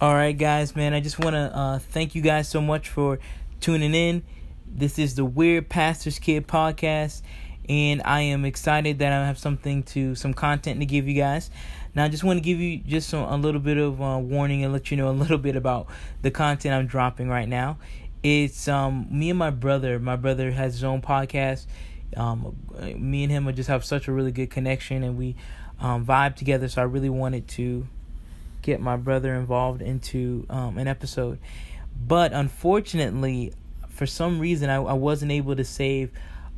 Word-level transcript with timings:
All 0.00 0.14
right, 0.14 0.38
guys, 0.38 0.76
man. 0.76 0.94
I 0.94 1.00
just 1.00 1.18
want 1.18 1.34
to 1.34 1.52
uh, 1.52 1.78
thank 1.80 2.14
you 2.14 2.22
guys 2.22 2.48
so 2.48 2.60
much 2.60 2.88
for 2.88 3.18
tuning 3.58 3.96
in. 3.96 4.22
This 4.64 4.96
is 4.96 5.16
the 5.16 5.24
Weird 5.24 5.68
Pastor's 5.68 6.20
Kid 6.20 6.46
podcast, 6.46 7.22
and 7.68 8.00
I 8.04 8.20
am 8.20 8.44
excited 8.44 9.00
that 9.00 9.12
I 9.12 9.26
have 9.26 9.40
something 9.40 9.82
to 9.84 10.14
some 10.14 10.34
content 10.34 10.78
to 10.78 10.86
give 10.86 11.08
you 11.08 11.14
guys. 11.14 11.50
Now, 11.96 12.04
I 12.04 12.08
just 12.10 12.22
want 12.22 12.36
to 12.36 12.40
give 12.40 12.60
you 12.60 12.78
just 12.78 13.08
some, 13.08 13.24
a 13.24 13.36
little 13.36 13.60
bit 13.60 13.76
of 13.76 14.00
uh, 14.00 14.18
warning 14.18 14.62
and 14.62 14.72
let 14.72 14.92
you 14.92 14.96
know 14.96 15.08
a 15.08 15.10
little 15.10 15.36
bit 15.36 15.56
about 15.56 15.88
the 16.22 16.30
content 16.30 16.76
I'm 16.76 16.86
dropping 16.86 17.28
right 17.28 17.48
now. 17.48 17.78
It's 18.22 18.68
um 18.68 19.08
me 19.10 19.30
and 19.30 19.38
my 19.38 19.50
brother. 19.50 19.98
My 19.98 20.14
brother 20.14 20.52
has 20.52 20.74
his 20.74 20.84
own 20.84 21.02
podcast. 21.02 21.66
Um, 22.16 22.56
me 22.96 23.24
and 23.24 23.32
him 23.32 23.52
just 23.52 23.68
have 23.68 23.84
such 23.84 24.06
a 24.06 24.12
really 24.12 24.30
good 24.30 24.50
connection, 24.50 25.02
and 25.02 25.18
we 25.18 25.34
um, 25.80 26.06
vibe 26.06 26.36
together. 26.36 26.68
So 26.68 26.82
I 26.82 26.84
really 26.84 27.10
wanted 27.10 27.48
to 27.48 27.88
get 28.62 28.80
my 28.80 28.96
brother 28.96 29.34
involved 29.34 29.82
into 29.82 30.46
um, 30.50 30.78
an 30.78 30.88
episode. 30.88 31.38
But 32.06 32.32
unfortunately, 32.32 33.52
for 33.88 34.06
some 34.06 34.38
reason, 34.38 34.70
I, 34.70 34.76
I 34.76 34.92
wasn't 34.92 35.32
able 35.32 35.56
to 35.56 35.64
save 35.64 36.10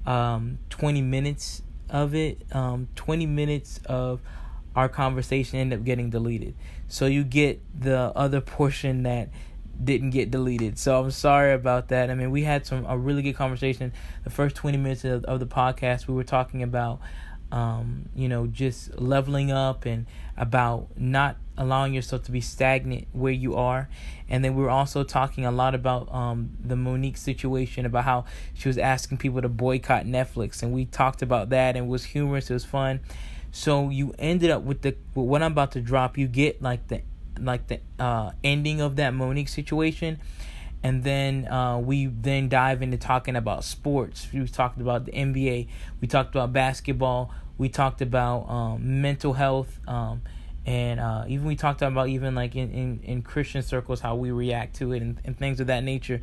um, 0.07 0.59
20 0.71 1.03
minutes 1.03 1.63
of 1.89 2.15
it. 2.15 2.43
Um, 2.53 2.89
20 2.97 3.27
minutes 3.27 3.81
of 3.87 4.21
our 4.77 4.89
conversation 4.89 5.59
ended 5.59 5.81
up 5.81 5.85
getting 5.85 6.11
deleted. 6.11 6.55
So 6.89 7.07
you 7.07 7.25
get 7.25 7.61
the 7.79 8.13
other 8.17 8.41
portion 8.41 9.05
that 9.05 9.31
didn't 9.83 10.11
get 10.11 10.31
deleted. 10.31 10.79
So 10.79 11.01
I'm 11.01 11.11
sorry 11.11 11.55
about 11.55 11.89
that. 11.89 12.11
I 12.11 12.15
mean, 12.15 12.31
we 12.31 12.43
had 12.43 12.67
some 12.67 12.85
a 12.87 12.99
really 12.99 13.23
good 13.23 13.37
conversation. 13.37 13.93
The 14.25 14.31
first 14.31 14.57
20 14.57 14.77
minutes 14.77 15.05
of, 15.05 15.25
of 15.25 15.41
the 15.41 15.47
podcast, 15.47 16.07
we 16.07 16.15
were 16.15 16.25
talking 16.25 16.63
about 16.63 17.01
um, 17.53 18.09
you 18.15 18.29
know, 18.29 18.47
just 18.47 18.99
leveling 19.01 19.51
up 19.51 19.85
and 19.85 20.07
about 20.41 20.89
not 20.97 21.37
allowing 21.57 21.95
yourself 21.95 22.25
to 22.25 22.33
be 22.33 22.41
stagnant 22.41 23.07
where 23.13 23.33
you 23.33 23.55
are. 23.55 23.89
And 24.29 24.45
then 24.45 24.57
we 24.57 24.63
were 24.63 24.71
also 24.71 25.05
talking 25.05 25.45
a 25.45 25.53
lot 25.53 25.75
about 25.75 26.13
um, 26.13 26.57
the 26.59 26.75
Monique 26.75 27.17
situation, 27.17 27.87
about 27.87 28.05
how 28.05 28.25
she 28.55 28.69
was 28.69 28.79
asking 28.79 29.19
people 29.19 29.43
to 29.43 29.49
boycott 29.49 30.07
Netflix. 30.07 30.63
And 30.63 30.73
we 30.73 30.87
talked 30.87 31.23
about 31.23 31.51
that 31.51 31.77
and 31.77 31.87
it 31.87 31.89
was 31.89 32.05
humorous, 32.05 32.51
it 32.51 32.55
was 32.55 32.65
fun. 32.65 33.01
So 33.53 33.91
you 33.91 34.15
ended 34.19 34.51
up 34.51 34.63
with 34.63 34.83
the 34.83 34.97
with 35.15 35.27
what 35.27 35.43
I'm 35.43 35.53
about 35.53 35.73
to 35.73 35.81
drop, 35.81 36.17
you 36.17 36.27
get 36.27 36.63
like 36.63 36.89
the 36.89 37.03
like 37.39 37.69
the 37.69 37.81
uh, 37.99 38.33
ending 38.43 38.81
of 38.81 38.97
that 38.97 39.15
Monique 39.15 39.49
situation 39.49 40.19
and 40.83 41.05
then 41.05 41.47
uh, 41.49 41.79
we 41.79 42.07
then 42.07 42.49
dive 42.49 42.83
into 42.83 42.97
talking 42.97 43.37
about 43.37 43.65
sports. 43.65 44.29
We 44.33 44.47
talked 44.47 44.81
about 44.81 45.05
the 45.05 45.13
NBA. 45.13 45.69
We 46.01 46.09
talked 46.09 46.35
about 46.35 46.53
basketball. 46.53 47.35
We 47.59 47.69
talked 47.69 48.01
about 48.01 48.49
um, 48.49 49.03
mental 49.03 49.35
health, 49.35 49.79
um, 49.87 50.23
and 50.67 51.01
uh, 51.01 51.25
even 51.29 51.47
we 51.47 51.57
talked 51.57 51.83
about 51.83 52.09
even 52.09 52.35
like 52.35 52.55
in, 52.55 52.71
in, 52.71 53.01
in 53.03 53.23
Christian 53.23 53.63
circles 53.63 54.01
how 54.01 54.15
we 54.15 54.31
react 54.31 54.77
to 54.77 54.93
it 54.93 55.03
and, 55.03 55.19
and 55.25 55.39
things 55.39 55.61
of 55.61 55.69
that 55.69 55.83
nature. 55.83 56.21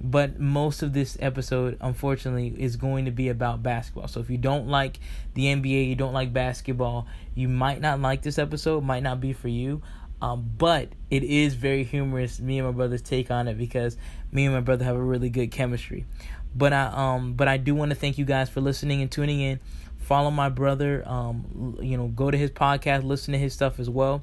But 0.00 0.40
most 0.40 0.82
of 0.82 0.92
this 0.92 1.16
episode, 1.20 1.78
unfortunately, 1.80 2.54
is 2.58 2.76
going 2.76 3.04
to 3.04 3.10
be 3.10 3.28
about 3.28 3.62
basketball. 3.62 4.08
So 4.08 4.20
if 4.20 4.28
you 4.28 4.38
don't 4.38 4.68
like 4.68 4.98
the 5.34 5.44
NBA, 5.46 5.88
you 5.88 5.94
don't 5.94 6.12
like 6.12 6.32
basketball, 6.32 7.06
you 7.34 7.48
might 7.48 7.80
not 7.80 8.00
like 8.00 8.22
this 8.22 8.38
episode. 8.38 8.84
Might 8.84 9.02
not 9.02 9.20
be 9.20 9.32
for 9.32 9.48
you. 9.48 9.82
Um, 10.20 10.50
but 10.56 10.88
it 11.10 11.22
is 11.22 11.54
very 11.54 11.84
humorous. 11.84 12.40
Me 12.40 12.58
and 12.58 12.66
my 12.66 12.72
brother's 12.72 13.02
take 13.02 13.30
on 13.30 13.46
it 13.46 13.58
because 13.58 13.96
me 14.32 14.46
and 14.46 14.54
my 14.54 14.60
brother 14.60 14.84
have 14.84 14.96
a 14.96 15.02
really 15.02 15.28
good 15.28 15.50
chemistry. 15.50 16.06
But 16.54 16.72
I 16.72 16.84
um 16.86 17.34
but 17.34 17.48
I 17.48 17.56
do 17.56 17.74
want 17.74 17.90
to 17.90 17.96
thank 17.96 18.16
you 18.16 18.24
guys 18.24 18.48
for 18.48 18.60
listening 18.60 19.02
and 19.02 19.10
tuning 19.10 19.40
in. 19.40 19.60
Follow 20.04 20.30
my 20.30 20.50
brother. 20.50 21.02
Um, 21.06 21.78
you 21.80 21.96
know, 21.96 22.08
go 22.08 22.30
to 22.30 22.36
his 22.36 22.50
podcast, 22.50 23.04
listen 23.04 23.32
to 23.32 23.38
his 23.38 23.54
stuff 23.54 23.80
as 23.80 23.88
well. 23.88 24.22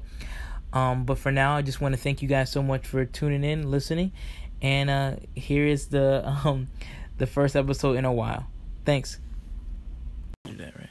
Um, 0.72 1.04
but 1.04 1.18
for 1.18 1.32
now, 1.32 1.56
I 1.56 1.62
just 1.62 1.80
want 1.80 1.94
to 1.94 2.00
thank 2.00 2.22
you 2.22 2.28
guys 2.28 2.50
so 2.50 2.62
much 2.62 2.86
for 2.86 3.04
tuning 3.04 3.44
in, 3.44 3.70
listening, 3.70 4.12
and 4.62 4.88
uh, 4.88 5.16
here 5.34 5.66
is 5.66 5.88
the 5.88 6.24
um 6.44 6.68
the 7.18 7.26
first 7.26 7.56
episode 7.56 7.96
in 7.96 8.04
a 8.04 8.12
while. 8.12 8.46
Thanks. 8.84 9.18
Do 10.44 10.54
that 10.54 10.76
right. 10.78 10.88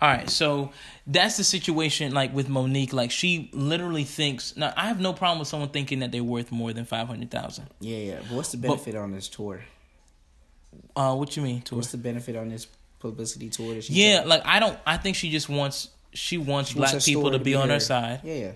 All 0.00 0.08
right, 0.08 0.28
so 0.28 0.72
that's 1.06 1.36
the 1.36 1.44
situation 1.44 2.12
like 2.12 2.34
with 2.34 2.48
Monique. 2.48 2.92
Like 2.92 3.10
she 3.10 3.50
literally 3.52 4.04
thinks. 4.04 4.56
Now 4.56 4.72
I 4.76 4.88
have 4.88 5.00
no 5.00 5.12
problem 5.12 5.38
with 5.38 5.48
someone 5.48 5.68
thinking 5.68 6.00
that 6.00 6.10
they're 6.10 6.24
worth 6.24 6.50
more 6.50 6.72
than 6.72 6.84
five 6.84 7.06
hundred 7.06 7.30
thousand. 7.30 7.68
Yeah, 7.78 7.98
yeah. 7.98 8.18
But 8.28 8.36
what's 8.36 8.52
the 8.52 8.58
benefit 8.58 8.94
but, 8.94 9.00
on 9.00 9.12
this 9.12 9.28
tour? 9.28 9.62
Uh, 10.96 11.14
what 11.14 11.36
you 11.36 11.42
mean 11.42 11.60
tour? 11.62 11.76
What's 11.76 11.92
the 11.92 11.98
benefit 11.98 12.34
on 12.34 12.48
this 12.48 12.66
publicity? 13.02 13.48
That 13.48 13.84
she 13.84 13.92
yeah, 13.92 14.22
like 14.24 14.42
I 14.46 14.60
don't. 14.60 14.78
I 14.86 14.96
think 14.96 15.16
she 15.16 15.30
just 15.30 15.48
wants 15.48 15.88
she 16.14 16.38
wants 16.38 16.70
she 16.70 16.76
black 16.76 16.92
wants 16.92 17.04
people 17.04 17.24
to 17.24 17.32
be, 17.32 17.38
to 17.38 17.44
be 17.44 17.54
on 17.54 17.68
her 17.68 17.80
side. 17.80 18.20
Yeah, 18.24 18.34
yeah. 18.34 18.52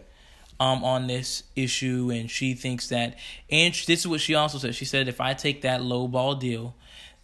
Um, 0.58 0.84
on 0.84 1.06
this 1.06 1.42
issue, 1.54 2.10
and 2.10 2.30
she 2.30 2.54
thinks 2.54 2.88
that, 2.88 3.18
and 3.50 3.74
this 3.74 4.00
is 4.00 4.08
what 4.08 4.22
she 4.22 4.34
also 4.34 4.56
said. 4.56 4.74
She 4.74 4.86
said, 4.86 5.06
if 5.06 5.20
I 5.20 5.34
take 5.34 5.62
that 5.62 5.82
low 5.82 6.08
ball 6.08 6.34
deal, 6.34 6.74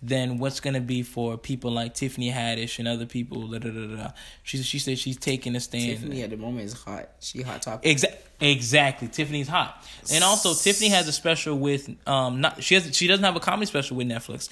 then 0.02 0.38
what's 0.38 0.58
going 0.58 0.74
to 0.74 0.80
be 0.80 1.02
for 1.02 1.38
people 1.38 1.70
like 1.70 1.94
Tiffany 1.94 2.30
Haddish 2.30 2.78
and 2.80 2.88
other 2.88 3.06
people? 3.06 3.48
Da, 3.48 3.58
da, 3.58 3.70
da, 3.70 3.96
da. 3.96 4.10
She 4.42 4.62
she 4.62 4.78
said 4.78 4.98
she's 4.98 5.16
taking 5.16 5.54
a 5.54 5.60
stand. 5.60 6.00
Tiffany 6.00 6.22
at 6.22 6.30
the 6.30 6.36
moment 6.36 6.66
is 6.66 6.72
hot. 6.72 7.10
She 7.20 7.42
hot 7.42 7.62
topic. 7.62 7.88
Exactly. 7.90 8.18
Exactly. 8.42 9.06
Tiffany's 9.06 9.46
hot, 9.46 9.86
and 10.12 10.24
also 10.24 10.52
Tiffany 10.52 10.88
has 10.88 11.06
a 11.06 11.12
special 11.12 11.56
with 11.56 11.88
um 12.08 12.40
not 12.40 12.60
she 12.60 12.74
has 12.74 12.96
she 12.96 13.06
doesn't 13.06 13.24
have 13.24 13.36
a 13.36 13.40
comedy 13.40 13.66
special 13.66 13.96
with 13.96 14.08
Netflix, 14.08 14.48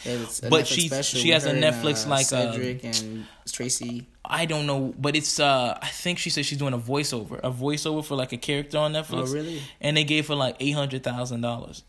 but 0.49 0.69
she 0.69 0.89
she 1.03 1.31
has 1.31 1.45
a 1.45 1.53
Netflix 1.53 2.05
and, 2.05 2.13
uh, 2.13 2.15
like 2.15 2.33
uh, 2.33 2.53
Cedric 2.53 2.85
uh, 2.85 2.89
and 2.89 3.27
Tracy. 3.51 4.07
I 4.25 4.45
don't 4.45 4.67
know, 4.67 4.95
but 4.97 5.17
it's 5.17 5.41
uh 5.41 5.77
I 5.83 5.89
think 5.89 6.21
she 6.21 6.31
said 6.31 6.47
she's 6.47 6.59
doing 6.59 6.73
a 6.73 6.79
voiceover, 6.79 7.41
a 7.43 7.51
voiceover 7.51 8.05
for 8.05 8.15
like 8.15 8.33
a 8.33 8.37
character 8.37 8.79
on 8.79 8.93
Netflix. 8.93 9.31
Oh 9.31 9.35
really? 9.35 9.61
And 9.81 9.97
they 9.97 10.05
gave 10.05 10.29
her 10.29 10.37
like 10.37 10.55
eight 10.61 10.77
hundred 10.77 11.03
thousand 11.03 11.41
dollars, 11.41 11.83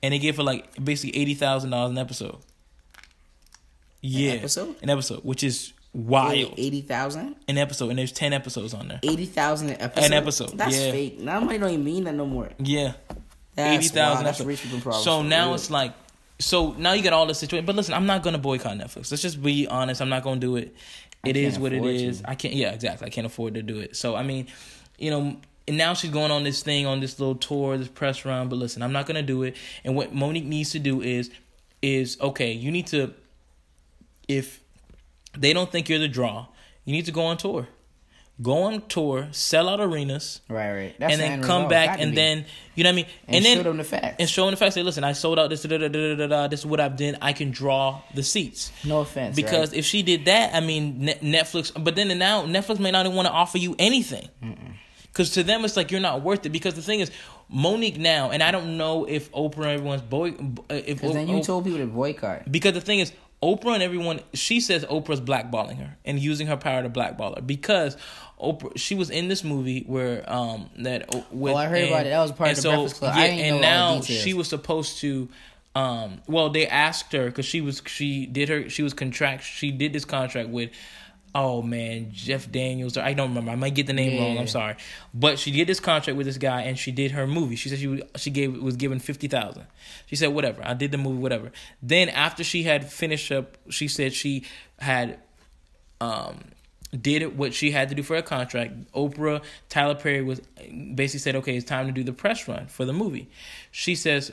and 0.00 0.14
they 0.14 0.20
gave 0.20 0.36
her 0.36 0.44
like 0.44 0.84
basically 0.84 1.20
eighty 1.20 1.34
thousand 1.34 1.70
dollars 1.70 1.90
an 1.90 1.98
episode. 1.98 2.36
Yeah, 4.02 4.32
an 4.32 4.38
episode. 4.38 4.76
An 4.82 4.90
episode, 4.90 5.24
which 5.24 5.42
is 5.42 5.72
wild. 5.94 6.54
Eighty 6.56 6.80
thousand. 6.82 7.36
An 7.48 7.56
episode, 7.56 7.90
and 7.90 7.98
there's 7.98 8.12
ten 8.12 8.32
episodes 8.32 8.74
on 8.74 8.88
there. 8.88 9.00
Eighty 9.02 9.26
thousand 9.26 9.70
an 9.70 9.80
episode. 9.80 10.04
An 10.04 10.12
episode. 10.12 10.58
That's 10.58 10.76
yeah. 10.76 10.90
fake. 10.90 11.20
Now 11.20 11.40
money 11.40 11.58
don't 11.58 11.70
even 11.70 11.84
mean 11.84 12.04
that 12.04 12.14
no 12.14 12.26
more. 12.26 12.50
Yeah. 12.58 12.94
Eighty 13.56 13.88
thousand. 13.88 14.24
That's 14.24 14.40
rich 14.40 14.62
people 14.62 14.80
problem. 14.80 15.02
So 15.02 15.22
now 15.22 15.46
real. 15.46 15.54
it's 15.54 15.70
like, 15.70 15.94
so 16.40 16.72
now 16.72 16.92
you 16.92 17.02
got 17.02 17.12
all 17.12 17.26
the 17.26 17.34
situation. 17.34 17.64
But 17.64 17.76
listen, 17.76 17.94
I'm 17.94 18.06
not 18.06 18.22
gonna 18.22 18.38
boycott 18.38 18.76
Netflix. 18.76 19.10
Let's 19.10 19.22
just 19.22 19.42
be 19.42 19.66
honest. 19.68 20.02
I'm 20.02 20.08
not 20.08 20.24
gonna 20.24 20.40
do 20.40 20.56
it. 20.56 20.74
It 21.24 21.36
is 21.36 21.58
what 21.58 21.72
it 21.72 21.84
is. 21.84 22.20
To. 22.22 22.30
I 22.30 22.34
can't. 22.34 22.54
Yeah, 22.54 22.72
exactly. 22.72 23.06
I 23.06 23.10
can't 23.10 23.26
afford 23.26 23.54
to 23.54 23.62
do 23.62 23.78
it. 23.78 23.96
So 23.96 24.16
I 24.16 24.22
mean, 24.22 24.48
you 24.98 25.10
know. 25.10 25.36
And 25.68 25.78
now 25.78 25.94
she's 25.94 26.10
going 26.10 26.32
on 26.32 26.42
this 26.42 26.64
thing 26.64 26.86
on 26.86 26.98
this 26.98 27.20
little 27.20 27.36
tour, 27.36 27.78
this 27.78 27.86
press 27.86 28.24
run. 28.24 28.48
But 28.48 28.56
listen, 28.56 28.82
I'm 28.82 28.90
not 28.90 29.06
gonna 29.06 29.22
do 29.22 29.44
it. 29.44 29.54
And 29.84 29.94
what 29.94 30.12
Monique 30.12 30.44
needs 30.44 30.72
to 30.72 30.80
do 30.80 31.00
is, 31.02 31.30
is 31.80 32.18
okay. 32.20 32.50
You 32.50 32.72
need 32.72 32.88
to, 32.88 33.14
if 34.36 34.60
they 35.36 35.52
don't 35.52 35.70
think 35.70 35.88
you're 35.88 35.98
the 35.98 36.08
draw. 36.08 36.46
You 36.84 36.92
need 36.92 37.06
to 37.06 37.12
go 37.12 37.22
on 37.22 37.36
tour. 37.36 37.68
Go 38.40 38.62
on 38.62 38.88
tour, 38.88 39.28
sell 39.30 39.68
out 39.68 39.78
arenas, 39.78 40.40
right, 40.48 40.72
right, 40.72 40.94
That's 40.98 41.12
and 41.12 41.20
then 41.20 41.42
come 41.42 41.68
back 41.68 42.00
and 42.00 42.16
then 42.16 42.46
you 42.74 42.82
know 42.82 42.88
what 42.88 42.94
I 42.94 42.96
mean, 42.96 43.06
and, 43.28 43.36
and 43.36 43.44
then 43.44 43.56
show 43.58 43.62
them 43.62 43.76
the 43.76 43.84
facts, 43.84 44.16
and 44.18 44.28
show 44.28 44.44
them 44.46 44.52
the 44.52 44.56
facts. 44.56 44.74
Say, 44.74 44.82
listen, 44.82 45.04
I 45.04 45.12
sold 45.12 45.38
out 45.38 45.50
this, 45.50 45.62
da, 45.62 45.76
da, 45.76 45.86
da, 45.86 46.16
da, 46.16 46.26
da, 46.26 46.48
this 46.48 46.60
is 46.60 46.66
what 46.66 46.80
I've 46.80 46.96
done. 46.96 47.18
I 47.20 47.34
can 47.34 47.50
draw 47.50 48.00
the 48.14 48.22
seats. 48.22 48.72
No 48.84 49.02
offense, 49.02 49.36
because 49.36 49.70
right? 49.70 49.78
if 49.78 49.84
she 49.84 50.02
did 50.02 50.24
that, 50.24 50.54
I 50.54 50.60
mean, 50.60 51.02
Netflix. 51.22 51.72
But 51.84 51.94
then 51.94 52.08
now 52.18 52.44
Netflix 52.44 52.80
may 52.80 52.90
not 52.90 53.04
even 53.04 53.14
want 53.14 53.28
to 53.28 53.32
offer 53.32 53.58
you 53.58 53.76
anything. 53.78 54.28
Because 55.12 55.30
to 55.32 55.42
them, 55.42 55.64
it's 55.64 55.76
like 55.76 55.90
you're 55.90 56.00
not 56.00 56.22
worth 56.22 56.46
it. 56.46 56.48
Because 56.48 56.74
the 56.74 56.82
thing 56.82 57.00
is, 57.00 57.10
Monique 57.50 57.98
now, 57.98 58.30
and 58.30 58.42
I 58.42 58.50
don't 58.50 58.78
know 58.78 59.04
if 59.04 59.30
Oprah 59.32 59.56
and 59.56 59.66
everyone's 59.66 60.00
boy. 60.00 60.30
Uh, 60.30 60.74
if 60.74 61.00
because 61.00 61.12
then 61.12 61.28
you 61.28 61.42
told 61.42 61.64
people 61.64 61.80
to 61.80 61.86
boycott. 61.86 62.50
Because 62.50 62.72
the 62.72 62.80
thing 62.80 63.00
is, 63.00 63.12
Oprah 63.42 63.74
and 63.74 63.82
everyone, 63.82 64.20
she 64.34 64.60
says 64.60 64.84
Oprah's 64.84 65.20
blackballing 65.20 65.78
her 65.78 65.96
and 66.04 66.18
using 66.18 66.46
her 66.46 66.56
power 66.56 66.82
to 66.82 66.88
blackball 66.88 67.34
her 67.34 67.42
because 67.42 67.96
Oprah, 68.40 68.72
she 68.76 68.94
was 68.94 69.10
in 69.10 69.28
this 69.28 69.42
movie 69.42 69.84
where 69.86 70.30
um 70.32 70.70
that 70.78 71.12
with, 71.32 71.54
oh 71.54 71.56
I 71.56 71.66
heard 71.66 71.78
and, 71.78 71.88
about 71.88 72.06
it. 72.06 72.10
That 72.10 72.22
was 72.22 72.32
part 72.32 72.50
of 72.50 72.56
the 72.56 72.62
so, 72.62 72.70
Breakfast 72.70 72.96
Club. 72.96 73.16
Yeah, 73.16 73.24
and 73.24 73.60
now 73.60 74.00
she 74.00 74.34
was 74.34 74.48
supposed 74.48 74.98
to. 74.98 75.28
Um, 75.74 76.20
well, 76.26 76.50
they 76.50 76.66
asked 76.66 77.14
her 77.14 77.26
because 77.26 77.46
she 77.46 77.62
was 77.62 77.82
she 77.86 78.26
did 78.26 78.50
her 78.50 78.68
she 78.68 78.82
was 78.82 78.92
contract 78.92 79.42
she 79.42 79.70
did 79.70 79.94
this 79.94 80.04
contract 80.04 80.50
with 80.50 80.70
oh 81.34 81.62
man, 81.62 82.10
Jeff 82.12 82.50
Daniels. 82.50 82.96
Or 82.96 83.02
I 83.02 83.14
don't 83.14 83.28
remember. 83.28 83.50
I 83.50 83.56
might 83.56 83.74
get 83.74 83.86
the 83.86 83.92
name 83.92 84.12
yeah. 84.12 84.22
wrong. 84.22 84.38
I'm 84.38 84.46
sorry, 84.46 84.76
but 85.14 85.38
she 85.38 85.50
did 85.50 85.66
this 85.66 85.80
contract 85.80 86.16
with 86.16 86.26
this 86.26 86.38
guy, 86.38 86.62
and 86.62 86.78
she 86.78 86.92
did 86.92 87.12
her 87.12 87.26
movie. 87.26 87.56
She 87.56 87.68
said 87.68 87.78
she 87.78 88.02
she 88.16 88.30
gave 88.30 88.60
was 88.60 88.76
given 88.76 88.98
fifty 88.98 89.28
thousand. 89.28 89.66
She 90.06 90.16
said 90.16 90.28
whatever. 90.28 90.62
I 90.64 90.74
did 90.74 90.90
the 90.92 90.98
movie, 90.98 91.18
whatever. 91.18 91.52
Then 91.82 92.08
after 92.08 92.44
she 92.44 92.62
had 92.64 92.90
finished 92.90 93.30
up, 93.32 93.56
she 93.70 93.88
said 93.88 94.12
she 94.12 94.44
had 94.78 95.18
um 96.00 96.40
did 96.98 97.38
what 97.38 97.54
she 97.54 97.70
had 97.70 97.88
to 97.88 97.94
do 97.94 98.02
for 98.02 98.16
her 98.16 98.22
contract. 98.22 98.92
Oprah, 98.92 99.42
Tyler 99.70 99.94
Perry 99.94 100.22
was 100.22 100.40
basically 100.94 101.20
said, 101.20 101.36
okay, 101.36 101.56
it's 101.56 101.64
time 101.64 101.86
to 101.86 101.92
do 101.92 102.04
the 102.04 102.12
press 102.12 102.46
run 102.46 102.66
for 102.66 102.84
the 102.84 102.92
movie. 102.92 103.30
She 103.70 103.94
says, 103.94 104.30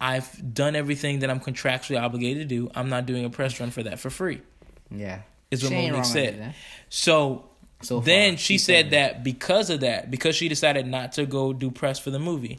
I've 0.00 0.54
done 0.54 0.74
everything 0.74 1.18
that 1.18 1.28
I'm 1.28 1.38
contractually 1.38 2.00
obligated 2.00 2.48
to 2.48 2.54
do. 2.54 2.70
I'm 2.74 2.88
not 2.88 3.04
doing 3.04 3.26
a 3.26 3.30
press 3.30 3.60
run 3.60 3.70
for 3.70 3.82
that 3.82 3.98
for 3.98 4.08
free. 4.08 4.40
Yeah 4.90 5.20
is 5.50 5.62
what 5.62 5.72
Monique 5.72 6.04
said. 6.04 6.54
So 6.88 7.48
So 7.82 8.00
far, 8.00 8.06
then 8.06 8.36
she 8.36 8.58
said 8.58 8.86
it. 8.86 8.90
that 8.90 9.24
because 9.24 9.70
of 9.70 9.80
that, 9.80 10.10
because 10.10 10.36
she 10.36 10.48
decided 10.48 10.86
not 10.86 11.12
to 11.12 11.26
go 11.26 11.52
do 11.52 11.70
press 11.70 11.98
for 11.98 12.10
the 12.10 12.18
movie, 12.18 12.58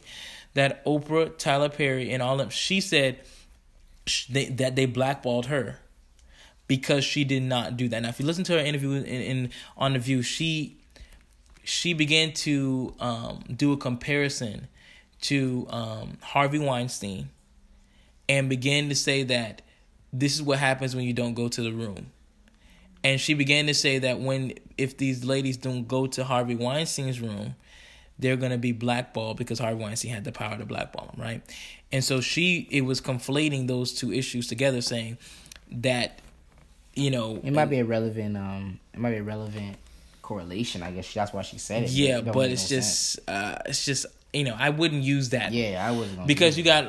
that 0.54 0.84
Oprah, 0.84 1.36
Tyler 1.38 1.68
Perry, 1.68 2.10
and 2.12 2.22
all 2.22 2.36
them, 2.36 2.50
she 2.50 2.80
said 2.80 3.20
they, 4.28 4.46
that 4.46 4.76
they 4.76 4.86
blackballed 4.86 5.46
her 5.46 5.78
because 6.66 7.04
she 7.04 7.24
did 7.24 7.42
not 7.42 7.76
do 7.76 7.88
that. 7.88 8.00
Now, 8.02 8.08
if 8.08 8.20
you 8.20 8.26
listen 8.26 8.44
to 8.44 8.52
her 8.54 8.58
interview 8.58 8.92
in, 8.92 9.04
in 9.04 9.50
on 9.76 9.92
the 9.92 9.98
View, 9.98 10.22
she 10.22 10.76
she 11.62 11.92
began 11.92 12.32
to 12.32 12.94
um, 12.98 13.44
do 13.54 13.72
a 13.72 13.76
comparison 13.76 14.68
to 15.22 15.66
um, 15.70 16.18
Harvey 16.22 16.58
Weinstein 16.58 17.28
and 18.28 18.48
began 18.48 18.88
to 18.88 18.94
say 18.94 19.22
that 19.24 19.62
this 20.12 20.34
is 20.34 20.42
what 20.42 20.58
happens 20.58 20.96
when 20.96 21.04
you 21.04 21.12
don't 21.12 21.34
go 21.34 21.48
to 21.48 21.62
the 21.62 21.72
room. 21.72 22.06
And 23.02 23.20
she 23.20 23.34
began 23.34 23.66
to 23.66 23.74
say 23.74 23.98
that 24.00 24.20
when 24.20 24.54
if 24.76 24.96
these 24.96 25.24
ladies 25.24 25.56
don't 25.56 25.88
go 25.88 26.06
to 26.08 26.24
Harvey 26.24 26.54
Weinstein's 26.54 27.20
room, 27.20 27.54
they're 28.18 28.36
gonna 28.36 28.58
be 28.58 28.72
blackballed 28.72 29.38
because 29.38 29.58
Harvey 29.58 29.82
Weinstein 29.82 30.12
had 30.12 30.24
the 30.24 30.32
power 30.32 30.56
to 30.58 30.66
blackball 30.66 31.06
them, 31.06 31.20
right? 31.22 31.42
And 31.92 32.04
so 32.04 32.20
she 32.20 32.68
it 32.70 32.82
was 32.82 33.00
conflating 33.00 33.66
those 33.66 33.92
two 33.94 34.12
issues 34.12 34.46
together, 34.46 34.80
saying 34.82 35.18
that 35.72 36.20
you 36.94 37.10
know 37.10 37.40
It 37.42 37.52
might 37.52 37.66
be 37.66 37.78
a 37.78 37.84
relevant. 37.84 38.36
Um, 38.36 38.80
it 38.92 39.00
might 39.00 39.12
be 39.12 39.18
a 39.18 39.22
relevant 39.22 39.76
correlation. 40.22 40.82
I 40.82 40.92
guess 40.92 41.12
that's 41.12 41.32
why 41.32 41.42
she 41.42 41.58
said 41.58 41.84
it. 41.84 41.90
yeah, 41.90 42.18
it 42.18 42.32
but 42.32 42.50
it's 42.50 42.70
no 42.70 42.76
just 42.76 43.18
uh 43.26 43.56
it's 43.66 43.84
just 43.84 44.06
you 44.32 44.44
know 44.44 44.54
I 44.58 44.70
wouldn't 44.70 45.02
use 45.02 45.30
that 45.30 45.52
yeah, 45.52 45.86
I 45.86 45.90
wouldn't. 45.90 46.26
because 46.26 46.56
you 46.56 46.64
got 46.64 46.86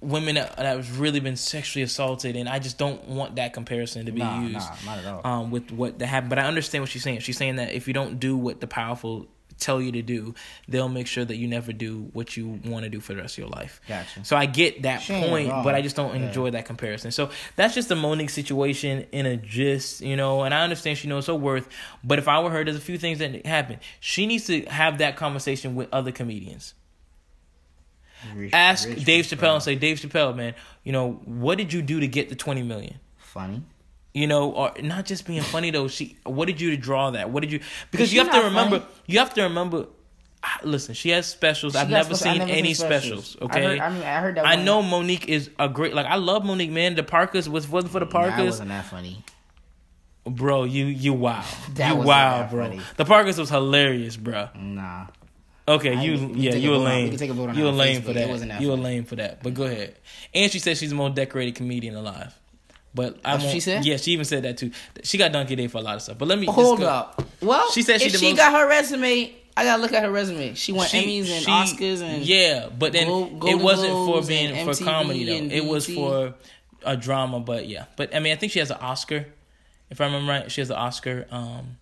women 0.00 0.36
that, 0.36 0.56
that 0.56 0.64
have 0.64 1.00
really 1.00 1.18
been 1.20 1.36
sexually 1.36 1.82
assaulted, 1.82 2.36
and 2.36 2.48
I 2.48 2.58
just 2.60 2.78
don't 2.78 3.02
want 3.08 3.36
that 3.36 3.52
comparison 3.52 4.06
to 4.06 4.12
be 4.12 4.20
Nah, 4.20 4.40
used 4.42 4.54
nah, 4.54 4.94
not 4.94 4.98
at 4.98 5.04
all. 5.06 5.20
um, 5.26 5.50
with 5.50 5.72
what 5.72 5.98
that 5.98 6.06
happened. 6.06 6.30
But 6.30 6.38
I 6.38 6.44
understand 6.46 6.82
what 6.82 6.88
she's 6.90 7.02
saying. 7.02 7.18
She's 7.20 7.36
saying 7.36 7.56
that 7.56 7.72
if 7.72 7.88
you 7.88 7.94
don't 7.94 8.20
do 8.20 8.36
what 8.36 8.60
the 8.60 8.66
powerful 8.68 9.26
tell 9.58 9.80
you 9.82 9.92
to 9.92 10.02
do, 10.02 10.34
they'll 10.68 10.88
make 10.88 11.06
sure 11.06 11.24
that 11.24 11.36
you 11.36 11.46
never 11.48 11.72
do 11.72 12.08
what 12.12 12.36
you 12.36 12.60
want 12.64 12.84
to 12.84 12.88
do 12.90 13.00
for 13.00 13.14
the 13.14 13.20
rest 13.20 13.34
of 13.34 13.38
your 13.38 13.48
life. 13.48 13.80
Gotcha. 13.88 14.24
So 14.24 14.36
I 14.36 14.46
get 14.46 14.82
that 14.82 15.02
She 15.02 15.12
point, 15.12 15.48
but 15.48 15.74
I 15.74 15.82
just 15.82 15.96
don't 15.96 16.14
Yeah. 16.18 16.26
enjoy 16.28 16.50
that 16.50 16.64
comparison. 16.66 17.10
So 17.10 17.30
that's 17.56 17.74
just 17.74 17.88
the 17.88 17.96
Monique 17.96 18.30
situation 18.30 19.06
in 19.12 19.26
a 19.26 19.36
gist, 19.36 20.00
you 20.00 20.16
know. 20.16 20.42
And 20.42 20.54
I 20.54 20.62
understand 20.62 20.98
she 20.98 21.08
knows 21.08 21.26
her 21.26 21.34
worth, 21.34 21.68
but 22.04 22.18
if 22.18 22.28
I 22.28 22.40
were 22.40 22.50
her, 22.50 22.64
there's 22.64 22.76
a 22.76 22.80
few 22.80 22.98
things 22.98 23.18
that 23.18 23.44
happen. 23.46 23.78
She 24.00 24.26
needs 24.26 24.46
to 24.46 24.62
have 24.66 24.98
that 24.98 25.16
conversation 25.16 25.74
with 25.74 25.88
other 25.92 26.12
comedians 26.12 26.74
Rich- 28.34 28.52
ask 28.52 28.88
rich 28.88 29.04
Dave 29.04 29.28
people. 29.28 29.46
Chappelle 29.48 29.54
and 29.54 29.62
say, 29.62 29.74
Dave 29.76 29.98
Chappelle, 30.00 30.34
man, 30.34 30.54
you 30.84 30.92
know, 30.92 31.12
what 31.24 31.56
did 31.58 31.72
you 31.72 31.82
do 31.82 32.00
to 32.00 32.08
get 32.08 32.28
the 32.28 32.34
twenty 32.34 32.62
million? 32.62 32.98
funny. 33.18 33.62
You 34.18 34.26
know, 34.26 34.50
or 34.52 34.72
not 34.82 35.04
just 35.06 35.26
being 35.26 35.42
funny 35.42 35.70
though. 35.70 35.86
She, 35.88 36.16
what 36.24 36.46
did 36.46 36.60
you 36.60 36.70
to 36.70 36.76
draw 36.76 37.10
that? 37.12 37.30
What 37.30 37.40
did 37.42 37.52
you? 37.52 37.60
Because 37.90 38.08
Is 38.08 38.14
you 38.14 38.20
have 38.24 38.32
to 38.32 38.40
remember. 38.48 38.80
funny? 38.80 38.90
You 39.06 39.18
have 39.20 39.32
to 39.34 39.42
remember. 39.44 39.86
Listen, 40.62 40.94
she 40.94 41.10
has 41.10 41.26
specials. 41.26 41.76
I've 41.76 41.90
never 41.90 42.14
special- 42.14 42.30
I 42.30 42.32
seen 42.34 42.38
never 42.48 42.58
any 42.58 42.74
seen 42.74 42.86
specials. 42.86 43.36
I 43.40 43.44
Okay, 43.44 43.62
heard, 43.64 43.78
I, 43.80 43.88
mean, 43.90 44.02
I 44.02 44.20
heard 44.20 44.36
that. 44.36 44.46
I 44.46 44.54
one. 44.56 44.64
know 44.64 44.82
Monique 44.82 45.28
is 45.28 45.50
a 45.58 45.68
great. 45.68 45.94
Like 45.94 46.06
I 46.06 46.16
love 46.16 46.44
Monique, 46.44 46.70
man. 46.70 46.94
The 46.94 47.02
Parkers 47.02 47.48
was 47.48 47.68
wasn't 47.68 47.92
for 47.92 48.00
the 48.00 48.06
Nah, 48.06 48.10
it 48.10 48.12
Parkers, 48.30 48.44
wasn't 48.46 48.68
that 48.70 48.84
funny. 48.86 49.24
bro. 50.24 50.64
You 50.64 50.86
you 50.86 51.12
wow, 51.12 51.44
That 51.74 51.88
you 51.90 51.94
wasn't 51.96 52.06
wow, 52.08 52.38
that 52.38 52.50
bro. 52.50 52.64
funny. 52.68 52.80
The 52.96 53.04
Parkers 53.04 53.38
was 53.38 53.50
hilarious, 53.50 54.16
bro. 54.16 54.48
Nah. 54.56 55.06
Okay, 55.66 55.94
I- 55.96 56.02
you 56.02 56.28
we 56.28 56.40
yeah, 56.40 56.54
you 56.54 56.74
a 56.74 56.78
vote 56.78 56.84
on- 56.86 56.86
we 56.86 56.90
lame. 57.02 57.08
can 57.10 57.18
take 57.18 57.30
a 57.30 57.34
vote 57.34 57.50
on 57.50 57.56
You 57.56 57.64
that 57.64 57.70
a 57.70 57.72
lame 57.72 58.00
Facebook. 58.02 58.04
for 58.06 58.12
that. 58.14 58.48
that 58.48 58.60
You 58.62 58.72
a 58.72 58.74
lame 58.74 59.04
for 59.04 59.16
that. 59.16 59.42
But 59.42 59.54
go 59.54 59.64
ahead. 59.64 59.96
And 60.34 60.50
she 60.50 60.58
said 60.58 60.76
she's 60.76 60.90
the 60.90 60.96
most 60.96 61.14
decorated 61.14 61.54
comedian 61.56 61.94
alive. 61.94 62.34
But 62.98 63.18
I 63.24 63.34
what 63.34 63.42
she 63.52 63.60
said? 63.60 63.84
Yeah, 63.84 63.96
she 63.96 64.10
even 64.12 64.24
said 64.24 64.42
that 64.42 64.58
too. 64.58 64.72
She 65.04 65.16
got 65.18 65.30
Donkey 65.32 65.54
Day 65.56 65.68
for 65.68 65.78
a 65.78 65.82
lot 65.82 65.94
of 65.96 66.02
stuff. 66.02 66.18
But 66.18 66.26
let 66.28 66.38
me 66.38 66.46
just 66.46 66.56
Hold 66.56 66.80
go- 66.80 66.86
up. 66.86 67.22
Well, 67.40 67.70
She 67.70 67.82
said 67.82 68.00
she 68.00 68.10
she 68.10 68.30
most- 68.30 68.36
got 68.36 68.52
her 68.52 68.68
resume, 68.68 69.32
I 69.56 69.64
gotta 69.64 69.80
look 69.80 69.92
at 69.92 70.02
her 70.02 70.10
resume. 70.10 70.54
She 70.54 70.72
won 70.72 70.88
She- 70.88 70.98
Emmys 71.22 71.30
and 71.30 71.44
she- 71.44 71.50
Oscars 71.84 72.02
and 72.02 72.22
yeah, 72.24 72.68
but 72.76 72.92
then 72.92 73.06
Glo- 73.38 73.48
it 73.50 73.54
wasn't 73.58 73.92
for 73.92 74.22
being 74.22 74.64
for 74.66 74.74
comedy 74.84 75.24
though. 75.24 75.54
It 75.54 75.64
was 75.64 75.86
for 75.86 76.34
a 76.84 76.96
drama. 76.96 77.40
But 77.40 77.68
yeah, 77.68 77.84
but 77.96 78.14
I 78.14 78.18
mean, 78.18 78.32
I 78.32 78.36
think 78.36 78.52
she 78.52 78.58
has 78.58 78.70
an 78.70 78.78
Oscar. 78.80 79.26
If 79.90 80.00
I 80.00 80.04
remember 80.06 80.30
right, 80.32 80.50
she 80.52 80.60
has 80.60 80.70
an 80.70 80.76
Oscar. 80.76 81.26
Um, 81.30 81.76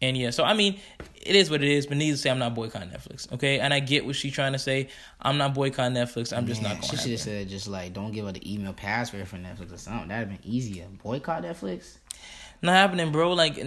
and 0.00 0.16
yeah, 0.16 0.30
so 0.30 0.44
I 0.44 0.54
mean, 0.54 0.78
it 1.24 1.34
is 1.36 1.50
what 1.50 1.62
it 1.62 1.70
is. 1.70 1.86
But 1.86 1.96
needless 1.96 2.20
to 2.20 2.22
say, 2.24 2.30
I'm 2.30 2.38
not 2.38 2.54
boycotting 2.54 2.90
Netflix. 2.90 3.32
Okay, 3.32 3.58
and 3.60 3.72
I 3.72 3.80
get 3.80 4.04
what 4.06 4.16
she's 4.16 4.32
trying 4.32 4.52
to 4.52 4.58
say. 4.58 4.88
I'm 5.20 5.38
not 5.38 5.54
boycotting 5.54 5.96
Netflix. 5.96 6.36
I'm 6.36 6.46
just 6.46 6.62
Man, 6.62 6.72
not 6.72 6.80
going. 6.82 6.90
She 6.90 6.96
should 6.96 7.10
have 7.12 7.20
said 7.20 7.48
just 7.48 7.68
like 7.68 7.92
don't 7.92 8.12
give 8.12 8.26
her 8.26 8.32
the 8.32 8.52
email 8.54 8.72
password 8.72 9.26
for 9.28 9.36
Netflix 9.36 9.72
or 9.72 9.78
something. 9.78 10.08
That'd 10.08 10.28
have 10.30 10.42
been 10.42 10.50
easier. 10.52 10.86
Boycott 11.02 11.42
Netflix. 11.42 11.96
not 12.62 12.72
happening, 12.72 13.12
bro. 13.12 13.32
Like, 13.32 13.58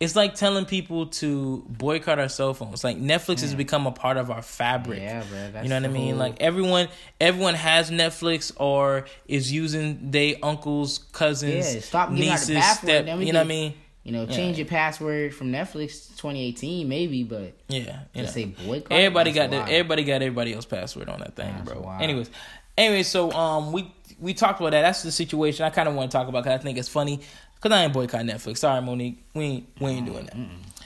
it's 0.00 0.16
like 0.16 0.34
telling 0.34 0.64
people 0.64 1.06
to 1.06 1.64
boycott 1.68 2.18
our 2.18 2.28
cell 2.28 2.52
phones. 2.52 2.82
Like 2.82 2.98
Netflix 2.98 3.40
has 3.42 3.54
become 3.54 3.86
a 3.86 3.92
part 3.92 4.16
of 4.16 4.30
our 4.30 4.42
fabric. 4.42 5.00
Yeah, 5.00 5.22
bro. 5.28 5.50
That's 5.52 5.62
you 5.64 5.68
know 5.70 5.76
what 5.76 5.84
I 5.84 5.88
mean? 5.88 6.10
whole- 6.10 6.18
Like 6.18 6.40
everyone, 6.40 6.88
everyone 7.20 7.54
has 7.54 7.90
Netflix 7.90 8.52
or 8.56 9.06
is 9.28 9.52
using 9.52 10.10
their 10.10 10.34
uncles, 10.42 10.98
cousins, 11.12 11.74
Yeah, 11.74 11.80
stop 11.80 12.10
giving 12.10 12.24
out 12.28 12.40
the 12.40 12.52
nieces, 12.52 12.56
password, 12.56 12.88
step. 13.06 13.20
You 13.20 13.32
know 13.32 13.38
what 13.38 13.44
I 13.44 13.48
mean? 13.48 13.74
You 14.04 14.12
know, 14.12 14.26
change 14.26 14.58
your 14.58 14.66
password 14.66 15.34
from 15.34 15.50
Netflix 15.50 16.08
2018 16.16 16.88
maybe, 16.88 17.24
but 17.24 17.52
Yeah, 17.68 18.00
yeah. 18.14 18.26
say 18.26 18.44
boycott. 18.44 18.92
Everybody 18.92 19.32
got 19.32 19.50
the, 19.50 19.56
everybody 19.62 20.04
got 20.04 20.22
everybody 20.22 20.52
else 20.54 20.64
password 20.66 21.08
on 21.08 21.20
that 21.20 21.34
thing, 21.34 21.52
That's 21.56 21.72
bro. 21.72 21.80
wild. 21.80 22.02
Anyways, 22.02 22.30
anyways, 22.78 23.08
so 23.08 23.32
um, 23.32 23.72
we 23.72 23.90
we 24.20 24.32
talked 24.34 24.60
about 24.60 24.70
that. 24.70 24.82
That's 24.82 25.02
the 25.02 25.10
situation 25.10 25.64
I 25.64 25.70
kind 25.70 25.88
of 25.88 25.94
want 25.94 26.10
to 26.10 26.16
talk 26.16 26.28
about 26.28 26.44
because 26.44 26.60
I 26.60 26.62
think 26.62 26.78
it's 26.78 26.88
funny. 26.88 27.20
Cause 27.60 27.72
I 27.72 27.84
ain't 27.84 27.94
boycott 27.94 28.20
Netflix. 28.26 28.58
Sorry, 28.58 28.80
Monique, 28.82 29.24
we 29.32 29.44
ain't 29.44 29.68
we 29.80 29.90
ain't 29.90 30.06
doing 30.06 30.26
that. 30.26 30.36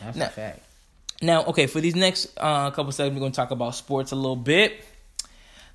That's 0.01 0.17
Nah. 0.17 0.27
a 0.27 0.29
fact. 0.29 0.61
Now, 1.21 1.45
okay, 1.47 1.67
for 1.67 1.81
these 1.81 1.97
next 1.97 2.29
uh, 2.37 2.71
couple 2.71 2.93
seconds, 2.93 3.15
we're 3.17 3.21
gonna 3.21 3.33
talk 3.33 3.51
about 3.51 3.75
sports 3.75 4.13
a 4.13 4.17
little 4.17 4.37
bit. 4.37 4.85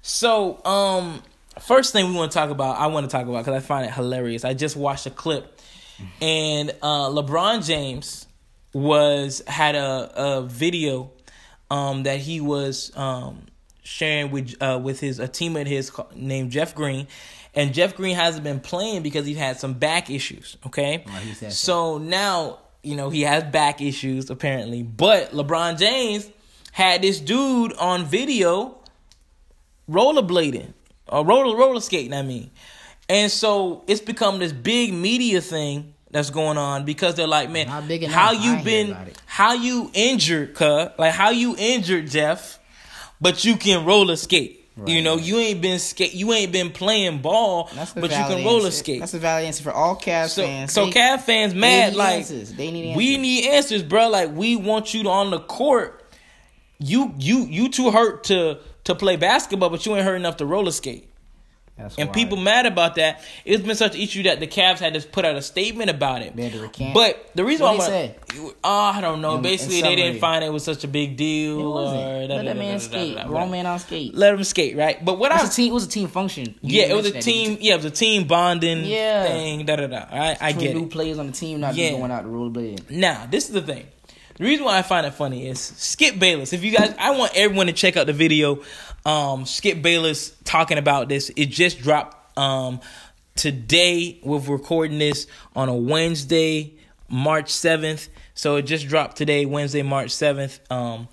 So, 0.02 0.64
um, 0.66 1.22
first 1.60 1.94
thing 1.94 2.08
we 2.10 2.16
want 2.16 2.32
to 2.32 2.38
talk 2.38 2.50
about, 2.50 2.78
I 2.78 2.88
want 2.88 3.10
to 3.10 3.12
talk 3.12 3.28
about 3.28 3.46
because 3.46 3.62
I 3.64 3.66
find 3.66 3.86
it 3.86 3.92
hilarious. 3.94 4.44
I 4.46 4.54
just 4.54 4.76
watched 4.76 5.06
a 5.06 5.10
clip, 5.10 5.60
and 6.22 6.72
uh, 6.82 7.10
LeBron 7.10 7.66
James 7.66 8.28
was 8.74 9.42
had 9.48 9.76
a 9.76 10.12
a 10.16 10.42
video 10.44 11.12
um, 11.70 12.04
that 12.04 12.20
he 12.20 12.42
was 12.42 12.92
um, 12.96 13.46
sharing 13.84 14.32
with 14.32 14.56
uh, 14.62 14.80
with 14.82 15.00
his 15.00 15.20
a 15.20 15.28
teammate 15.28 15.68
his 15.68 15.92
named 16.16 16.52
Jeff 16.52 16.76
Green, 16.76 17.08
and 17.54 17.74
Jeff 17.74 17.96
Green 17.96 18.16
hasn't 18.16 18.44
been 18.44 18.60
playing 18.60 19.04
because 19.04 19.26
he 19.26 19.34
had 19.34 19.60
some 19.60 19.74
back 19.74 20.10
issues. 20.10 20.58
Okay, 20.66 21.04
said 21.34 21.54
so 21.54 21.98
now 21.98 22.60
you 22.82 22.96
know 22.96 23.10
he 23.10 23.22
has 23.22 23.44
back 23.44 23.82
issues 23.82 24.30
apparently, 24.30 24.84
but 24.84 25.32
LeBron 25.32 25.78
James 25.78 26.30
had 26.72 27.02
this 27.02 27.20
dude 27.20 27.74
on 27.74 28.06
video 28.06 28.78
rollerblading 29.90 30.74
or 31.08 31.26
roller 31.26 31.58
roller 31.58 31.80
skating. 31.82 32.14
I 32.14 32.22
mean, 32.24 32.52
and 33.10 33.32
so 33.32 33.84
it's 33.88 34.02
become 34.02 34.40
this 34.40 34.52
big 34.54 34.94
media 34.94 35.42
thing 35.42 35.94
that's 36.12 36.30
going 36.30 36.58
on 36.58 36.86
because 36.86 37.16
they're 37.16 37.28
like, 37.28 37.50
man, 37.50 37.68
how 37.68 38.32
you 38.32 38.56
hear 38.56 38.64
been, 38.64 38.98
how 39.26 39.54
you 39.54 39.90
injured, 39.94 40.54
cuz 40.54 40.90
like 40.98 41.14
how 41.14 41.30
you 41.32 41.56
injured 41.58 42.10
Jeff, 42.10 42.60
but 43.20 43.44
you 43.46 43.58
can 43.58 43.86
roller 43.86 44.16
skate. 44.16 44.60
you 44.88 45.02
know, 45.04 45.18
you 45.18 45.38
ain't 45.38 45.62
been 45.62 45.78
skate, 45.80 46.14
you 46.14 46.34
ain't 46.34 46.52
been 46.52 46.72
playing 46.72 47.22
ball, 47.22 47.70
but 47.76 48.04
you 48.04 48.10
can 48.10 48.44
roller 48.46 48.66
answer. 48.66 48.72
skate. 48.72 49.00
That's 49.02 49.14
a 49.14 49.20
valid 49.20 49.46
answer 49.46 49.62
for 49.64 49.72
all 49.72 49.96
Cavs 49.96 50.30
So, 50.30 50.44
fans. 50.44 50.74
so 50.74 50.86
They- 50.86 50.92
Cavs 50.92 51.22
fans 51.22 51.54
mad 51.54 51.96
like 51.96 52.18
answers. 52.20 52.54
They 52.54 52.72
need 52.72 52.86
answers. 52.90 52.98
we 52.98 53.18
need 53.18 53.48
answers, 53.50 53.84
bro. 53.84 54.10
Like 54.10 54.32
we 54.34 54.56
want 54.56 54.94
you 54.94 55.04
to 55.04 55.10
on 55.10 55.30
the 55.32 55.40
court. 55.40 56.00
You 56.80 57.14
you 57.18 57.46
you 57.46 57.70
too 57.70 57.92
hurt 57.92 58.24
to 58.26 58.58
to 58.86 58.96
play 58.96 59.16
basketball, 59.16 59.70
but 59.70 59.86
you 59.86 59.96
ain't 59.96 60.06
hurt 60.06 60.16
enough 60.16 60.38
to 60.38 60.46
roller 60.46 60.72
skate. 60.72 61.08
That's 61.78 61.96
And 61.98 62.10
wild. 62.10 62.16
people 62.16 62.38
mad 62.38 62.68
about 62.68 62.96
that. 62.96 63.24
It's 63.46 63.64
been 63.64 63.76
such 63.76 63.96
an 63.96 64.02
issue 64.02 64.22
that 64.24 64.40
the 64.40 64.46
Cavs 64.46 64.78
had 64.78 64.94
to 64.94 65.02
put 65.02 65.26
out 65.26 65.36
a 65.36 65.42
statement 65.42 65.90
about 65.90 66.22
it. 66.22 66.36
To. 66.38 66.92
But 66.94 67.32
the 67.34 67.44
reason 67.44 67.66
What 67.66 67.80
why 67.80 67.90
they 67.90 68.16
oh, 68.64 68.92
I 68.94 69.02
don't 69.02 69.22
know. 69.22 69.32
In- 69.32 69.36
in 69.38 69.42
Basically, 69.42 69.82
they 69.82 69.96
didn't 69.96 70.20
find 70.20 70.44
it 70.44 70.50
was 70.54 70.64
such 70.64 70.84
a 70.84 70.88
big 70.88 71.18
deal. 71.18 71.60
It 71.60 71.70
wasn't. 71.70 72.00
Or 72.02 72.20
Let 72.20 72.28
da- 72.28 72.44
that 72.44 72.58
man 72.58 72.74
da- 72.74 72.80
skate. 72.80 73.26
Grown 73.26 73.50
man 73.50 73.66
on 73.66 73.80
skate. 73.80 74.14
Let 74.14 74.36
him 74.36 74.44
skate, 74.44 74.78
right? 74.78 75.04
But 75.04 75.18
what 75.18 75.32
It 75.32 75.40
I 75.40 75.42
was 75.42 75.52
a 75.52 75.56
team. 75.56 75.72
It 75.72 75.74
was 75.74 75.86
a 75.86 75.90
team 75.90 76.08
function. 76.10 76.46
You 76.62 76.80
yeah, 76.80 76.84
it 76.90 76.96
was 76.96 77.10
a 77.10 77.14
mentioned 77.14 77.16
that, 77.16 77.32
didn't 77.32 77.56
team. 77.56 77.58
Yeah, 77.62 77.74
it 77.74 77.78
was 77.78 77.86
a 77.86 77.90
team 77.92 78.28
bonding 78.28 78.86
Yeah. 78.86 79.24
thing. 79.24 79.66
Da 79.66 79.76
da 79.76 79.88
da. 79.88 80.06
Right, 80.16 80.38
I 80.40 80.52
get 80.52 80.76
new 80.76 80.84
it. 80.84 80.92
players 80.92 81.18
on 81.18 81.26
the 81.26 81.34
team, 81.34 81.60
not 81.60 81.74
Yeah. 81.76 81.92
going 81.92 82.12
out 82.12 82.22
to 82.22 82.28
rollerblade. 82.28 82.92
Now, 82.92 83.28
this 83.30 83.48
is 83.48 83.54
the 83.54 83.62
thing. 83.64 83.86
The 84.36 84.46
reason 84.46 84.66
why 84.66 84.80
I 84.80 84.82
find 84.82 85.06
it 85.06 85.14
funny 85.14 85.48
is 85.48 85.60
Skip 85.60 86.18
Bayless. 86.18 86.54
If 86.54 86.64
you 86.64 86.72
guys, 86.76 86.96
I 87.00 87.12
want 87.18 87.34
everyone 87.36 87.68
to 87.68 87.74
check 87.74 87.98
out 87.98 88.08
the 88.08 88.14
video. 88.14 88.64
Um, 89.06 89.46
Skip 89.46 89.82
Bayless 89.82 90.32
talking 90.44 90.78
about 90.78 91.08
this. 91.10 91.30
It 91.36 91.48
just 91.48 91.80
dropped 91.80 92.38
um, 92.38 92.80
today. 93.36 94.20
We're 94.24 94.40
recording 94.40 94.98
this 94.98 95.28
on 95.56 95.70
a 95.70 95.76
Wednesday, 95.76 96.74
March 97.10 97.50
seventh. 97.52 98.10
So 98.34 98.56
it 98.56 98.64
just 98.64 98.88
dropped 98.88 99.18
today, 99.18 99.46
Wednesday, 99.46 99.84
March 99.84 100.12
seventh. 100.12 100.60
Um, 100.72 101.08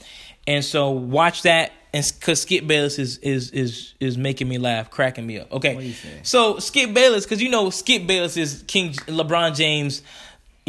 and 0.46 0.64
so 0.64 0.90
watch 0.90 1.42
that. 1.42 1.72
And 1.92 2.10
because 2.20 2.42
Skip 2.42 2.66
Bayless 2.68 2.98
is 3.00 3.18
is 3.18 3.50
is 3.50 3.94
is 3.98 4.16
making 4.16 4.48
me 4.48 4.58
laugh, 4.58 4.90
cracking 4.90 5.26
me 5.26 5.40
up. 5.40 5.50
Okay, 5.52 5.74
What 5.74 5.80
do 5.80 5.86
you 5.88 5.92
say? 5.92 6.20
so 6.22 6.58
Skip 6.60 6.94
Bayless, 6.94 7.24
because 7.24 7.42
you 7.42 7.50
know 7.50 7.68
Skip 7.70 8.06
Bayless 8.06 8.36
is 8.36 8.62
King 8.68 8.92
LeBron 8.92 9.56
James, 9.56 10.00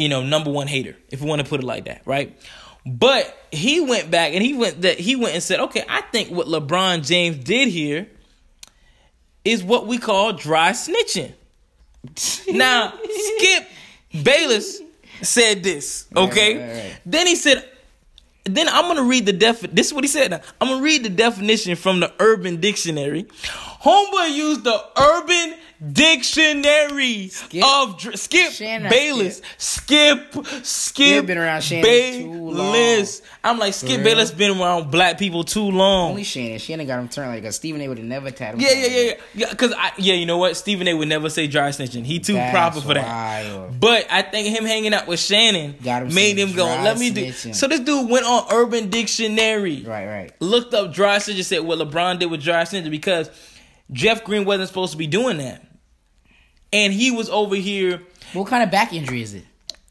you 0.02 0.08
know, 0.08 0.20
number 0.20 0.50
one 0.50 0.66
hater, 0.66 0.96
if 1.10 1.20
you 1.20 1.28
want 1.28 1.42
to 1.42 1.48
put 1.48 1.60
it 1.60 1.64
like 1.64 1.84
that, 1.84 2.02
right? 2.04 2.36
But 2.84 3.36
he 3.52 3.80
went 3.80 4.10
back 4.10 4.32
and 4.34 4.42
he 4.42 4.54
went 4.54 4.82
that 4.82 4.98
he 4.98 5.14
went 5.14 5.34
and 5.34 5.42
said, 5.42 5.60
okay, 5.60 5.84
I 5.88 6.00
think 6.00 6.30
what 6.30 6.48
LeBron 6.48 7.06
James 7.06 7.36
did 7.36 7.68
here 7.68 8.08
is 9.44 9.62
what 9.62 9.86
we 9.86 9.98
call 9.98 10.32
dry 10.32 10.72
snitching. 10.72 11.32
now, 12.52 12.92
Skip 13.36 13.68
Bayless 14.24 14.80
said 15.22 15.62
this, 15.62 16.08
okay? 16.16 16.56
Right, 16.56 16.66
right, 16.66 16.76
right. 16.76 17.00
Then 17.06 17.28
he 17.28 17.36
said, 17.36 17.64
then 18.42 18.68
I'm 18.68 18.88
gonna 18.88 19.04
read 19.04 19.26
the 19.26 19.32
def. 19.32 19.60
This 19.60 19.86
is 19.86 19.94
what 19.94 20.02
he 20.02 20.08
said. 20.08 20.32
Now. 20.32 20.40
I'm 20.60 20.66
gonna 20.66 20.82
read 20.82 21.04
the 21.04 21.10
definition 21.10 21.76
from 21.76 22.00
the 22.00 22.12
Urban 22.18 22.60
Dictionary. 22.60 23.24
Homeboy 23.84 24.34
used 24.34 24.64
the 24.64 24.84
Urban 24.98 25.54
Dictionary 25.92 27.28
Skip. 27.28 27.64
of 27.64 27.98
dr- 27.98 28.16
Skip 28.18 28.52
Shannon 28.52 28.90
Bayless. 28.90 29.42
Skip, 29.58 30.34
Skip, 30.62 31.26
been 31.26 31.38
around 31.38 31.62
Shannon 31.62 32.22
too 32.22 32.30
long. 32.50 32.72
Bayless. 32.72 33.22
I'm 33.42 33.58
like 33.58 33.74
Skip 33.74 33.96
real? 33.96 34.04
Bayless 34.04 34.30
been 34.30 34.58
around 34.60 34.90
black 34.90 35.18
people 35.18 35.42
too 35.44 35.70
long. 35.70 36.10
Only 36.10 36.24
Shannon. 36.24 36.58
Shannon 36.58 36.86
got 36.86 37.00
him 37.00 37.08
turned 37.08 37.30
like 37.30 37.44
a 37.44 37.52
Stephen 37.52 37.80
A. 37.80 37.88
would 37.88 37.98
have 37.98 38.06
never 38.06 38.30
tattooed. 38.30 38.62
Yeah, 38.62 38.72
yeah, 38.72 38.86
yeah, 38.86 39.00
yeah. 39.02 39.14
yeah 39.34 39.54
Cause 39.54 39.72
I, 39.76 39.92
yeah, 39.98 40.14
you 40.14 40.26
know 40.26 40.38
what? 40.38 40.56
Stephen 40.56 40.86
A. 40.88 40.94
would 40.94 41.08
never 41.08 41.28
say 41.28 41.46
dry 41.46 41.70
snitching. 41.70 42.04
He 42.04 42.20
too 42.20 42.34
That's 42.34 42.52
proper 42.52 42.80
for 42.80 42.94
that. 42.94 43.06
wild. 43.06 43.80
But 43.80 44.06
I 44.10 44.22
think 44.22 44.48
him 44.56 44.64
hanging 44.64 44.94
out 44.94 45.06
with 45.06 45.18
Shannon 45.20 45.72
him 45.72 46.14
made 46.14 46.38
him 46.38 46.52
go. 46.54 46.66
Let 46.66 46.98
me 46.98 47.10
do. 47.10 47.32
So 47.32 47.66
this 47.66 47.80
dude 47.80 48.08
went 48.08 48.24
on 48.26 48.46
Urban 48.52 48.90
Dictionary, 48.90 49.82
Right, 49.82 50.06
right. 50.06 50.32
looked 50.40 50.74
up 50.74 50.92
dry 50.92 51.16
snitching, 51.16 51.44
said 51.44 51.60
what 51.60 51.78
LeBron 51.78 52.18
did 52.20 52.30
with 52.30 52.42
dry 52.42 52.62
snitching 52.62 52.90
because 52.90 53.30
Jeff 53.90 54.22
Green 54.24 54.44
wasn't 54.44 54.68
supposed 54.68 54.92
to 54.92 54.98
be 54.98 55.06
doing 55.06 55.38
that, 55.38 55.62
and 56.72 56.92
he 56.92 57.10
was 57.10 57.28
over 57.28 57.54
here. 57.54 58.00
What 58.32 58.48
kind 58.48 58.62
of 58.62 58.70
back 58.70 58.92
injury 58.92 59.22
is 59.22 59.34
it? 59.34 59.44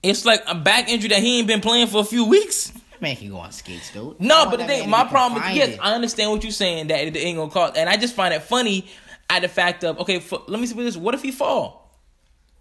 It's 0.03 0.25
like 0.25 0.43
a 0.47 0.55
back 0.55 0.89
injury 0.89 1.09
that 1.09 1.19
he 1.19 1.39
ain't 1.39 1.47
been 1.47 1.61
playing 1.61 1.88
for 1.88 2.01
a 2.01 2.03
few 2.03 2.25
weeks. 2.25 2.73
Man 3.00 3.15
can 3.15 3.29
go 3.29 3.38
on 3.38 3.51
skates, 3.51 3.91
dude. 3.91 4.19
No, 4.19 4.50
but 4.50 4.57
the 4.59 4.65
thing, 4.65 4.89
my 4.89 5.03
problem 5.05 5.41
is, 5.43 5.55
yes. 5.55 5.79
I 5.81 5.93
understand 5.93 6.31
what 6.31 6.43
you're 6.43 6.51
saying 6.51 6.88
that 6.88 7.00
it 7.00 7.17
ain't 7.17 7.38
gonna 7.38 7.51
cost, 7.51 7.75
and 7.77 7.89
I 7.89 7.97
just 7.97 8.15
find 8.15 8.33
it 8.33 8.43
funny 8.43 8.88
at 9.29 9.41
the 9.41 9.47
fact 9.47 9.83
of 9.83 10.00
okay, 10.01 10.19
for, 10.19 10.43
let 10.47 10.59
me 10.59 10.67
see 10.67 10.75
this. 10.75 10.97
What 10.97 11.15
if 11.15 11.21
he 11.21 11.31
fall? 11.31 11.97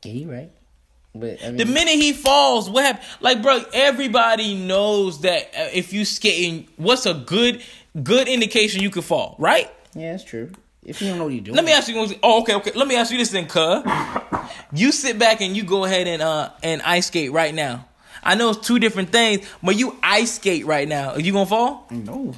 Yeah, 0.02 0.12
you 0.12 0.30
right. 0.30 0.50
But 1.14 1.42
I 1.42 1.48
mean, 1.48 1.56
The 1.56 1.64
minute 1.66 1.94
he 1.94 2.12
falls, 2.12 2.70
what 2.70 2.84
happened? 2.84 3.04
Like, 3.20 3.42
bro, 3.42 3.64
everybody 3.74 4.54
knows 4.54 5.22
that 5.22 5.48
uh, 5.48 5.68
if 5.74 5.92
you 5.92 6.04
skating, 6.04 6.68
what's 6.76 7.04
a 7.04 7.14
good 7.14 7.62
good 8.02 8.28
indication 8.28 8.82
you 8.82 8.90
could 8.90 9.04
fall, 9.04 9.34
right? 9.38 9.70
yeah, 9.94 10.12
that's 10.12 10.24
true. 10.24 10.52
If 10.90 11.00
you 11.00 11.08
don't 11.08 11.18
know 11.18 11.24
what 11.24 11.32
you're 11.32 11.42
doing, 11.42 11.56
Let 11.56 11.64
me 11.64 11.72
ask 11.72 11.88
you. 11.88 12.18
Oh, 12.22 12.42
okay, 12.42 12.54
okay. 12.56 12.72
Let 12.74 12.88
me 12.88 12.96
ask 12.96 13.10
you 13.12 13.18
this 13.18 13.30
then, 13.30 13.46
cuz. 13.46 13.82
You 14.72 14.92
sit 14.92 15.18
back 15.18 15.40
and 15.40 15.56
you 15.56 15.64
go 15.64 15.84
ahead 15.84 16.06
and 16.06 16.20
uh 16.22 16.50
and 16.62 16.82
ice 16.82 17.06
skate 17.06 17.32
right 17.32 17.54
now. 17.54 17.86
I 18.22 18.34
know 18.34 18.50
it's 18.50 18.66
two 18.66 18.78
different 18.78 19.10
things, 19.10 19.46
but 19.62 19.76
you 19.76 19.96
ice 20.02 20.34
skate 20.34 20.66
right 20.66 20.86
now. 20.86 21.12
Are 21.12 21.20
you 21.20 21.32
gonna 21.32 21.46
fall? 21.46 21.86
No, 21.90 22.34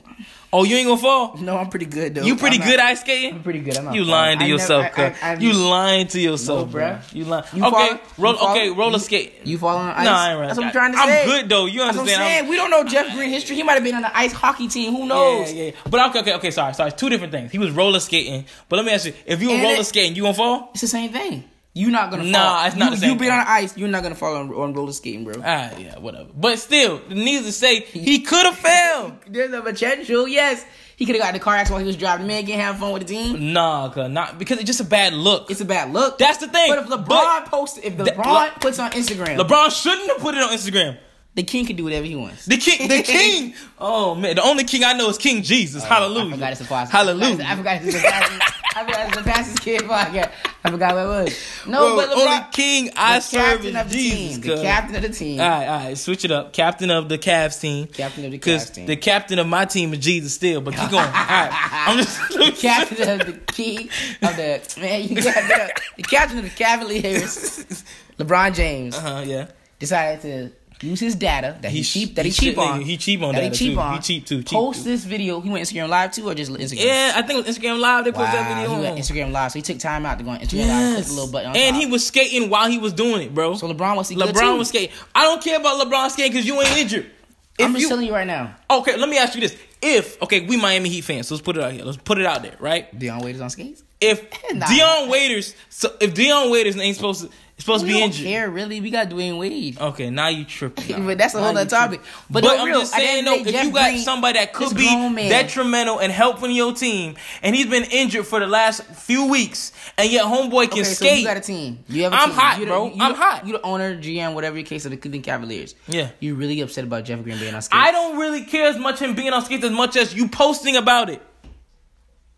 Oh, 0.54 0.64
you 0.64 0.76
ain't 0.76 0.86
gonna 0.86 1.00
fall. 1.00 1.34
no, 1.38 1.56
I'm 1.56 1.70
pretty 1.70 1.86
good 1.86 2.14
though. 2.14 2.24
You 2.24 2.36
pretty 2.36 2.60
I'm 2.60 2.68
good 2.68 2.76
not- 2.76 2.86
ice 2.86 3.00
skating. 3.00 3.34
I'm 3.36 3.42
pretty 3.42 3.60
good. 3.60 3.74
I'm 3.78 3.86
not 3.86 3.94
You 3.94 4.04
lying 4.04 4.38
to 4.40 4.44
yourself, 4.46 4.84
never- 4.98 5.16
I- 5.22 5.30
I- 5.32 5.34
You 5.36 5.54
lying 5.54 6.08
to 6.08 6.20
yourself, 6.20 6.66
No, 6.66 6.72
bro. 6.72 6.98
You 7.14 7.24
lying. 7.24 7.44
You 7.54 7.64
okay, 7.64 7.70
falling? 7.72 7.98
roll. 8.18 8.32
You 8.34 8.38
falling? 8.38 8.58
Okay, 8.60 8.70
roller 8.70 8.92
You- 8.92 8.98
skate. 8.98 9.32
You 9.44 9.56
falling 9.58 9.88
on 9.88 9.94
ice? 9.94 10.04
No, 10.04 10.12
I 10.12 10.30
ain't 10.32 10.40
That's 10.40 10.58
running. 10.58 10.58
what 10.58 10.66
I'm 10.66 10.72
trying 10.72 10.92
to 10.92 10.98
say. 10.98 11.22
I'm 11.22 11.26
good, 11.28 11.48
though. 11.48 11.64
You 11.64 11.78
That's 11.78 11.96
what 11.96 12.02
I'm 12.02 12.08
understand? 12.08 12.34
I'm- 12.44 12.48
We 12.48 12.56
don't 12.56 12.70
know 12.70 12.84
Jeff 12.84 13.14
Green 13.14 13.30
history. 13.30 13.56
He 13.56 13.62
might 13.62 13.74
have 13.74 13.82
been 13.84 13.94
on 13.94 14.02
the 14.02 14.14
ice 14.14 14.32
hockey 14.32 14.68
team. 14.68 14.94
Who 14.94 15.06
knows? 15.06 15.50
Yeah, 15.50 15.56
yeah, 15.58 15.64
yeah. 15.64 15.70
But 15.88 16.08
okay, 16.10 16.18
okay, 16.20 16.34
okay. 16.34 16.50
Sorry, 16.50 16.74
sorry. 16.74 16.92
Two 16.92 17.08
different 17.08 17.32
things. 17.32 17.50
He 17.50 17.56
was 17.58 17.70
roller 17.70 18.00
skating. 18.00 18.44
But 18.68 18.76
let 18.76 18.84
me 18.84 18.92
ask 18.92 19.06
you: 19.06 19.14
If 19.24 19.40
you 19.40 19.48
were 19.52 19.56
roller 19.62 19.84
skating, 19.84 20.14
you 20.16 20.22
gonna 20.22 20.34
fall? 20.34 20.68
It's 20.72 20.82
the 20.82 20.86
same 20.86 21.12
thing. 21.12 21.44
You're 21.74 21.90
not 21.90 22.10
gonna 22.10 22.24
fall. 22.24 22.32
Nah, 22.32 22.66
it's 22.66 22.76
not 22.76 22.90
you, 22.90 22.90
the 22.96 23.00
same 23.00 23.10
You 23.12 23.16
been 23.18 23.30
on 23.32 23.44
ice. 23.46 23.76
You're 23.78 23.88
not 23.88 24.02
gonna 24.02 24.14
fall 24.14 24.36
on, 24.36 24.50
on 24.52 24.74
roller 24.74 24.92
skating, 24.92 25.24
bro. 25.24 25.34
Ah, 25.42 25.70
yeah, 25.78 25.98
whatever. 25.98 26.28
But 26.36 26.58
still, 26.58 27.00
needless 27.08 27.46
to 27.46 27.52
say, 27.52 27.80
he 27.80 28.20
could 28.20 28.44
have 28.44 28.58
failed. 28.58 29.12
There's 29.26 29.52
a 29.54 29.62
potential. 29.62 30.28
Yes, 30.28 30.64
he 30.96 31.06
could 31.06 31.14
have 31.14 31.22
got 31.22 31.28
in 31.30 31.34
the 31.34 31.40
car 31.40 31.54
accident 31.54 31.72
while 31.76 31.80
he 31.80 31.86
was 31.86 31.96
driving. 31.96 32.26
Man, 32.26 32.44
can't 32.44 32.60
have 32.60 32.78
fun 32.78 32.92
with 32.92 33.06
the 33.06 33.08
team. 33.08 33.54
Nah, 33.54 33.88
cause 33.88 34.10
not 34.10 34.38
because 34.38 34.58
it's 34.58 34.66
just 34.66 34.80
a 34.80 34.84
bad 34.84 35.14
look. 35.14 35.50
It's 35.50 35.62
a 35.62 35.64
bad 35.64 35.92
look. 35.94 36.18
That's 36.18 36.38
the 36.38 36.48
thing. 36.48 36.68
But 36.74 36.80
if 36.80 36.88
LeBron 36.88 37.06
But- 37.06 37.46
posts, 37.46 37.78
if 37.82 37.96
That- 37.96 38.16
LeBron 38.18 38.54
Le- 38.54 38.60
puts 38.60 38.78
on 38.78 38.90
Instagram, 38.90 39.38
LeBron 39.38 39.70
shouldn't 39.82 40.08
have 40.08 40.18
put 40.18 40.34
it 40.34 40.42
on 40.42 40.50
Instagram. 40.50 40.98
the 41.34 41.42
king 41.42 41.64
can 41.64 41.76
do 41.76 41.84
whatever 41.84 42.04
he 42.04 42.14
wants. 42.14 42.44
The 42.44 42.58
king, 42.58 42.86
the 42.88 43.02
king. 43.02 43.54
Oh 43.78 44.14
man, 44.14 44.36
the 44.36 44.42
only 44.42 44.64
king 44.64 44.84
I 44.84 44.92
know 44.92 45.08
is 45.08 45.16
King 45.16 45.42
Jesus. 45.42 45.82
Hallelujah. 45.82 46.24
Oh, 46.24 46.28
I 46.28 46.32
forgot 46.32 46.52
it's 46.52 46.66
fastest. 46.66 46.92
Hallelujah. 46.92 47.44
I 47.48 47.56
forgot 47.56 47.80
it's 47.82 47.96
fastest. 47.98 48.54
I 48.74 48.84
forgot 48.84 49.06
it's 49.08 49.16
the 49.18 49.22
pastor's 49.22 49.58
kid 49.58 49.82
podcast. 49.82 50.32
I 50.64 50.70
forgot 50.70 50.94
what 50.94 51.04
it 51.04 51.24
was. 51.24 51.38
No, 51.66 51.94
Bro, 51.94 51.96
but 52.06 52.16
only 52.16 52.38
king 52.52 52.90
I 52.96 53.16
the 53.16 53.20
serve 53.20 53.42
captain 53.62 53.66
is 53.76 53.76
of 53.82 53.88
the 53.90 53.94
Jesus. 53.96 54.38
team. 54.38 54.56
The 54.56 54.62
captain 54.62 54.96
of 54.96 55.02
the 55.02 55.08
team. 55.10 55.40
All 55.40 55.48
right, 55.48 55.66
all 55.68 55.78
right, 55.86 55.98
switch 55.98 56.24
it 56.24 56.30
up. 56.30 56.52
Captain 56.52 56.90
of 56.90 57.08
the 57.08 57.18
Cavs 57.18 57.60
team. 57.60 57.86
Captain 57.88 58.24
of 58.24 58.30
the 58.30 58.38
Cavs 58.38 58.72
team. 58.72 58.86
the 58.86 58.96
captain 58.96 59.38
of 59.38 59.46
my 59.46 59.64
team 59.66 59.92
is 59.92 59.98
Jesus 59.98 60.32
still, 60.34 60.60
but 60.60 60.74
keep 60.74 60.90
going. 60.90 61.04
All 61.04 61.10
right. 61.12 61.50
I'm 61.88 61.98
just 61.98 62.60
captain 62.62 63.20
of 63.20 63.26
the 63.26 63.32
key 63.52 63.90
of 64.22 64.36
the 64.36 64.74
man. 64.80 65.02
You 65.08 65.16
got 65.22 65.34
the, 65.34 65.72
the 65.96 66.02
captain 66.04 66.38
of 66.38 66.44
the 66.44 66.50
Cavaliers, 66.50 67.84
LeBron 68.18 68.54
James, 68.54 68.94
Uh-huh, 68.96 69.22
yeah. 69.26 69.48
decided 69.78 70.20
to 70.22 70.52
use 70.82 71.00
his 71.00 71.14
data 71.14 71.56
that 71.62 71.70
he, 71.70 71.78
He 71.78 71.82
cheap 71.84 72.14
that 72.16 72.24
he, 72.24 72.30
he 72.30 72.34
cheap 72.34 72.58
on. 72.58 72.80
nigga, 72.80 72.84
he 72.84 72.96
cheap 72.96 73.22
on 73.22 73.34
that 73.34 73.40
data, 73.40 73.54
he 73.54 73.56
cheap 73.66 73.74
too. 73.74 73.80
on. 73.80 73.94
He 73.94 74.00
cheap, 74.00 74.26
too, 74.26 74.42
cheap, 74.42 74.48
Post 74.58 74.84
too. 74.84 74.90
this 74.90 75.04
video. 75.04 75.40
He 75.40 75.48
went 75.50 75.64
Instagram 75.66 75.88
live 75.88 76.12
too, 76.12 76.28
or 76.28 76.34
just 76.34 76.50
Instagram? 76.52 76.84
Yeah, 76.84 77.12
I 77.14 77.22
think 77.22 77.46
Instagram 77.46 77.78
Live. 77.80 78.04
They 78.04 78.12
posted 78.12 78.34
that 78.34 78.48
video 78.56 78.74
he 78.76 78.80
went 78.82 78.92
on. 78.92 78.98
Instagram 78.98 79.32
live, 79.32 79.52
so 79.52 79.58
he 79.58 79.62
took 79.62 79.78
time 79.78 80.04
out 80.06 80.18
to 80.18 80.24
go 80.24 80.30
on 80.30 80.40
Instagram 80.40 80.68
live, 80.68 80.94
click 80.96 81.06
the 81.06 81.12
little 81.12 81.32
button 81.32 81.50
on 81.50 81.56
and 81.56 81.74
top. 81.74 81.80
he 81.84 81.86
was 81.90 82.06
skating 82.06 82.50
while 82.50 82.68
he 82.68 82.78
was 82.78 82.92
doing 82.92 83.22
it, 83.22 83.34
bro. 83.34 83.54
so 83.56 83.72
LeBron 83.72 83.96
was 83.96 84.08
he 84.08 84.14
good 84.16 84.34
LeBron 84.34 84.58
was 84.58 84.68
skating. 84.68 84.94
I 85.14 85.22
don't 85.24 85.42
care 85.42 85.58
about 85.58 85.80
LeBron 85.86 86.10
skating 86.10 86.32
because 86.32 86.46
you 86.46 86.60
ain't 86.60 86.76
injured. 86.76 87.10
If 87.58 87.66
I'm 87.66 87.72
just 87.72 87.82
you, 87.82 87.88
telling 87.88 88.06
you 88.06 88.14
right 88.14 88.26
now, 88.26 88.56
okay, 88.70 88.96
let 88.96 89.08
me 89.10 89.18
ask 89.18 89.34
you 89.34 89.42
this: 89.42 89.54
If 89.82 90.20
okay, 90.22 90.46
we 90.46 90.56
Miami 90.56 90.88
Heat 90.88 91.02
fans, 91.02 91.28
so 91.28 91.34
let's 91.34 91.44
put 91.44 91.56
it 91.58 91.62
out 91.62 91.72
here. 91.72 91.84
Let's 91.84 91.98
put 91.98 92.18
it 92.18 92.24
out 92.24 92.42
there, 92.42 92.56
right? 92.58 92.98
Dion 92.98 93.20
Waiters 93.20 93.42
on 93.42 93.50
skates. 93.50 93.84
If 94.00 94.26
Nah. 94.54 94.66
Dion 94.66 95.10
Waiters, 95.10 95.54
so 95.68 95.94
if 96.00 96.14
Dion 96.14 96.50
Waiters 96.50 96.76
ain't 96.78 96.96
supposed 96.96 97.20
to 97.24 97.30
supposed 97.62 97.84
We 97.84 97.90
to 97.90 97.94
be 97.94 98.00
don't 98.00 98.08
injured, 98.10 98.26
care 98.26 98.50
really. 98.50 98.80
We 98.80 98.90
got 98.90 99.08
Dwyane 99.08 99.38
Wade. 99.38 99.80
okay, 99.80 100.10
now 100.10 100.28
you 100.28 100.44
tripping. 100.44 101.06
But 101.06 101.18
that's 101.18 101.34
a 101.34 101.38
Now 101.38 101.44
whole 101.48 101.56
other 101.58 101.68
topic. 101.68 102.00
But 102.30 102.44
But, 102.44 102.58
I'm 102.60 102.66
real, 102.66 102.80
just 102.80 102.92
saying 102.94 103.24
though, 103.24 103.34
if 103.34 103.46
you 103.46 103.70
got 103.72 103.90
Green- 103.90 103.98
somebody 103.98 104.38
that 104.38 104.52
could 104.52 104.76
be 104.76 104.84
detrimental 105.28 105.98
and 106.00 106.12
helping 106.12 106.50
your 106.52 106.72
team, 106.74 107.16
and 107.42 107.54
he's 107.56 107.66
been 107.66 107.84
injured 107.84 108.26
for 108.26 108.40
the 108.40 108.46
last 108.46 108.82
few 108.84 109.26
weeks, 109.26 109.72
and 109.98 110.10
yet 110.10 110.24
homeboy 110.24 110.70
can 110.70 110.80
Okay, 110.80 110.84
so 110.84 111.04
skate. 111.04 111.18
you 111.20 111.24
got 111.26 111.36
a 111.36 111.40
team. 111.40 111.78
You 111.88 112.02
have 112.04 112.12
a 112.12 112.16
I'm 112.16 112.28
team. 112.30 112.38
hot, 112.38 112.58
You 112.60 112.66
bro. 112.66 112.86
you 112.86 113.00
I'm 113.00 113.14
hot. 113.14 113.46
You 113.46 113.52
the 113.54 113.62
owner, 113.62 113.96
GM, 113.96 114.34
whatever 114.34 114.56
your 114.58 114.66
case 114.66 114.84
of 114.84 114.90
the 114.90 114.96
Cleveland 114.96 115.24
Cavaliers. 115.24 115.74
Yeah. 115.88 116.10
You 116.20 116.34
really 116.34 116.60
upset 116.60 116.84
about 116.84 117.04
Jeff 117.04 117.22
Green 117.22 117.38
being 117.38 117.54
on 117.54 117.62
skates. 117.62 117.80
I 117.82 117.90
don't 117.92 118.18
really 118.18 118.44
care 118.44 118.66
as 118.66 118.76
much 118.78 118.98
him 119.00 119.14
being 119.14 119.32
on 119.32 119.44
skates 119.44 119.64
as 119.64 119.70
much 119.72 119.96
as 119.96 120.14
you 120.14 120.28
posting 120.28 120.76
about 120.76 121.10
it. 121.10 121.22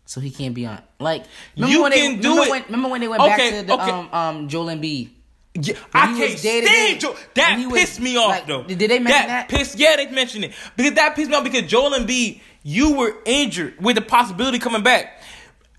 So 0.07 0.21
he 0.21 0.29
can't 0.29 0.53
be 0.53 0.67
on. 0.67 0.81
Like 0.99 1.23
You 1.55 1.81
when 1.81 1.91
can 1.91 2.17
they, 2.17 2.21
do 2.21 2.29
remember 2.29 2.43
it. 2.45 2.49
When, 2.51 2.63
remember 2.65 2.89
when 2.89 3.01
they 3.01 3.07
went 3.07 3.23
Okay, 3.23 3.51
back 3.51 3.59
to 3.61 3.65
the 3.67 3.73
okay. 3.73 3.91
um 3.91 4.09
um 4.13 4.47
Joel 4.47 4.67
Embiid? 4.67 5.09
Yeah, 5.57 5.75
I 5.93 6.07
can't 6.17 6.37
stand. 6.37 6.99
Joel. 6.99 7.15
That 7.35 7.57
he 7.57 7.65
was, 7.65 7.79
pissed 7.79 7.99
me 8.01 8.17
off 8.17 8.29
like, 8.29 8.45
though. 8.47 8.63
did 8.63 8.77
they 8.77 8.99
mention 8.99 9.27
that? 9.27 9.47
Pissed, 9.47 9.77
yeah, 9.79 9.95
they 9.95 10.07
mentioned 10.11 10.43
it 10.45 10.53
because 10.75 10.93
that 10.95 11.15
pissed 11.15 11.29
me 11.29 11.35
off 11.37 11.45
because 11.45 11.63
Joel 11.63 11.91
Embiid, 11.91 12.41
you 12.63 12.93
were 12.95 13.15
injured 13.25 13.81
with 13.81 13.95
the 13.95 14.01
possibility 14.01 14.59
coming 14.59 14.83
back. 14.83 15.21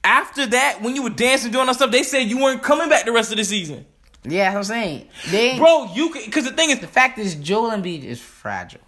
After 0.03 0.47
that, 0.47 0.81
when 0.83 0.95
you 0.97 1.03
were 1.03 1.11
dancing 1.11 1.51
doing 1.53 1.69
all 1.69 1.75
stuff, 1.75 1.91
they 1.91 2.05
said 2.05 2.21
you 2.21 2.39
weren't 2.39 2.63
coming 2.63 2.89
back 2.89 3.05
the 3.05 3.13
rest 3.13 3.33
of 3.33 3.37
the 3.37 3.45
season, 3.45 3.85
Yeah, 4.25 4.53
that's 4.53 4.69
what 4.69 4.77
I'm 4.77 4.83
saying. 4.83 5.09
They 5.31 5.59
bro. 5.59 5.93
You 5.95 6.13
because 6.13 6.45
the 6.45 6.53
thing 6.53 6.71
is, 6.71 6.79
the 6.79 6.87
fact 6.87 7.19
is 7.19 7.35
Joel 7.35 7.71
Embiid 7.73 8.05
is 8.05 8.21
fragile. 8.21 8.81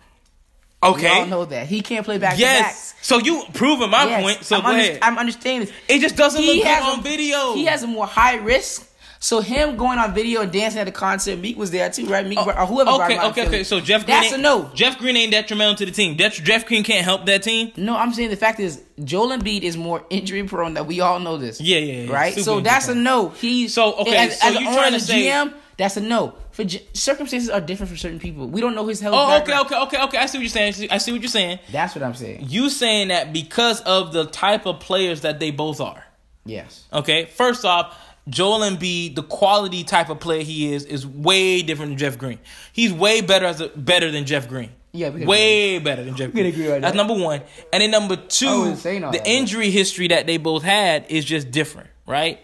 okay, 0.83 1.03
We 1.03 1.21
all 1.21 1.27
know 1.27 1.45
that 1.47 1.67
he 1.67 1.81
can't 1.83 2.05
play 2.05 2.19
back 2.19 2.39
yes. 2.39 2.95
So 3.03 3.19
you 3.19 3.43
proving 3.53 3.91
my. 3.91 4.05
Yes, 4.05 4.23
point. 4.23 4.45
So 4.45 4.57
I'm, 4.57 4.63
go 4.63 4.69
under- 4.69 4.81
ahead. 4.81 4.99
I'm 5.03 5.19
understanding. 5.19 5.69
it 5.89 5.99
just 5.99 6.17
doesn't 6.17 6.41
look 6.41 6.55
good 6.57 6.67
has 6.67 6.85
on 6.85 7.01
a- 7.01 7.03
video. 7.03 7.53
He 7.55 7.65
has 7.67 7.83
a 7.83 7.87
more 7.89 8.07
high 8.07 8.37
risk. 8.37 8.88
So 9.21 9.41
him 9.41 9.77
going 9.77 9.99
on 9.99 10.15
video 10.15 10.43
and 10.43 10.53
dancing 10.53 10.81
at 10.81 10.85
the 10.85 10.93
concert, 10.93 11.39
Meek 11.39 11.57
was 11.57 11.71
there 11.71 11.91
too, 11.91 12.07
right? 12.07 12.25
Meek 12.27 12.39
oh, 12.39 12.49
or 12.49 12.67
whoever. 12.67 12.91
Okay, 12.91 13.19
okay, 13.19 13.47
okay. 13.49 13.65
So 13.65 13.81
Jeff 13.81 14.07
Green, 14.07 14.17
that's 14.17 14.33
a 14.33 14.39
no. 14.39 14.71
Jeff 14.75 14.99
Green 14.99 15.17
ain't 15.17 15.33
detrimental 15.33 15.75
to 15.77 15.87
the 15.87 15.91
team. 15.93 16.17
Det- 16.17 16.33
Jeff 16.35 16.67
Green 16.67 16.85
can't 16.85 17.05
help 17.05 17.27
that 17.27 17.43
team. 17.43 17.73
No, 17.77 17.97
I'm 17.97 18.13
saying 18.13 18.31
the 18.31 18.37
fact 18.37 18.61
is 18.61 18.81
Joel 19.03 19.37
Embiid 19.37 19.63
is 19.63 19.77
more 19.77 20.05
injury 20.09 20.45
prone. 20.45 20.75
That 20.75 20.87
we 20.87 21.01
all 21.01 21.19
know 21.19 21.37
this. 21.37 21.61
Yeah, 21.61 21.79
yeah, 21.79 22.03
yeah. 22.03 22.13
Right. 22.13 22.35
So 22.35 22.61
that's 22.61 22.89
a 22.89 22.95
no. 22.95 23.31
He's 23.31 23.75
So, 23.75 23.95
okay, 23.95 24.17
As, 24.29 24.41
so 24.41 24.49
as 24.49 24.55
you 24.55 24.65
trying 24.73 24.93
to 24.93 25.01
say- 25.01 25.27
GM, 25.27 25.53
that's 25.77 25.97
a 25.97 26.01
no. 26.01 26.35
For 26.53 26.65
J- 26.65 26.85
circumstances 26.93 27.49
are 27.51 27.61
different 27.61 27.91
for 27.91 27.97
certain 27.97 28.19
people. 28.19 28.49
We 28.49 28.61
don't 28.61 28.75
know 28.75 28.87
his 28.87 29.01
health. 29.01 29.15
Oh, 29.17 29.27
okay, 29.37 29.53
background. 29.53 29.67
okay, 29.67 29.77
okay, 29.83 30.03
okay. 30.05 30.19
I 30.19 30.27
see 30.27 30.39
what 30.39 30.43
you're 30.43 30.49
saying. 30.49 30.89
I 30.91 30.99
see 30.99 31.13
what 31.13 31.21
you're 31.21 31.29
saying. 31.29 31.61
That's 31.71 31.95
what 31.95 32.03
I'm 32.03 32.15
saying. 32.15 32.47
You 32.49 32.69
saying 32.69 33.09
that 33.09 33.33
because 33.33 33.81
of 33.83 34.13
the 34.13 34.27
type 34.27 34.67
of 34.67 34.81
players 34.81 35.21
that 35.21 35.39
they 35.39 35.53
both 35.53 35.81
are. 35.81 36.05
Yes. 36.45 36.85
Okay, 36.93 37.27
first 37.27 37.65
off, 37.65 37.97
Joel 38.29 38.61
Embiid, 38.61 39.15
the 39.15 39.23
quality 39.23 39.85
type 39.85 40.11
of 40.11 40.21
player 40.21 40.43
he 40.43 40.73
is, 40.73 40.85
is 40.85 41.07
way 41.07 41.63
different 41.63 41.93
than 41.93 41.99
Jeff 41.99 42.19
Green. 42.19 42.39
He's 42.73 42.93
way 42.93 43.21
better 43.21 43.47
as 43.47 43.61
a, 43.61 43.69
better 43.69 44.11
than 44.11 44.27
Jeff 44.27 44.49
Green. 44.49 44.71
Yeah, 44.93 45.11
we 45.11 45.21
can 45.21 45.29
way 45.29 45.79
better 45.79 46.03
than 46.03 46.17
Jeff 46.17 46.33
We 46.33 46.43
can 46.43 46.51
Green. 46.51 46.55
agree 46.55 46.73
on 46.75 46.81
That's 46.81 46.97
that. 46.97 47.07
number 47.07 47.23
one, 47.23 47.43
and 47.73 47.83
then 47.83 47.91
number 47.91 48.17
two, 48.17 48.47
wasn't 48.61 48.79
saying 48.79 49.05
all 49.05 49.13
the 49.13 49.19
that, 49.19 49.29
injury 49.29 49.71
history 49.71 50.09
that 50.09 50.27
they 50.27 50.39
both 50.39 50.63
had 50.63 51.05
is 51.11 51.25
just 51.25 51.51
different, 51.51 51.91
right? 52.07 52.41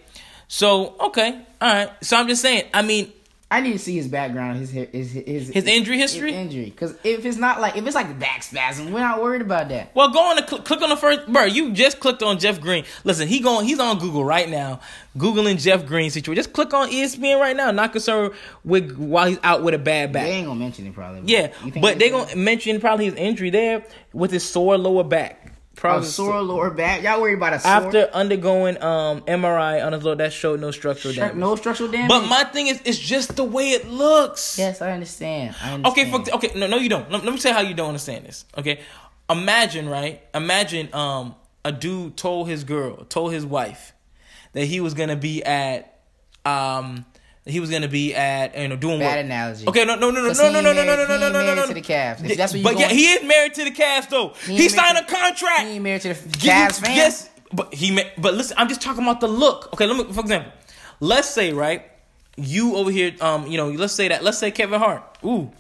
So 0.49 0.95
okay, 1.01 1.41
all 1.61 1.73
right. 1.73 1.91
So 2.05 2.17
I'm 2.19 2.29
just 2.29 2.43
saying. 2.43 2.65
I 2.75 2.83
mean, 2.83 3.13
I 3.51 3.61
need 3.61 3.73
to 3.73 3.79
see 3.79 3.95
his 3.95 4.09
background, 4.09 4.59
his 4.59 4.71
his 4.71 5.13
his 5.13 5.49
his, 5.49 5.67
injury 5.67 5.99
history? 5.99 6.33
his 6.33 6.41
injury. 6.41 6.65
Because 6.65 6.97
if 7.05 7.25
it's 7.25 7.37
not 7.37 7.61
like 7.61 7.77
if 7.77 7.87
it's 7.87 7.95
like 7.95 8.09
the 8.09 8.15
back 8.15 8.43
spasm, 8.43 8.91
we're 8.91 9.01
not 9.01 9.23
worried 9.23 9.43
about 9.43 9.69
that. 9.69 9.95
Well, 9.95 10.09
go 10.09 10.31
on 10.31 10.37
to 10.37 10.49
cl- 10.49 10.63
click 10.63 10.83
on 10.83 10.89
the 10.89 10.97
first, 10.97 11.27
bro. 11.29 11.45
You 11.45 11.73
just 11.73 12.01
clicked 12.01 12.23
on 12.23 12.39
Jeff 12.39 12.61
Green. 12.61 12.85
Listen, 13.05 13.29
he 13.29 13.41
going, 13.41 13.67
he's 13.67 13.79
on 13.79 13.99
Google 13.99 14.25
right 14.25 14.49
now, 14.49 14.81
googling 15.17 15.61
Jeff 15.61 15.87
Green 15.87 16.11
situation. 16.11 16.37
Just 16.37 16.53
click 16.53 16.73
on 16.73 16.91
ESPN 16.91 17.39
right 17.39 17.57
now. 17.57 17.71
Not 17.71 17.93
concerned 17.93 18.33
with 18.65 18.97
while 18.97 19.27
he's 19.27 19.39
out 19.45 19.63
with 19.63 19.75
a 19.75 19.79
bad 19.79 20.13
back. 20.13 20.25
They 20.25 20.33
ain't 20.33 20.47
gonna 20.47 20.59
mention 20.59 20.87
it 20.87 20.95
probably. 20.95 21.23
Yeah, 21.27 21.53
but 21.81 21.99
they 21.99 22.11
gonna 22.11 22.35
mention 22.35 22.81
probably 22.81 23.05
his 23.05 23.15
injury 23.15 23.51
there 23.51 23.85
with 24.13 24.31
his 24.31 24.43
sore 24.43 24.79
lower 24.79 25.05
back. 25.05 25.44
A 25.77 25.81
Probably 25.81 26.07
sore 26.09 26.41
lower 26.43 26.71
back. 26.71 27.03
Y'all 27.03 27.21
worried 27.21 27.35
about 27.35 27.55
a 27.55 27.61
sore 27.61 27.71
after 27.71 28.09
undergoing 28.13 28.83
um 28.83 29.21
MRI 29.23 29.85
on 29.85 29.93
his 29.93 30.03
lower 30.05 30.15
that 30.17 30.33
showed 30.33 30.61
no 30.61 30.71
structural 30.71 31.13
Stru- 31.13 31.19
damage. 31.19 31.37
no 31.37 31.57
structural 31.57 31.91
damage. 31.91 32.09
But 32.09 32.27
my 32.29 32.45
thing 32.45 32.69
is, 32.69 32.81
it's 32.85 32.99
just 32.99 33.37
the 33.37 33.45
way 33.45 33.71
it 33.71 33.89
looks. 33.89 34.59
yes, 34.59 34.81
I 34.81 34.93
understand. 34.93 35.55
I 35.63 35.73
understand. 35.75 35.87
Okay, 35.87 36.11
fuck. 36.11 36.35
Okay, 36.45 36.59
no, 36.59 36.67
no, 36.67 36.77
you 36.79 36.89
don't. 36.89 37.11
Let, 37.11 37.25
let 37.25 37.33
me 37.33 37.39
say 37.41 37.53
how 37.53 37.61
you 37.61 37.75
don't 37.75 37.89
understand 37.89 38.25
this. 38.25 38.45
Okay, 38.57 38.81
imagine, 39.29 39.89
right? 39.89 40.23
Imagine, 40.35 40.89
um, 40.95 41.35
a 41.65 41.73
dude 41.73 42.17
told 42.17 42.49
his 42.49 42.65
girl, 42.65 43.05
told 43.07 43.33
his 43.33 43.45
wife, 43.47 43.93
that 44.53 44.65
he 44.67 44.81
was 44.81 44.95
gonna 44.95 45.17
be 45.17 45.43
at, 45.43 45.99
um, 46.45 47.05
he 47.47 47.61
was 47.61 47.71
gonna 47.71 47.89
be 47.89 48.15
at, 48.15 48.57
you 48.57 48.69
know, 48.69 48.77
doing 48.77 48.99
what? 49.01 49.07
Bad 49.07 49.17
work. 49.17 49.25
analogy. 49.27 49.69
Okay, 49.69 49.85
no, 49.85 49.97
no, 49.97 50.11
no, 50.11 50.23
no, 50.23 50.29
no, 50.33 50.33
he 50.33 50.53
no, 50.53 50.61
no, 50.61 50.73
no, 50.73 50.85
no, 50.85 50.97
no, 50.97 51.03
he 51.03 51.09
no, 51.09 51.29
no, 51.29 51.43
no, 51.45 51.55
no. 51.55 51.67
to 51.67 51.75
the 51.75 51.83
Cavs. 51.83 52.25
If 52.25 52.37
that's 52.39 52.53
what 52.53 52.59
you 52.59 52.65
but 52.65 52.79
yeah, 52.79 52.87
going- 52.87 52.97
he 52.97 53.05
is 53.07 53.23
married 53.25 53.55
to 53.55 53.65
the 53.65 53.71
Cavs 53.71 54.09
though. 54.09 54.29
He, 54.47 54.63
ain't 54.63 54.73
signed 54.73 54.97
a 54.99 55.03
to- 55.03 55.07
contract. 55.07 55.63
He 55.63 55.69
ain't 55.75 55.83
married 55.83 56.03
to 56.03 56.09
the 56.09 56.15
Cavs 56.15 56.81
fan. 56.81 56.97
Yes, 56.97 57.29
but 57.53 57.75
he. 57.75 58.01
But 58.19 58.35
listen, 58.35 58.57
I'm 58.59 58.69
just 58.69 58.81
talking 58.81 59.03
about 59.03 59.21
the 59.21 59.29
look. 59.29 59.71
Okay, 59.75 59.87
let 59.87 59.97
me. 60.07 60.13
For 60.13 60.21
example, 60.21 60.53
let's 61.01 61.29
say 61.29 61.53
right, 61.53 61.85
you 62.37 62.77
over 62.77 62.91
here. 62.91 63.15
Um, 63.21 63.47
you 63.47 63.59
know, 63.59 63.69
let's 63.71 63.93
say 63.93 64.09
that. 64.09 64.25
Let's 64.25 64.39
say 64.39 64.51
Kevin 64.51 64.81
Hart. 64.81 65.03
Ooh, 65.25 65.51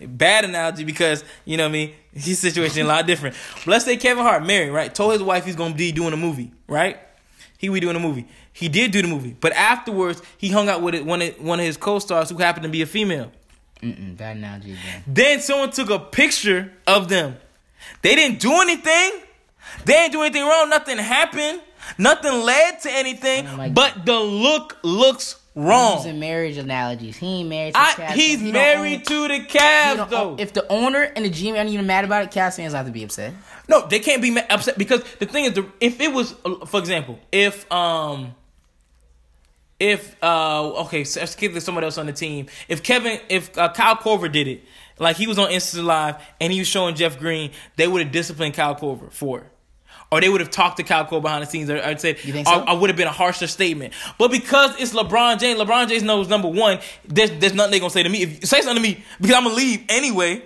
bad 0.00 0.44
analogy 0.46 0.84
because 0.84 1.24
you 1.44 1.56
know 1.58 1.64
what 1.64 1.68
I 1.70 1.72
mean. 1.72 1.92
His 2.14 2.38
situation 2.38 2.86
a 2.86 2.88
lot 2.88 3.06
different. 3.06 3.36
But 3.64 3.66
let's 3.68 3.84
say 3.84 3.96
Kevin 3.96 4.22
Hart 4.22 4.46
married 4.46 4.70
right. 4.70 4.94
Told 4.94 5.12
his 5.12 5.22
wife 5.22 5.44
he's 5.44 5.56
gonna 5.56 5.74
be 5.74 5.92
doing 5.92 6.12
a 6.12 6.16
movie 6.16 6.52
right. 6.66 6.98
He 7.58 7.68
be 7.68 7.80
doing 7.80 7.96
a 7.96 8.00
movie. 8.00 8.26
He 8.52 8.68
did 8.68 8.90
do 8.90 9.00
the 9.02 9.08
movie, 9.08 9.36
but 9.40 9.52
afterwards 9.52 10.20
he 10.36 10.48
hung 10.50 10.68
out 10.68 10.82
with 10.82 10.94
it, 10.94 11.04
one 11.06 11.22
of 11.22 11.40
one 11.40 11.60
of 11.60 11.66
his 11.66 11.76
co-stars 11.76 12.28
who 12.30 12.36
happened 12.38 12.64
to 12.64 12.68
be 12.68 12.82
a 12.82 12.86
female. 12.86 13.30
Mm-mm, 13.82 14.16
bad 14.16 14.36
analogy 14.36 14.72
again. 14.72 15.02
Then 15.06 15.40
someone 15.40 15.70
took 15.70 15.90
a 15.90 15.98
picture 15.98 16.72
of 16.86 17.08
them. 17.08 17.36
They 18.02 18.14
didn't 18.14 18.38
do 18.40 18.52
anything. 18.60 19.10
They 19.84 19.92
didn't 19.94 20.12
do 20.12 20.22
anything 20.22 20.42
wrong. 20.44 20.68
Nothing 20.70 20.98
happened. 20.98 21.60
Nothing 21.98 22.42
led 22.42 22.80
to 22.82 22.90
anything. 22.92 23.46
Oh 23.46 23.56
God. 23.56 23.74
but 23.74 24.06
the 24.06 24.18
look 24.20 24.76
looks 24.84 25.40
wrong. 25.56 25.98
Using 25.98 26.20
marriage 26.20 26.56
analogies. 26.58 27.16
He 27.16 27.40
ain't 27.40 27.48
married 27.48 27.74
to 27.74 27.80
I, 27.80 27.92
Cavs. 27.92 28.10
he's 28.12 28.40
He 28.40 28.52
married 28.52 28.98
own- 28.98 29.02
to 29.02 29.28
the 29.28 29.34
he 29.38 29.46
Cavs 29.46 30.08
though. 30.10 30.30
own- 30.32 30.38
If 30.38 30.52
the 30.52 30.66
owner 30.70 31.02
and 31.02 31.24
the 31.24 31.30
GM 31.30 31.56
aren't 31.56 31.70
even 31.70 31.86
mad 31.86 32.04
about 32.04 32.22
it, 32.24 32.30
Cavs 32.30 32.56
fans 32.56 32.72
have 32.74 32.86
to 32.86 32.92
be 32.92 33.02
upset. 33.02 33.32
No, 33.72 33.86
they 33.86 34.00
can't 34.00 34.20
be 34.20 34.38
upset 34.38 34.76
because 34.76 35.02
the 35.18 35.26
thing 35.26 35.46
is, 35.46 35.54
the, 35.54 35.66
if 35.80 35.98
it 35.98 36.12
was, 36.12 36.34
uh, 36.44 36.66
for 36.66 36.78
example, 36.78 37.18
if 37.32 37.70
um, 37.72 38.34
if 39.80 40.14
uh, 40.22 40.82
okay, 40.82 41.04
so 41.04 41.20
let's 41.20 41.34
give 41.34 41.54
this 41.54 41.64
somebody 41.64 41.86
else 41.86 41.96
on 41.96 42.04
the 42.04 42.12
team. 42.12 42.46
If 42.68 42.82
Kevin, 42.82 43.18
if 43.30 43.56
uh, 43.56 43.72
Kyle 43.72 43.96
Korver 43.96 44.30
did 44.30 44.46
it, 44.46 44.62
like 44.98 45.16
he 45.16 45.26
was 45.26 45.38
on 45.38 45.48
Insta 45.50 45.82
Live 45.82 46.22
and 46.38 46.52
he 46.52 46.58
was 46.58 46.68
showing 46.68 46.94
Jeff 46.94 47.18
Green, 47.18 47.50
they 47.76 47.88
would 47.88 48.02
have 48.02 48.12
disciplined 48.12 48.54
Kyle 48.54 48.76
Korver 48.76 49.10
for 49.10 49.38
it. 49.40 49.46
Or 50.10 50.20
they 50.20 50.28
would 50.28 50.42
have 50.42 50.50
talked 50.50 50.76
to 50.76 50.82
Kyle 50.82 51.06
Korver 51.06 51.22
behind 51.22 51.42
the 51.42 51.46
scenes. 51.46 51.70
Or 51.70 51.82
I'd 51.82 51.98
say, 51.98 52.12
or, 52.12 52.44
so? 52.44 52.50
I 52.50 52.74
would 52.74 52.90
have 52.90 52.98
been 52.98 53.08
a 53.08 53.12
harsher 53.12 53.46
statement. 53.46 53.94
But 54.18 54.30
because 54.30 54.78
it's 54.78 54.92
LeBron 54.92 55.40
James, 55.40 55.58
LeBron 55.58 55.88
James 55.88 56.02
knows 56.02 56.28
number 56.28 56.48
one, 56.48 56.80
there's, 57.06 57.30
there's 57.30 57.54
nothing 57.54 57.72
they 57.72 57.80
gonna 57.80 57.88
say 57.88 58.02
to 58.02 58.10
me. 58.10 58.22
If 58.22 58.40
you 58.42 58.46
say 58.46 58.60
something 58.60 58.82
to 58.82 58.88
me, 58.88 59.02
because 59.18 59.34
I'm 59.34 59.44
gonna 59.44 59.56
leave 59.56 59.86
anyway. 59.88 60.42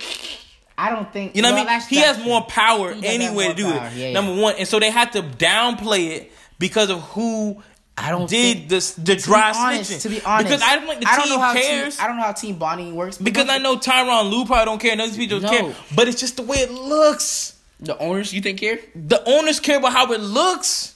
I 0.77 0.89
don't 0.91 1.11
think 1.11 1.35
You 1.35 1.41
know 1.41 1.53
well, 1.53 1.63
what 1.65 1.71
I 1.71 1.79
mean? 1.79 1.87
He 1.89 1.97
has 1.97 2.23
more 2.23 2.43
power 2.43 2.93
He 2.93 3.01
does 3.01 3.11
have 3.11 3.21
anyway 3.21 3.47
to 3.47 3.53
do 3.55 3.63
power. 3.71 3.87
it. 3.87 3.93
Yeah, 3.93 4.07
yeah. 4.09 4.13
Number 4.13 4.39
one, 4.41 4.55
and 4.59 4.67
so 4.67 4.79
they 4.79 4.91
had 4.91 5.11
to 5.13 5.23
downplay 5.23 6.09
it 6.11 6.31
because 6.59 6.89
of 6.91 7.01
who 7.01 7.61
I 7.97 8.11
don't 8.11 8.29
did 8.29 8.69
think- 8.69 8.69
the 8.69 9.01
the 9.01 9.15
To 9.15 9.21
dry 9.23 9.53
honest, 9.55 9.91
snitching. 9.91 10.01
to 10.03 10.09
be 10.09 10.21
honest, 10.21 10.45
because 10.49 10.61
I 10.61 10.75
don't 10.75 10.85
think 10.87 11.01
the 11.01 11.07
I 11.09 11.15
don't 11.15 11.25
team 11.25 11.33
know 11.33 11.39
how 11.41 11.53
cares. 11.53 11.95
Team, 11.95 12.03
I 12.03 12.07
don't 12.07 12.17
know 12.17 12.23
how 12.23 12.31
team 12.31 12.55
bonding 12.59 12.95
works 12.95 13.17
because 13.17 13.49
I 13.49 13.57
know 13.57 13.77
Tyronn 13.77 14.29
Lue 14.29 14.45
probably 14.45 14.65
don't 14.65 14.79
care. 14.79 14.95
None 14.95 15.07
of 15.09 15.15
these 15.15 15.25
people 15.27 15.39
don't 15.39 15.51
No. 15.51 15.59
care. 15.71 15.75
But 15.95 16.07
it's 16.07 16.19
just 16.19 16.35
the 16.37 16.43
way 16.43 16.57
it 16.57 16.71
looks. 16.71 17.53
the 17.79 17.97
owners. 17.99 18.33
You 18.33 18.41
think 18.41 18.59
care? 18.59 18.79
The 18.95 19.23
owners 19.27 19.59
care 19.59 19.77
about 19.77 19.93
how 19.93 20.11
it 20.13 20.19
looks. 20.21 20.93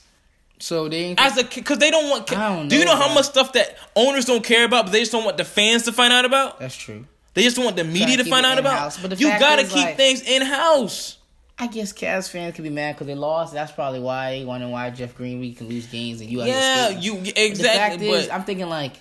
So 0.60 0.88
they 0.90 0.98
ain't. 1.06 1.20
As 1.20 1.38
a 1.38 1.44
because 1.44 1.80
they 1.80 1.90
don't 1.90 2.08
want. 2.10 2.32
I 2.38 2.56
don't 2.56 2.68
do 2.68 2.76
you 2.76 2.86
know, 2.86 2.94
know 2.94 2.98
how 3.08 3.14
much 3.16 3.26
stuff 3.26 3.54
that 3.54 3.78
owners 3.96 4.26
don't 4.26 4.44
care 4.44 4.64
about, 4.66 4.86
but 4.86 4.92
they 4.92 5.00
just 5.00 5.12
don't 5.12 5.24
want 5.26 5.38
the 5.38 5.46
fans 5.46 5.84
to 5.84 5.92
find 5.92 6.14
out 6.14 6.24
about? 6.26 6.60
that's 6.60 6.76
true. 6.76 7.06
They 7.34 7.44
just 7.44 7.58
want 7.58 7.76
the 7.78 7.84
media 7.84 8.18
to 8.18 8.26
find 8.26 8.46
out 8.46 8.58
about. 8.60 8.98
but 9.02 9.12
the 9.12 9.16
You 9.16 9.28
gotta 9.40 9.64
keep 9.64 9.74
like- 9.76 9.98
things 9.98 10.22
in 10.22 10.42
house. 10.42 11.18
I 11.58 11.68
guess 11.68 11.94
Cavs 11.94 12.28
fans 12.28 12.56
could 12.56 12.64
be 12.64 12.72
mad 12.72 12.96
because 12.96 13.06
they 13.06 13.14
lost. 13.14 13.54
That's 13.54 13.72
probably 13.72 14.00
why 14.00 14.32
they 14.40 14.46
wondering 14.46 14.72
why 14.72 14.90
Jeff 14.90 15.16
Green 15.16 15.40
we 15.40 15.54
can 15.54 15.70
lose 15.70 15.86
games 15.86 16.20
and 16.20 16.28
you. 16.30 16.42
Yeah, 16.44 16.90
you 16.90 17.14
But 17.18 17.24
The 17.24 17.32
fact 17.34 17.38
exactly. 17.38 18.10
is, 18.10 18.28
But 18.28 18.34
I'm 18.34 18.44
thinking 18.46 18.68
like, 18.68 18.94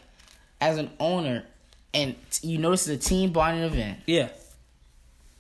as 0.61 0.77
an 0.77 0.91
owner, 1.01 1.45
and 1.95 2.15
you 2.43 2.59
notice 2.59 2.87
it's 2.87 3.07
a 3.07 3.09
team 3.09 3.33
bonding 3.33 3.65
event. 3.65 4.01
yeah, 4.07 4.29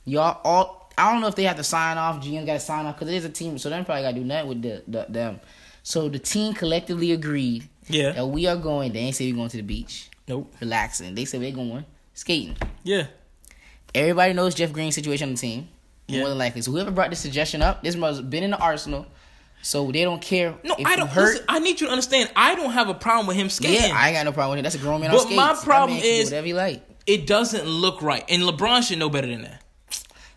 Y'all 0.04 0.40
all. 0.44 0.90
I 0.96 1.12
don't 1.12 1.20
know 1.20 1.28
if 1.28 1.34
they 1.34 1.44
have 1.44 1.56
to 1.56 1.64
sign 1.64 1.96
off. 1.98 2.22
GM 2.24 2.44
got 2.46 2.54
to 2.54 2.60
sign 2.60 2.84
off 2.86 2.96
because 2.96 3.08
it 3.12 3.16
is 3.16 3.24
a 3.24 3.30
team, 3.30 3.58
so 3.58 3.70
they 3.70 3.82
probably 3.84 4.02
got 4.02 4.10
to 4.12 4.16
do 4.18 4.24
nothing 4.24 4.48
with 4.48 4.62
the, 4.62 4.82
the, 4.88 5.06
them. 5.08 5.40
So 5.82 6.08
the 6.08 6.18
team 6.18 6.52
collectively 6.52 7.12
agreed 7.12 7.68
yeah. 7.88 8.12
that 8.12 8.26
we 8.26 8.46
are 8.46 8.56
going. 8.56 8.92
They 8.92 9.00
ain't 9.00 9.16
say 9.16 9.30
we're 9.30 9.36
going 9.36 9.48
to 9.50 9.56
the 9.58 9.62
beach, 9.62 10.10
Nope. 10.28 10.52
relaxing. 10.60 11.14
They 11.14 11.24
said 11.24 11.40
we're 11.40 11.52
going 11.52 11.84
skating. 12.14 12.56
Yeah. 12.84 13.06
Everybody 13.94 14.32
knows 14.34 14.54
Jeff 14.54 14.72
Green's 14.72 14.94
situation 14.94 15.28
on 15.30 15.34
the 15.34 15.40
team. 15.40 15.68
Yeah. 16.06 16.20
More 16.20 16.28
than 16.30 16.38
likely. 16.38 16.62
So 16.62 16.70
whoever 16.72 16.90
brought 16.90 17.10
this 17.10 17.20
suggestion 17.20 17.62
up, 17.62 17.82
this 17.82 17.94
must 17.96 18.20
have 18.20 18.30
been 18.30 18.42
in 18.42 18.50
the 18.50 18.58
arsenal. 18.58 19.06
So 19.62 19.90
they 19.92 20.02
don't 20.04 20.22
care. 20.22 20.54
No, 20.64 20.74
if 20.78 20.86
I 20.86 20.96
don't. 20.96 21.08
hurt. 21.08 21.32
Listen, 21.34 21.44
I 21.48 21.58
need 21.58 21.80
you 21.80 21.86
to 21.86 21.92
understand. 21.92 22.30
I 22.34 22.54
don't 22.54 22.70
have 22.72 22.88
a 22.88 22.94
problem 22.94 23.26
with 23.26 23.36
him 23.36 23.50
skating. 23.50 23.90
yeah, 23.90 23.94
I 23.94 24.08
ain't 24.08 24.16
got 24.16 24.24
no 24.24 24.32
problem 24.32 24.50
with 24.56 24.60
it. 24.60 24.62
That's 24.62 24.74
a 24.74 24.78
grown 24.78 25.00
man 25.02 25.10
But 25.10 25.18
on 25.20 25.22
skates. 25.26 25.36
my 25.36 25.54
problem 25.62 25.98
is- 26.02 26.26
whatever 26.26 26.46
he 26.46 26.54
like. 26.54 26.82
it 27.06 27.26
doesn't 27.26 27.66
look 27.66 28.00
right, 28.00 28.24
and 28.28 28.42
LeBron 28.42 28.82
should 28.86 28.98
know 28.98 29.10
better 29.10 29.26
than 29.26 29.42
that. 29.42 29.59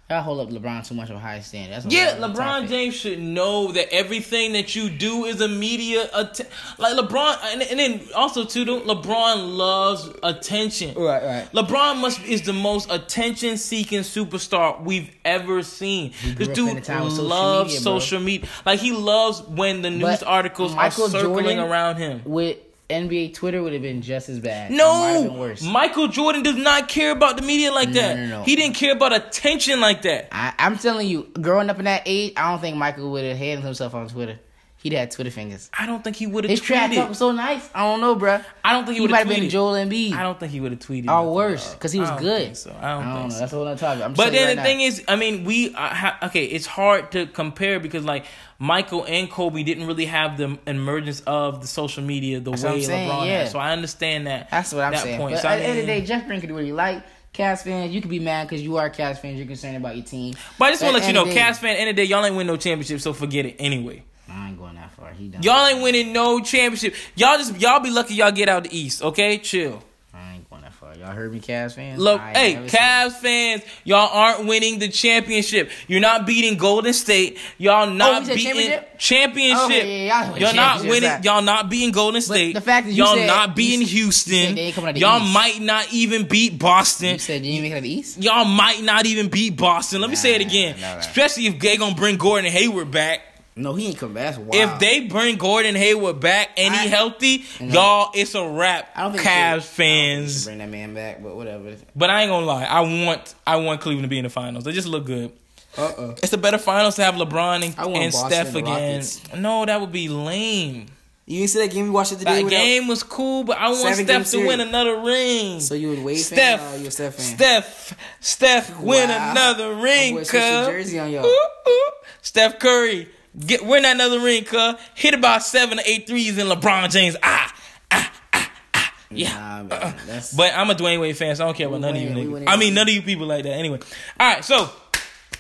I 0.10 0.20
hold 0.22 0.42
up 0.42 0.50
LeBron 0.50 0.86
too 0.88 0.94
much 0.96 1.10
of 1.10 1.16
a 1.16 1.20
high 1.20 1.39
standard. 1.39 1.74
That's 1.82 1.86
Yeah, 1.94 2.18
LeBron. 2.18 2.68
James 2.68 2.94
should 2.94 3.20
know 3.20 3.72
that 3.72 3.92
everything 3.92 4.54
that 4.54 4.76
you 4.76 4.89
do 4.89 5.26
is 5.26 5.39
a 5.42 5.48
media 5.48 6.10
att- 6.13 6.42
like 6.78 6.96
LeBron, 6.96 7.38
and, 7.52 7.62
and 7.63 7.80
then 7.80 8.02
also 8.13 8.44
too, 8.44 8.66
LeBron 8.66 9.56
loves 9.58 10.10
attention. 10.22 10.94
Right, 10.96 11.24
right. 11.24 11.52
LeBron 11.54 12.02
must 12.02 12.22
is 12.26 12.42
the 12.44 12.54
most 12.54 12.92
attention 12.92 13.58
seeking 13.58 14.02
superstar 14.02 14.84
we've 14.84 15.10
ever 15.24 15.63
seen. 15.63 16.13
This 16.36 16.50
dude 16.50 16.70
in 16.72 16.78
a 16.78 16.82
time 16.82 17.06
with 17.06 17.13
social 17.13 17.26
loves 17.30 17.70
media, 17.70 17.80
social 17.82 18.20
media. 18.20 18.50
Like 18.66 18.80
he 18.82 18.92
loves 18.92 19.42
when 19.44 19.82
the 19.82 19.89
news 19.89 20.20
But 20.20 20.24
articles 20.24 20.76
Michael 20.76 21.06
are 21.06 21.10
circling 21.10 21.44
Jordan 21.46 21.60
around 21.60 21.96
him. 21.96 22.22
With 22.26 22.58
NBA 22.89 23.34
Twitter 23.34 23.63
would 23.63 23.74
have 23.74 23.82
been 23.82 24.02
just 24.02 24.30
as 24.30 24.39
bad. 24.39 24.72
It 24.72 24.76
might 24.78 24.84
have 24.84 25.24
been 25.24 25.34
No, 25.34 25.39
worse. 25.39 25.62
Michael 25.63 26.08
Jordan 26.10 26.43
does 26.43 26.56
not 26.58 26.89
care 26.89 27.12
about 27.12 27.38
the 27.38 27.41
media 27.43 27.72
like 27.72 27.89
No, 27.89 27.93
that. 28.02 28.15
no, 28.17 28.26
no. 28.28 28.43
He 28.43 28.56
didn't 28.56 28.76
care 28.76 28.93
about 28.93 29.13
attention 29.13 29.80
like 29.80 30.02
that. 30.04 30.28
I, 30.32 30.54
I'm 30.60 30.78
telling 30.78 31.08
you, 31.08 31.28
growing 31.41 31.69
up 31.69 31.80
in 31.80 31.86
that 31.86 32.04
age, 32.06 32.34
I 32.38 32.52
don't 32.52 32.60
think 32.62 32.78
Michael 32.78 33.12
would 33.12 33.24
have 33.24 33.38
handled 33.38 33.65
himself 33.65 33.96
on 33.96 34.08
Twitter. 34.10 34.39
He'd 34.84 34.91
had 34.91 35.12
Twitter 35.12 35.32
fingers. 35.32 35.69
I 35.78 35.86
don't 35.86 36.04
think 36.04 36.17
he 36.17 36.28
would 36.28 36.43
have 36.43 36.52
His 36.52 36.60
track 36.60 36.91
talk 36.91 37.06
tweeted. 37.06 37.10
was 37.10 37.17
so 37.17 37.32
nice. 37.32 37.69
I 37.74 37.84
don't 37.84 38.02
know, 38.02 38.17
bruh. 38.17 38.43
I 38.65 38.74
don't 38.74 38.84
think 38.84 38.96
he 38.96 39.00
He 39.00 39.02
would 39.04 39.12
might 39.12 39.19
have 39.19 39.28
have 39.30 39.38
been 39.38 39.46
tweeted. 39.48 39.52
Joel 39.52 39.74
Embiid. 39.76 40.12
I 40.12 40.24
don't 40.24 40.38
think 40.38 40.52
he 40.52 40.60
would 40.60 40.72
have 40.74 40.82
tweeted. 40.82 41.10
Or 41.10 41.34
worse, 41.34 41.74
because 41.74 41.93
he 41.93 42.02
was 42.02 42.10
I 42.10 42.19
good. 42.19 42.58
so. 42.58 42.72
I 42.72 42.74
don't, 42.74 42.84
I 42.84 42.91
don't 42.91 43.13
think 43.13 43.24
know. 43.24 43.30
so. 43.30 43.39
That's 43.39 43.54
a 43.54 43.56
whole 43.56 43.67
other 43.67 43.80
topic. 43.80 44.04
I'm 44.04 44.13
But 44.13 44.24
telling 44.26 44.34
you 44.34 44.39
then 44.41 44.48
right 44.50 44.56
the 44.56 44.56
now. 44.58 44.63
thing 44.63 44.82
is, 44.82 45.04
I 45.08 45.15
mean, 45.15 45.46
we 45.46 45.74
uh, 45.74 45.78
ha- 45.78 46.19
okay. 46.24 46.43
It's 46.43 46.65
hard 46.65 47.13
to 47.13 47.28
compare 47.28 47.80
because 47.80 48.04
like 48.04 48.26
Michael 48.60 49.06
and 49.08 49.32
Kobe 49.32 49.63
didn't 49.63 49.88
really 49.88 50.06
have 50.08 50.38
the 50.38 50.60
emergence 50.67 51.22
of 51.22 51.62
the 51.62 51.67
social 51.67 52.04
media 52.04 52.41
the 52.41 52.52
That's 52.52 52.63
way 52.63 52.72
what 52.74 52.84
saying, 52.84 53.10
LeBron 53.10 53.26
yeah. 53.26 53.39
has. 53.39 53.52
So 53.52 53.60
I 53.60 53.72
understand 53.72 54.28
that. 54.28 54.50
That's 54.52 54.74
what 54.74 54.84
I'm 54.84 54.91
that 54.91 55.04
saying. 55.04 55.17
Point. 55.17 55.36
But 55.36 55.41
So, 55.43 55.48
I 55.48 55.54
at 55.54 55.58
the 55.60 55.63
end 55.63 55.80
of 55.80 55.86
the 55.86 55.91
day, 55.93 56.02
Jeff 56.02 56.28
Green 56.28 56.41
could 56.41 56.48
do 56.50 56.56
what 56.56 56.65
he 56.65 56.74
like. 56.74 57.04
Cavs 57.34 57.63
fans, 57.63 57.91
you 57.93 58.00
could 58.02 58.12
be 58.12 58.19
mad 58.19 58.48
because 58.50 58.62
you 58.62 58.76
are 58.78 58.89
Cavs 58.89 59.17
fans. 59.17 59.38
You're 59.39 59.48
concerned 59.48 59.78
about 59.78 59.96
your 59.96 60.06
team. 60.06 60.36
But 60.60 60.65
I 60.65 60.72
just 60.72 60.84
want 60.84 60.96
to 60.96 61.00
let 61.00 61.08
you 61.08 61.13
know, 61.13 61.22
end 61.22 61.30
of 61.30 61.36
the 61.36 61.39
Cavs 61.41 61.56
fan, 61.58 61.78
end 61.78 61.89
of 61.89 61.96
the 61.96 62.04
day, 62.04 62.08
y'all 62.10 62.24
ain't 62.26 62.36
win 62.36 62.46
no 62.48 62.58
championship, 62.58 63.00
so 63.02 63.12
forget 63.13 63.46
it 63.48 63.56
anyway. 63.60 64.04
I 64.30 64.50
ain't 64.50 64.58
going 64.58 64.76
that 64.76 64.92
far. 64.92 65.12
He 65.12 65.28
done. 65.28 65.44
Y'all 65.44 65.68
ain't 65.68 65.82
winning 65.84 66.14
no 66.14 66.40
championship. 66.40 66.96
Y'all 67.16 67.38
just 67.38 67.60
y'all 67.60 67.80
be 67.80 67.90
lucky 67.92 68.16
y'all 68.16 68.32
get 68.32 68.50
out 68.50 68.64
the 68.64 68.76
East. 68.78 69.02
Okay, 69.04 69.38
chill. 69.38 69.84
I 70.16 70.36
ain't 70.36 70.50
going 70.50 70.62
that 70.62 70.74
far. 70.74 70.96
Y'all 70.96 71.12
heard 71.12 71.34
me, 71.34 71.40
Cavs 71.40 71.74
fans. 71.74 72.00
Look, 72.00 72.22
I 72.22 72.32
hey, 72.34 72.54
never 72.54 72.70
said- 72.70 72.80
Cavs 72.80 73.14
fans, 73.14 73.64
y'all 73.84 74.10
aren't 74.12 74.46
winning 74.48 74.78
the 74.80 74.88
championship. 74.88 75.72
You're 75.88 76.00
not 76.02 76.26
beating 76.28 76.58
Golden 76.58 76.94
State. 76.94 77.40
Y'all 77.58 77.90
oh, 77.90 77.94
not 77.94 78.24
Oh, 78.24 78.26
beating 78.28 78.44
championship? 78.46 79.00
championship. 79.00 79.66
Okay, 79.66 80.06
yeah, 80.06 80.22
yeah, 80.22 80.30
y'all 80.30 80.40
Y'all 80.40 80.54
not 80.54 80.82
winning. 80.82 81.10
right. 81.10 81.26
Y'all 81.26 81.42
not 81.42 81.70
beating 81.70 81.92
Golden 81.92 82.22
State. 82.22 82.54
the 82.54 82.62
fact 82.62 82.86
that 82.86 82.94
you 82.94 83.04
y'all 83.04 83.16
said- 83.16 83.28
not 83.28 83.56
beating 83.56 83.82
you 83.82 83.88
Houston. 83.88 84.56
they 84.56 84.62
ain't 84.62 84.76
coming 84.76 84.90
out 84.90 84.94
the 84.94 85.00
y'all 85.02 85.22
East. 85.22 85.34
might 85.34 85.60
not 85.62 85.92
even 85.92 86.28
beat 86.28 86.60
Boston. 86.60 87.14
You 87.14 87.20
said 87.20 87.44
you 87.46 87.62
make 87.62 87.72
it 87.72 87.76
out 87.78 87.82
the 87.82 87.90
East. 87.94 88.22
Y'all 88.22 88.46
might 88.46 88.82
not 88.84 89.06
even 89.08 89.30
beat 89.30 89.58
Boston. 89.58 90.00
Let 90.00 90.10
me 90.12 90.16
say 90.16 90.36
it 90.36 90.42
again. 90.42 90.80
nah, 90.80 90.94
nah. 90.94 91.00
Especially 91.00 91.48
if 91.48 91.60
they 91.60 91.76
gonna 91.78 91.96
bring 91.96 92.18
Gordon 92.18 92.52
Hayward 92.52 92.92
back. 92.92 93.22
No, 93.56 93.76
he 93.76 93.88
ain't 93.88 93.98
come 94.00 94.13
back. 94.13 94.36
If 94.52 94.80
they 94.80 95.02
bring 95.02 95.38
Gordon 95.38 95.76
Hayward 95.76 96.20
back 96.20 96.50
and 96.58 96.74
he 96.74 96.80
I- 96.82 96.88
healthy, 96.88 97.46
No. 97.60 97.74
y'all, 97.74 98.12
it's 98.16 98.34
a 98.34 98.48
wrap. 98.48 98.89
I 98.96 99.02
don't 99.04 99.12
think 99.12 99.24
Cavs 99.24 99.28
they- 99.28 99.34
I 99.38 99.52
don't 99.52 99.62
think 99.62 99.76
they 99.78 99.84
fans. 100.24 100.46
bring 100.46 100.58
that 100.58 100.70
man 100.70 100.94
back, 100.96 101.22
but 101.22 101.36
whatever. 101.36 101.76
But 101.96 102.10
I 102.10 102.24
ain't 102.24 102.30
gonna 102.32 102.46
lie. 102.48 102.63
I 102.63 102.82
want 102.82 103.36
I 103.46 103.58
want 103.58 103.82
Cleveland 103.82 104.06
to 104.06 104.10
be 104.10 104.18
in 104.18 104.24
the 104.24 104.30
finals. 104.30 104.63
They 104.63 104.72
just 104.72 104.88
look 104.88 105.06
good. 105.06 105.32
Uh 105.78 105.82
uh 105.86 106.16
It's 106.24 106.34
a 106.34 106.38
better 106.38 106.58
finals 106.58 106.96
to 106.96 107.04
have 107.04 107.16
LeBron 107.16 107.63
and, 107.63 107.96
and 107.96 108.13
Steph 108.13 108.56
again. 108.56 108.66
Rockets. 108.96 109.22
No, 109.36 109.66
that 109.66 109.80
would 109.82 109.92
be 109.92 110.08
lame. 110.10 110.88
You 111.26 111.38
didn't 111.39 111.52
see 111.52 111.60
that 111.60 111.72
game 111.72 111.86
we 111.86 111.89
watched 111.92 112.12
it 112.12 112.20
today? 112.20 112.44
That 112.44 112.50
game 112.50 112.88
was 112.88 113.02
cool, 113.02 113.44
but 113.46 113.58
I 113.58 113.70
want 113.70 113.96
Steph 113.96 114.30
to 114.32 114.46
win 114.46 114.60
another 114.60 114.98
ring. 115.00 115.62
So 115.62 115.74
you 115.74 115.89
would 115.89 116.04
Wade 116.04 116.18
Steph, 116.20 116.60
fan 116.60 116.74
or 116.74 116.82
you 116.82 116.88
a 116.88 116.92
Steph 116.92 117.16
fan? 117.16 117.36
Steph, 117.38 117.98
Steph, 118.20 118.80
win 118.82 119.08
Wow. 119.10 119.32
another 119.32 119.74
ring, 119.76 120.18
cuz. 120.18 120.32
jersey 120.32 121.00
on 121.00 121.10
y'all. 121.12 121.26
Ooh, 121.26 121.48
ooh. 121.70 121.92
Steph 122.22 122.60
Curry, 122.60 123.08
get 123.38 123.65
win 123.65 123.84
that 123.84 123.96
another 123.96 124.19
ring, 124.19 124.43
cuz. 124.43 124.76
Hit 124.96 125.13
about 125.13 125.43
seven 125.43 125.78
to 125.78 125.89
eight 125.89 126.08
threes 126.08 126.38
in 126.38 126.48
LeBron 126.48 126.91
James. 126.91 127.15
Ah, 127.24 127.54
ah, 127.91 128.12
ah, 128.34 128.52
ah. 128.74 128.93
Yeah. 129.10 129.34
Nah, 129.34 129.63
man. 129.63 129.96
That's, 130.08 130.34
But 130.34 130.54
I'm 130.56 130.69
a 130.69 130.76
Dwyane 130.76 131.00
Wade 131.00 131.17
fan, 131.17 131.36
so 131.36 131.43
I 131.43 131.48
don't 131.48 131.58
care 131.58 131.67
about 131.67 131.82
none 131.82 131.96
of 131.96 132.02
you 132.02 132.10
niggas. 132.10 132.46
I 132.48 132.58
mean, 132.58 132.74
none 132.74 132.88
of 132.88 132.93
you 132.93 133.02
people 133.02 133.28
like 133.28 133.43
that. 133.43 133.54
Anyway, 133.54 133.80
all 134.19 134.34
right. 134.34 134.43
So, 134.43 134.69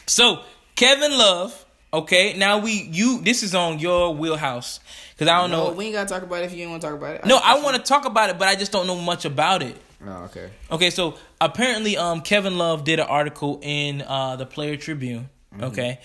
so 0.07 0.41
Kevin 0.75 1.11
Love. 1.17 1.59
Okay, 1.93 2.35
now 2.35 2.57
we 2.57 2.71
you. 2.71 3.21
This 3.21 3.43
is 3.43 3.53
on 3.53 3.77
your 3.77 4.15
wheelhouse 4.15 4.79
because 5.11 5.27
I 5.27 5.39
don't 5.39 5.51
no, 5.51 5.67
know. 5.67 5.73
we 5.73 5.85
ain't 5.85 5.93
gotta 5.93 6.09
talk 6.09 6.23
about 6.23 6.41
it 6.41 6.45
if 6.45 6.53
you 6.53 6.63
don't 6.63 6.71
want 6.71 6.81
to 6.81 6.87
talk 6.87 6.97
about 6.97 7.15
it. 7.17 7.25
No, 7.25 7.37
I 7.37 7.61
want 7.61 7.75
to 7.77 7.83
talk 7.83 8.05
about 8.05 8.31
it, 8.31 8.39
but 8.39 8.47
I 8.47 8.55
just 8.55 8.71
don't 8.71 8.87
know 8.87 8.95
much 8.95 9.25
about 9.25 9.61
it. 9.61 9.77
Oh, 10.03 10.23
okay. 10.23 10.49
Okay, 10.71 10.89
so 10.89 11.15
apparently, 11.39 11.95
um, 11.95 12.21
Kevin 12.21 12.57
Love 12.57 12.83
did 12.83 12.99
an 12.99 13.05
article 13.05 13.59
in 13.61 14.01
uh 14.01 14.35
the 14.37 14.45
Player 14.47 14.75
Tribune. 14.75 15.29
Mm-hmm. 15.53 15.65
Okay, 15.65 15.99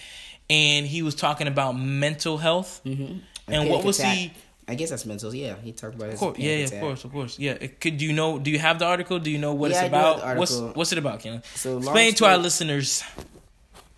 and 0.51 0.87
he 0.87 1.03
was 1.03 1.15
talking 1.15 1.47
about 1.47 1.73
mental 1.73 2.39
health. 2.39 2.81
Mm-hmm. 2.85 3.19
And 3.49 3.71
what 3.71 3.85
was 3.85 4.01
he? 4.01 4.33
I 4.71 4.75
guess 4.75 4.91
that's 4.91 5.07
mental. 5.07 5.35
Yeah, 5.35 5.55
he 5.63 5.73
talked 5.73 5.95
about. 5.95 6.11
Of 6.11 6.19
course, 6.19 6.39
yeah, 6.39 6.57
yeah, 6.57 6.65
of 6.65 6.81
course, 6.81 7.05
of 7.05 7.13
course, 7.13 7.39
yeah. 7.39 7.53
It- 7.53 7.81
Could 7.81 7.97
do 7.97 8.05
you 8.05 8.13
know? 8.13 8.39
Do 8.39 8.51
you 8.51 8.59
have 8.59 8.79
the 8.79 8.85
article? 8.85 9.19
Do 9.19 9.31
you 9.31 9.39
know 9.39 9.55
what 9.55 9.71
Yeah, 9.71 9.85
it's 9.85 9.85
I 9.85 9.87
about? 9.87 10.21
the 10.21 10.39
What's 10.39 10.59
what's 10.77 10.93
it 10.93 10.99
about, 10.99 11.21
Ken? 11.21 11.43
So, 11.55 11.79
Explain 11.79 12.13
to 12.15 12.27
our 12.27 12.37
listeners. 12.37 13.03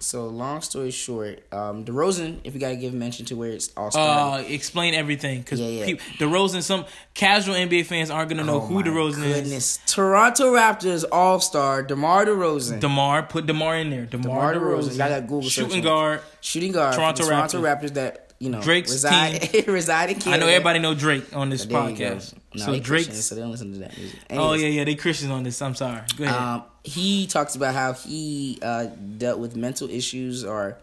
So 0.03 0.27
long 0.29 0.63
story 0.63 0.91
short, 0.91 1.43
um, 1.53 1.85
DeRozan, 1.85 2.39
if 2.43 2.55
you 2.55 2.61
gotta 2.61 2.77
give 2.77 2.95
mention 2.95 3.27
to 3.27 3.35
where 3.37 3.51
it's 3.51 3.71
all 3.77 3.91
Uh, 3.95 4.39
explain 4.49 4.95
everything 4.95 5.41
because 5.41 5.61
Yeah, 5.61 5.85
yeah. 5.85 5.95
DeRozan. 6.19 6.63
Some 6.63 6.87
casual 7.13 7.55
NBA 7.55 7.85
fans 7.85 8.09
aren't 8.11 8.31
gonna 8.31 8.45
know 8.45 8.57
Oh 8.57 8.61
who 8.61 8.83
DeRozan 8.83 9.23
is. 9.25 9.79
Toronto 9.87 10.55
Raptors 10.55 11.05
All 11.13 11.39
Star 11.39 11.83
DeMar 11.83 12.25
DeRozan, 12.25 12.81
Demar, 12.81 13.25
put 13.25 13.45
Demar 13.45 13.77
in 13.77 13.91
there. 13.91 14.07
Demar, 14.07 14.55
DeMar 14.55 14.55
DeRozan. 14.55 14.89
DeRozan, 14.91 14.99
Y'all 14.99 15.09
got 15.11 15.21
Google 15.29 15.43
shooting 15.51 15.83
guard. 15.83 16.23
shooting 16.41 16.73
guard 16.73 16.95
Toronto 16.95 17.23
Toronto, 17.25 17.61
Toronto 17.61 17.87
Raptors. 17.87 17.95
that 17.95 18.33
you 18.39 18.49
know 18.49 18.63
Drake's 18.63 18.91
reside 18.93 19.67
reside 19.69 20.09
in 20.09 20.19
Canada. 20.19 20.31
I 20.31 20.47
know 20.47 20.51
everybody 20.51 20.79
know 20.79 20.95
Drake 20.95 21.37
on 21.37 21.51
this 21.51 21.67
There 21.67 21.91
you 21.91 21.95
go. 21.97 22.05
podcast. 22.05 22.35
No, 22.55 22.65
so 22.65 22.73
they 22.73 22.81
Drake's. 22.81 23.23
So 23.27 23.35
they 23.35 23.43
don't 23.43 23.51
listen 23.51 23.73
to 23.75 23.79
that 23.81 23.99
music. 23.99 24.19
Oh 24.31 24.55
yeah, 24.55 24.69
yeah, 24.69 24.85
they 24.85 24.95
Christians 24.95 25.31
on 25.31 25.43
this. 25.43 25.61
I'm 25.61 25.75
sorry. 25.75 26.01
Go 26.17 26.25
ahead. 26.25 26.35
Um, 26.37 26.63
he 26.85 27.27
talks 27.27 27.55
about 27.55 27.75
how 27.75 27.93
he 27.93 28.59
uh, 28.63 28.87
dealt 29.19 29.39
with 29.39 29.57
mental 29.57 29.89
issues 29.91 30.45
or 30.45 30.79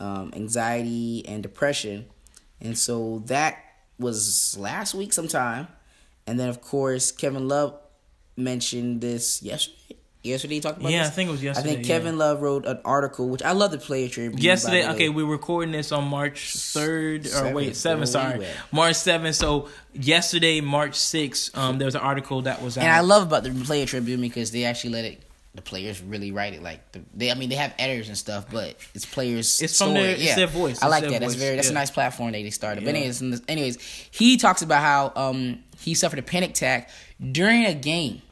um, 0.00 0.32
anxiety 0.34 1.24
and 1.26 1.42
depression, 1.42 2.06
and 2.60 2.76
so 2.76 3.22
that 3.26 3.58
was 3.98 4.56
last 4.58 4.94
week 4.94 5.12
sometime. 5.12 5.68
And 6.26 6.38
then 6.38 6.48
of 6.48 6.60
course 6.60 7.12
Kevin 7.12 7.48
Love 7.48 7.78
mentioned 8.36 9.00
this 9.00 9.42
yesterday. 9.42 9.96
Yesterday 10.22 10.54
he 10.54 10.60
talked 10.60 10.78
about 10.78 10.92
yeah, 10.92 11.00
this. 11.00 11.08
I 11.08 11.10
think 11.10 11.28
it 11.28 11.32
was 11.32 11.42
yesterday. 11.42 11.70
I 11.70 11.74
think 11.74 11.88
yeah. 11.88 11.94
Kevin 11.98 12.16
Love 12.16 12.42
wrote 12.42 12.64
an 12.64 12.78
article, 12.84 13.28
which 13.28 13.42
I 13.42 13.52
love 13.52 13.72
the 13.72 13.78
Player 13.78 14.08
Tribune. 14.08 14.40
Yesterday, 14.40 14.88
okay, 14.90 15.08
we're 15.08 15.26
recording 15.26 15.72
this 15.72 15.90
on 15.90 16.04
March 16.04 16.54
third 16.54 17.26
or 17.26 17.28
Seventh, 17.28 17.54
wait, 17.56 17.74
seventh. 17.74 18.08
Sorry, 18.08 18.38
we? 18.38 18.46
March 18.70 18.94
seventh. 18.94 19.34
So 19.34 19.68
yesterday, 19.92 20.60
March 20.60 20.94
sixth, 20.94 21.56
um, 21.58 21.78
there 21.78 21.86
was 21.86 21.96
an 21.96 22.02
article 22.02 22.42
that 22.42 22.62
was 22.62 22.78
out. 22.78 22.84
And 22.84 22.92
I 22.92 23.00
love 23.00 23.24
about 23.24 23.42
the 23.42 23.50
Player 23.50 23.84
Tribune 23.84 24.20
because 24.20 24.52
they 24.52 24.64
actually 24.64 24.90
let 24.90 25.04
it. 25.06 25.22
The 25.54 25.60
players 25.62 26.00
really 26.00 26.32
write 26.32 26.54
it 26.54 26.62
like 26.62 26.92
the, 26.92 27.02
they. 27.14 27.30
I 27.30 27.34
mean, 27.34 27.50
they 27.50 27.56
have 27.56 27.74
editors 27.78 28.08
and 28.08 28.16
stuff, 28.16 28.46
but 28.50 28.74
it's 28.94 29.04
players. 29.04 29.60
It's 29.60 29.76
from 29.76 29.90
story. 29.90 30.02
their- 30.02 30.14
it's 30.16 30.34
their 30.34 30.46
voice. 30.46 30.82
I 30.82 30.86
like 30.86 31.04
that. 31.04 31.20
That's 31.20 31.34
voice. 31.34 31.42
very. 31.42 31.56
That's 31.56 31.68
a 31.68 31.74
nice 31.74 31.90
platform 31.90 32.32
that 32.32 32.42
they 32.42 32.48
started. 32.50 32.84
But 32.84 32.94
anyways, 32.94 33.22
anyways, 33.48 33.76
he 34.10 34.38
talks 34.38 34.62
about 34.62 34.80
how 34.80 35.12
um 35.14 35.62
he 35.78 35.92
suffered 35.94 36.18
a 36.18 36.22
panic 36.22 36.50
attack 36.50 36.88
during 37.32 37.66
a 37.66 37.74
game. 37.74 38.22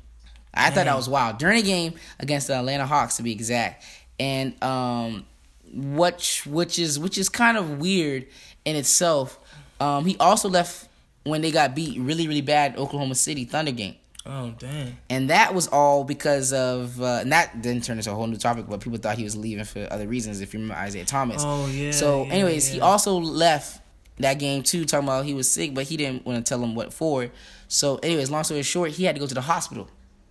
I 0.55 0.71
thought 0.71 0.87
that 0.87 0.97
was 0.97 1.09
wild 1.11 1.37
during 1.39 1.59
a 1.59 1.63
game 1.63 1.95
against 2.19 2.47
the 2.47 2.55
Atlanta 2.55 2.87
Hawks 2.87 3.19
to 3.19 3.23
be 3.23 3.33
exact, 3.33 3.85
and 4.19 4.61
um, 4.65 5.27
which 5.73 6.47
which 6.47 6.79
is 6.79 6.99
which 6.99 7.19
is 7.19 7.29
kind 7.29 7.57
of 7.59 7.79
weird 7.81 8.27
in 8.65 8.77
itself. 8.77 9.39
Um, 9.79 10.07
he 10.07 10.17
also 10.19 10.49
left 10.49 10.89
when 11.25 11.43
they 11.43 11.51
got 11.51 11.75
beat 11.75 12.01
really 12.01 12.27
really 12.27 12.41
bad 12.41 12.79
Oklahoma 12.79 13.15
City 13.15 13.45
Thunder 13.45 13.73
game. 13.73 13.97
Oh 14.27 14.55
dang. 14.59 14.99
And 15.09 15.31
that 15.31 15.55
was 15.55 15.69
all 15.69 16.05
because 16.05 16.53
of, 16.53 17.01
uh, 17.01 17.19
and 17.23 17.33
that 17.33 17.63
didn't 17.63 17.85
turn 17.85 17.99
into 17.99 18.11
a 18.11 18.15
whole 18.15 18.27
new 18.27 18.37
topic, 18.37 18.67
but 18.69 18.81
people 18.81 18.99
thought 18.99 19.17
he 19.17 19.25
was 19.25 19.37
leaving 19.37 19.65
for 19.65 19.87
other 19.91 20.07
reasons, 20.07 20.41
if 20.41 20.53
you 20.55 20.61
remember 20.61 20.81
Isaiah 20.81 21.05
Thomas. 21.05 21.43
Oh 21.45 21.67
yeah. 21.69 21.91
so, 21.91 22.25
yeah, 22.25 22.33
anyways, 22.33 22.69
he 22.69 22.81
also 22.81 23.19
left 23.19 23.81
that 24.19 24.39
game 24.39 24.63
too, 24.63 24.85
talking 24.85 25.09
about 25.09 25.25
he 25.25 25.35
was 25.35 25.51
sick, 25.51 25.75
but 25.75 25.85
he 25.85 25.97
didn't 25.97 26.25
want 26.27 26.45
to 26.45 26.49
tell 26.49 26.63
him 26.63 26.75
what 26.75 26.93
for. 26.93 27.31
So, 27.69 27.97
anyways, 27.97 28.31
long 28.31 28.45
story 28.45 28.63
short, 28.63 28.91
he 28.93 29.05
had 29.05 29.15
to 29.15 29.21
go 29.21 29.27
to 29.27 29.35
the 29.35 29.41
hospital 29.41 29.89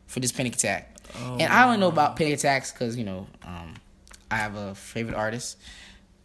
for 0.08 0.20
this 0.20 0.32
panic 0.32 0.56
attack. 0.56 0.96
Oh, 1.16 1.38
and 1.40 1.52
I 1.52 1.66
only 1.66 1.78
know 1.78 1.88
about 1.88 2.16
panic 2.16 2.36
attacks 2.36 2.72
because, 2.72 2.98
you 2.98 3.04
know, 3.04 3.28
um, 3.44 3.76
I 4.30 4.38
have 4.38 4.56
a 4.56 4.76
favorite 4.76 5.16
artist. 5.16 5.58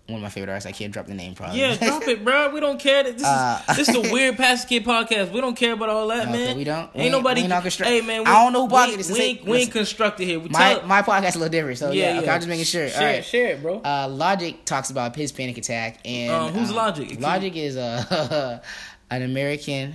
One 0.07 0.17
of 0.17 0.23
my 0.23 0.29
favorite 0.29 0.51
artists. 0.51 0.69
I 0.69 0.73
can't 0.73 0.93
drop 0.93 1.07
the 1.07 1.15
name 1.15 1.35
probably. 1.35 1.61
Yeah, 1.61 1.77
drop 1.77 2.03
it, 2.07 2.23
bro. 2.23 2.51
We 2.51 2.61
don't 2.61 2.79
care. 2.79 3.03
This 3.05 3.23
Uh, 3.25 3.63
is 3.71 3.77
this 3.79 3.89
is 3.89 3.97
a 3.97 4.01
weird 4.13 4.37
Pastor 4.37 4.69
Kid 4.69 4.85
podcast. 4.85 5.33
We 5.33 5.41
don't 5.41 5.57
care 5.57 5.73
about 5.73 5.89
all 5.89 6.09
that, 6.09 6.29
Okay, 6.29 6.33
man. 6.33 6.57
we 6.59 6.65
don't? 6.65 6.93
We 6.95 7.01
Ain't 7.01 7.07
ain't- 7.07 7.13
nobody. 7.13 7.41
we 7.41 7.45
ain't 7.45 7.49
not 7.49 7.63
construct- 7.63 7.91
hey, 7.91 8.03
man. 8.03 8.21
We, 8.21 8.27
I 8.27 8.45
don't 8.45 8.53
know 8.53 8.67
who 8.69 8.91
we, 8.91 8.97
this 8.97 9.09
is. 9.09 9.17
We 9.17 9.25
ain't, 9.25 9.45
we 9.47 9.57
ain't 9.59 9.73
constructed 9.73 10.27
here. 10.27 10.39
We 10.41 10.51
my, 10.51 10.75
tell, 10.75 10.87
my 10.87 11.01
podcast 11.01 11.29
is 11.31 11.35
a 11.37 11.39
little 11.39 11.51
different. 11.53 11.79
So, 11.79 11.91
yeah, 11.91 12.19
okay, 12.21 12.29
I'm 12.29 12.39
just 12.39 12.49
making 12.49 12.67
sure. 12.67 12.87
Share, 12.91 12.99
All 13.01 13.07
it, 13.09 13.13
right. 13.15 13.25
share 13.25 13.47
it, 13.55 13.63
bro. 13.63 13.81
Uh, 13.81 14.09
Logic 14.11 14.63
talks 14.67 14.91
about 14.91 15.17
his 15.17 15.33
panic 15.33 15.57
attack, 15.57 16.01
and 16.05 16.31
Um, 16.31 16.53
who's 16.53 16.71
Logic? 16.71 17.19
Logic 17.19 17.57
is 17.57 17.77
a 17.77 18.61
an 19.11 19.23
American 19.23 19.95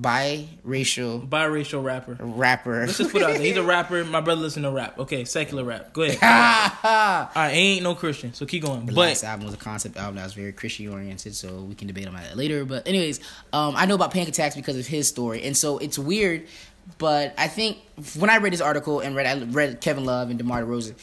biracial 0.00 1.28
Biracial 1.28 1.82
rapper. 1.84 2.16
rapper. 2.20 2.80
Let's 2.86 2.98
just 2.98 3.12
put 3.12 3.22
out 3.22 3.32
there. 3.34 3.40
He's 3.40 3.56
a 3.56 3.62
rapper. 3.62 4.04
My 4.04 4.20
brother 4.20 4.40
listen 4.40 4.62
to 4.62 4.70
rap. 4.70 4.98
Okay, 4.98 5.24
secular 5.24 5.64
rap. 5.64 5.92
Go 5.92 6.02
ahead. 6.02 6.18
all 6.82 7.28
right, 7.42 7.50
ain't 7.52 7.82
no 7.82 7.94
Christian, 7.94 8.32
so 8.34 8.46
keep 8.46 8.62
going. 8.64 8.86
The 8.86 8.92
But 8.92 9.00
last 9.08 9.24
album 9.24 9.46
was 9.46 9.54
a 9.54 9.58
concept 9.58 9.96
album 9.96 10.16
that 10.16 10.24
was 10.24 10.34
very 10.34 10.52
Christian 10.52 10.88
oriented, 10.92 11.34
so 11.34 11.62
we 11.62 11.74
can 11.74 11.86
debate 11.86 12.06
on 12.06 12.14
that 12.14 12.36
later. 12.36 12.64
But 12.64 12.86
anyways, 12.88 13.20
um, 13.52 13.74
I 13.76 13.86
know 13.86 13.94
about 13.94 14.12
panic 14.12 14.28
attacks 14.28 14.54
because 14.56 14.76
of 14.78 14.86
his 14.86 15.08
story, 15.08 15.42
and 15.42 15.56
so 15.56 15.78
it's 15.78 15.98
weird. 15.98 16.46
But 16.98 17.34
I 17.38 17.46
think 17.48 17.78
when 18.18 18.30
I 18.30 18.38
read 18.38 18.52
this 18.52 18.60
article 18.60 19.00
and 19.00 19.14
read 19.14 19.26
I 19.26 19.44
read 19.44 19.80
Kevin 19.80 20.04
Love 20.04 20.30
and 20.30 20.38
DeMar 20.38 20.62
DeRozan, 20.62 20.94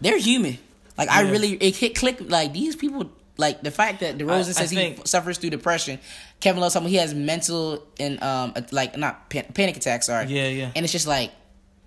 they're 0.00 0.18
human. 0.18 0.58
Like 0.98 1.08
I 1.08 1.30
really 1.30 1.52
it 1.54 1.76
hit 1.76 1.94
click 1.94 2.18
like 2.28 2.52
these 2.52 2.76
people. 2.76 3.10
Like 3.40 3.62
the 3.62 3.70
fact 3.70 4.00
that 4.00 4.18
DeRozan 4.18 4.30
I- 4.30 4.38
I 4.38 4.42
says 4.52 4.70
he 4.70 4.96
suffers 5.04 5.38
through 5.38 5.50
depression, 5.50 5.98
Kevin 6.40 6.60
Love 6.60 6.72
something 6.72 6.90
he 6.90 6.96
has 6.98 7.14
mental 7.14 7.82
and 7.98 8.22
um 8.22 8.54
like 8.70 8.96
not 8.96 9.28
pan- 9.30 9.50
panic 9.54 9.76
attacks. 9.76 10.06
Sorry, 10.06 10.26
Yeah, 10.26 10.48
yeah. 10.48 10.70
and 10.76 10.84
it's 10.84 10.92
just 10.92 11.06
like 11.06 11.32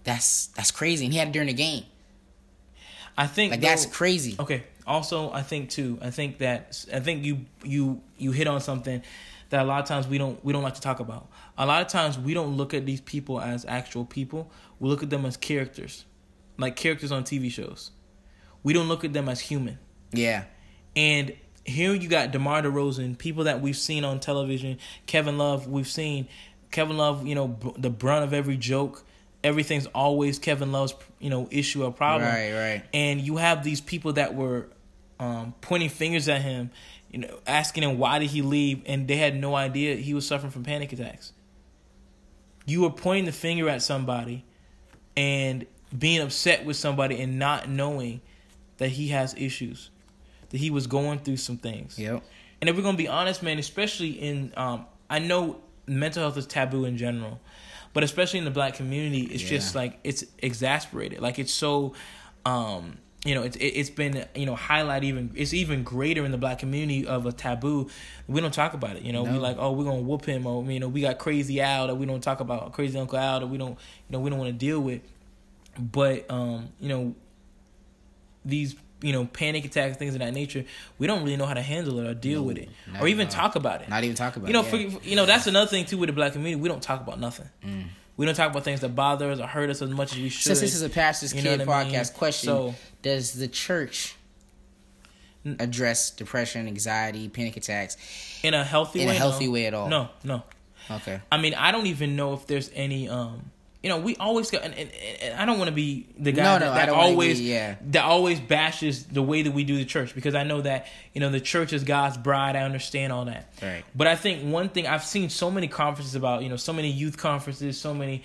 that's 0.03 0.47
that's 0.47 0.71
crazy, 0.71 1.05
and 1.05 1.13
he 1.13 1.19
had 1.19 1.29
it 1.29 1.31
during 1.31 1.47
the 1.47 1.53
game. 1.53 1.85
I 3.17 3.27
think 3.27 3.51
Like 3.51 3.61
that's 3.61 3.85
crazy. 3.85 4.35
Okay. 4.39 4.63
Also, 4.85 5.31
I 5.31 5.43
think 5.43 5.69
too. 5.69 5.97
I 6.01 6.09
think 6.09 6.39
that 6.39 6.83
I 6.93 6.99
think 6.99 7.23
you 7.23 7.45
you 7.63 8.01
you 8.17 8.31
hit 8.31 8.47
on 8.47 8.59
something 8.59 9.01
that 9.49 9.61
a 9.61 9.65
lot 9.65 9.81
of 9.81 9.87
times 9.87 10.07
we 10.07 10.17
don't 10.17 10.43
we 10.43 10.51
don't 10.51 10.63
like 10.63 10.73
to 10.75 10.81
talk 10.81 10.99
about. 10.99 11.29
A 11.57 11.65
lot 11.65 11.81
of 11.81 11.87
times 11.87 12.17
we 12.19 12.33
don't 12.33 12.57
look 12.57 12.73
at 12.73 12.85
these 12.85 12.99
people 13.01 13.39
as 13.39 13.65
actual 13.65 14.03
people. 14.03 14.51
We 14.79 14.89
look 14.89 15.03
at 15.03 15.09
them 15.09 15.25
as 15.25 15.37
characters, 15.37 16.03
like 16.57 16.75
characters 16.75 17.11
on 17.11 17.23
TV 17.23 17.49
shows. 17.51 17.91
We 18.63 18.73
don't 18.73 18.87
look 18.87 19.03
at 19.05 19.13
them 19.13 19.29
as 19.29 19.39
human. 19.41 19.77
Yeah, 20.11 20.43
And 20.95 21.33
here 21.65 21.93
you 21.93 22.09
got 22.09 22.31
DeMar 22.31 22.63
DeRozan, 22.63 23.17
people 23.17 23.45
that 23.45 23.61
we've 23.61 23.77
seen 23.77 24.03
on 24.03 24.19
television. 24.19 24.79
Kevin 25.05 25.37
Love, 25.37 25.67
we've 25.67 25.87
seen 25.87 26.27
Kevin 26.71 26.97
Love. 26.97 27.25
You 27.25 27.35
know, 27.35 27.47
br- 27.47 27.69
the 27.77 27.89
brunt 27.89 28.23
of 28.23 28.33
every 28.33 28.57
joke. 28.57 29.03
Everything's 29.43 29.87
always 29.87 30.39
Kevin 30.39 30.71
Love's, 30.71 30.95
you 31.19 31.29
know, 31.29 31.49
issue 31.51 31.83
or 31.83 31.91
problem 31.91 32.29
right, 32.29 32.53
right. 32.53 32.83
and 32.93 33.19
you 33.19 33.35
have 33.35 33.61
these 33.61 33.81
people 33.81 34.13
that 34.13 34.35
were 34.35 34.69
um, 35.19 35.53
pointing 35.59 35.89
fingers 35.89 36.29
at 36.29 36.41
him, 36.41 36.69
you 37.11 37.19
know, 37.19 37.39
asking 37.45 37.83
him 37.83 37.97
why 37.97 38.19
did 38.19 38.29
he 38.29 38.41
leave, 38.41 38.81
and 38.85 39.07
they 39.07 39.17
had 39.17 39.35
no 39.35 39.55
idea 39.55 39.95
he 39.95 40.13
was 40.13 40.25
suffering 40.25 40.51
from 40.51 40.63
panic 40.63 40.93
attacks. 40.93 41.33
You 42.65 42.81
were 42.81 42.89
pointing 42.89 43.25
the 43.25 43.31
finger 43.33 43.67
at 43.67 43.81
somebody, 43.81 44.45
and 45.17 45.65
being 45.97 46.21
upset 46.21 46.65
with 46.65 46.77
somebody, 46.77 47.21
and 47.21 47.37
not 47.37 47.67
knowing 47.67 48.21
that 48.77 48.89
he 48.89 49.09
has 49.09 49.35
issues, 49.35 49.89
that 50.53 50.59
he 50.59 50.69
was 50.69 50.87
going 50.87 51.19
through 51.19 51.37
some 51.37 51.57
things. 51.57 51.99
Yep. 51.99 52.23
And 52.61 52.69
if 52.69 52.77
we're 52.77 52.83
gonna 52.83 52.95
be 52.95 53.09
honest, 53.09 53.43
man, 53.43 53.59
especially 53.59 54.11
in 54.11 54.53
um, 54.55 54.85
I 55.09 55.19
know 55.19 55.57
mental 55.85 56.23
health 56.23 56.37
is 56.37 56.45
taboo 56.47 56.85
in 56.85 56.95
general, 56.95 57.41
but 57.91 58.03
especially 58.03 58.39
in 58.39 58.45
the 58.45 58.51
black 58.51 58.75
community, 58.75 59.23
it's 59.23 59.43
Yeah. 59.43 59.49
just 59.49 59.75
like 59.75 59.99
it's 60.05 60.23
exasperated. 60.39 61.19
Like 61.19 61.39
it's 61.39 61.51
so 61.51 61.93
um 62.45 62.99
you 63.25 63.33
know, 63.35 63.43
it's 63.43 63.55
it, 63.57 63.65
it's 63.67 63.89
been 63.89 64.25
you 64.35 64.45
know 64.45 64.55
highlight 64.55 65.03
even 65.03 65.31
it's 65.35 65.53
even 65.53 65.83
greater 65.83 66.23
in 66.23 66.31
the 66.31 66.37
black 66.37 66.59
community 66.59 67.07
of 67.07 67.25
a 67.25 67.31
taboo. 67.31 67.89
We 68.27 68.39
don't 68.41 68.53
talk 68.53 68.73
about 68.73 68.95
it. 68.97 69.01
You 69.01 69.11
know, 69.13 69.23
No. 69.25 69.31
we 69.33 69.39
like 69.39 69.57
oh 69.59 69.71
we're 69.71 69.85
gonna 69.85 70.01
whoop 70.01 70.23
him 70.25 70.45
or 70.45 70.63
you 70.71 70.79
know 70.79 70.87
we 70.87 71.01
got 71.01 71.17
crazy 71.17 71.59
Al 71.61 71.87
that 71.87 71.95
we 71.95 72.05
don't 72.05 72.21
talk 72.21 72.39
about 72.41 72.71
crazy 72.73 72.97
Uncle 72.99 73.17
Al 73.17 73.39
that 73.41 73.47
we 73.47 73.57
don't 73.57 73.71
you 73.71 74.11
know 74.11 74.19
we 74.19 74.29
don't 74.29 74.39
want 74.39 74.51
to 74.51 74.57
deal 74.57 74.79
with. 74.79 75.01
But 75.79 76.29
um 76.29 76.69
you 76.79 76.89
know 76.89 77.15
these 78.45 78.75
you 79.03 79.13
know 79.13 79.25
panic 79.25 79.65
attacks 79.65 79.97
things 79.97 80.15
of 80.15 80.19
that 80.21 80.33
nature 80.33 80.63
we 80.97 81.05
don't 81.05 81.21
really 81.23 81.35
know 81.37 81.45
how 81.45 81.53
to 81.53 81.61
handle 81.61 81.99
it 81.99 82.07
or 82.07 82.13
deal 82.15 82.41
No, 82.41 82.47
with 82.47 82.57
it 82.57 82.69
or 82.99 83.07
even 83.07 83.27
talk 83.27 83.55
about 83.55 83.81
it. 83.81 83.89
Not 83.89 84.03
even 84.03 84.15
talk 84.15 84.35
about 84.37 84.47
You 84.47 84.53
know, 84.53 84.61
it. 84.65 84.73
yeah. 84.73 84.89
for- 84.97 85.07
you 85.07 85.15
know 85.15 85.25
that's 85.25 85.45
another 85.45 85.69
thing 85.69 85.85
too 85.85 85.97
with 85.97 86.07
the 86.07 86.13
black 86.13 86.31
community. 86.33 86.59
We 86.61 86.69
don't 86.69 86.81
talk 86.81 87.01
about 87.01 87.19
nothing. 87.19 87.49
Mm. 87.63 87.85
We 88.15 88.25
don't 88.25 88.35
talk 88.35 88.49
about 88.51 88.63
things 88.63 88.79
that 88.81 88.89
bother 88.95 89.29
us 89.31 89.39
or 89.39 89.47
hurt 89.47 89.69
us 89.69 89.81
as 89.81 89.89
much 89.89 90.13
as 90.13 90.19
we 90.19 90.29
should. 90.29 90.43
Since 90.43 90.61
this 90.61 90.75
is 90.75 90.81
a 90.83 90.89
pastor's 90.89 91.33
You 91.35 91.41
kid 91.41 91.59
what 91.65 91.69
I 91.69 91.83
mean? 91.83 91.93
podcast, 91.93 92.13
question: 92.13 92.47
So- 92.47 92.75
Does 93.01 93.33
the 93.33 93.47
church 93.47 94.15
address 95.59 96.09
depression, 96.11 96.67
anxiety, 96.67 97.27
panic 97.29 97.57
attacks 97.57 97.97
in 98.43 98.53
a 98.53 98.63
healthy 98.63 99.01
in 99.01 99.07
a 99.09 99.11
way, 99.11 99.17
healthy 99.17 99.45
no. 99.47 99.51
way 99.51 99.65
at 99.65 99.73
all? 99.73 99.89
No, 99.89 100.09
no. 100.23 100.43
Okay. 100.89 101.19
I 101.31 101.37
mean, 101.37 101.53
I 101.53 101.71
don't 101.71 101.87
even 101.87 102.15
know 102.15 102.33
if 102.33 102.47
there's 102.47 102.69
any. 102.73 103.09
um 103.09 103.51
You 103.83 103.89
know, 103.89 103.97
we 103.99 104.15
always 104.15 104.49
got, 104.49 104.63
and, 104.63 104.73
and, 104.73 104.89
and 105.21 105.39
I 105.41 105.45
don't 105.45 105.57
want 105.57 105.67
to 105.67 105.73
be 105.75 106.07
the 106.17 106.31
guy 106.31 106.43
No, 106.43 106.59
that, 106.59 106.65
no, 106.65 106.73
that 106.73 106.89
always, 106.89 107.39
be- 107.39 107.47
yeah. 107.47 107.75
that 107.91 108.05
always 108.05 108.39
bashes 108.39 109.03
the 109.03 109.21
way 109.21 109.41
that 109.41 109.51
we 109.51 109.65
do 109.65 109.75
the 109.75 109.83
church 109.83 110.15
because 110.15 110.35
I 110.35 110.43
know 110.43 110.61
that 110.61 110.87
you 111.13 111.19
know 111.19 111.29
the 111.29 111.41
church 111.41 111.73
is 111.73 111.83
God's 111.83 112.17
bride. 112.17 112.55
I 112.55 112.61
understand 112.61 113.11
all 113.11 113.25
that. 113.25 113.53
Right. 113.61 113.83
But 113.93 114.07
I 114.07 114.15
think 114.15 114.49
one 114.51 114.69
thing 114.69 114.87
I've 114.87 115.03
seen 115.03 115.29
so 115.29 115.51
many 115.51 115.67
conferences 115.67 116.15
about, 116.15 116.43
you 116.43 116.49
know, 116.49 116.55
so 116.55 116.71
many 116.71 116.89
youth 116.91 117.17
conferences, 117.17 117.77
so 117.77 117.93
many, 117.93 118.23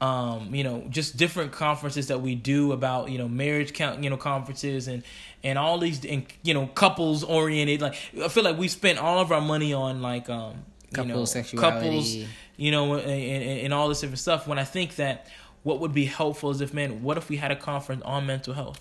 um, 0.00 0.52
you 0.54 0.64
know, 0.64 0.84
just 0.90 1.16
different 1.16 1.52
conferences 1.52 2.08
that 2.08 2.20
we 2.20 2.34
do 2.34 2.72
about, 2.72 3.08
you 3.10 3.18
know, 3.18 3.28
marriage 3.28 3.72
count, 3.74 4.02
you 4.02 4.10
know, 4.10 4.16
conferences 4.16 4.88
and 4.88 5.04
and 5.44 5.56
all 5.56 5.78
these, 5.78 6.04
and 6.04 6.26
you 6.42 6.52
know, 6.52 6.66
couples 6.66 7.22
oriented. 7.22 7.80
Like 7.80 7.94
I 8.20 8.26
feel 8.26 8.42
like 8.42 8.58
we 8.58 8.66
spent 8.66 8.98
all 8.98 9.20
of 9.20 9.30
our 9.30 9.40
money 9.40 9.72
on 9.72 10.02
like, 10.02 10.28
um, 10.28 10.64
you 10.96 11.04
know, 11.04 11.24
sexuality. 11.24 11.86
couples, 11.86 12.16
you 12.56 12.70
know, 12.70 12.94
and, 12.94 13.02
and, 13.10 13.60
and 13.60 13.74
all 13.74 13.88
this 13.88 14.00
different 14.00 14.18
stuff. 14.18 14.46
When 14.46 14.58
I 14.58 14.64
think 14.64 14.96
that 14.96 15.26
what 15.62 15.80
would 15.80 15.92
be 15.94 16.04
helpful 16.06 16.50
is 16.50 16.60
if, 16.60 16.72
man, 16.72 17.02
what 17.02 17.16
if 17.16 17.28
we 17.28 17.36
had 17.36 17.50
a 17.50 17.56
conference 17.56 18.02
on 18.04 18.26
mental 18.26 18.54
health? 18.54 18.80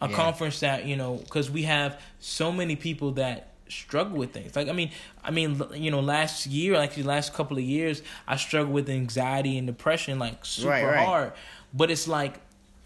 A 0.00 0.08
Yeah. 0.08 0.14
conference 0.16 0.60
that 0.60 0.84
you 0.86 0.96
know, 0.96 1.16
because 1.16 1.50
we 1.50 1.62
have 1.64 2.00
so 2.20 2.52
many 2.52 2.76
people 2.76 3.12
that 3.12 3.50
struggle 3.68 4.16
with 4.16 4.32
things. 4.32 4.54
Like 4.56 4.68
I 4.68 4.72
mean, 4.72 4.90
I 5.24 5.30
mean, 5.30 5.60
you 5.74 5.90
know, 5.90 6.00
last 6.00 6.46
year, 6.46 6.76
like 6.78 6.94
the 6.94 7.02
last 7.02 7.34
couple 7.34 7.58
of 7.58 7.64
years, 7.64 8.02
I 8.26 8.36
struggled 8.36 8.72
with 8.72 8.88
anxiety 8.88 9.58
and 9.58 9.66
depression 9.66 10.18
like 10.18 10.44
super 10.44 10.70
Right, 10.70 10.84
right. 10.84 11.04
hard. 11.06 11.32
But 11.74 11.90
it's 11.90 12.06
like, 12.08 12.34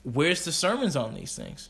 where's 0.05 0.45
the 0.45 0.53
sermons 0.53 0.97
on 0.97 1.15
these 1.15 1.37
things? 1.37 1.69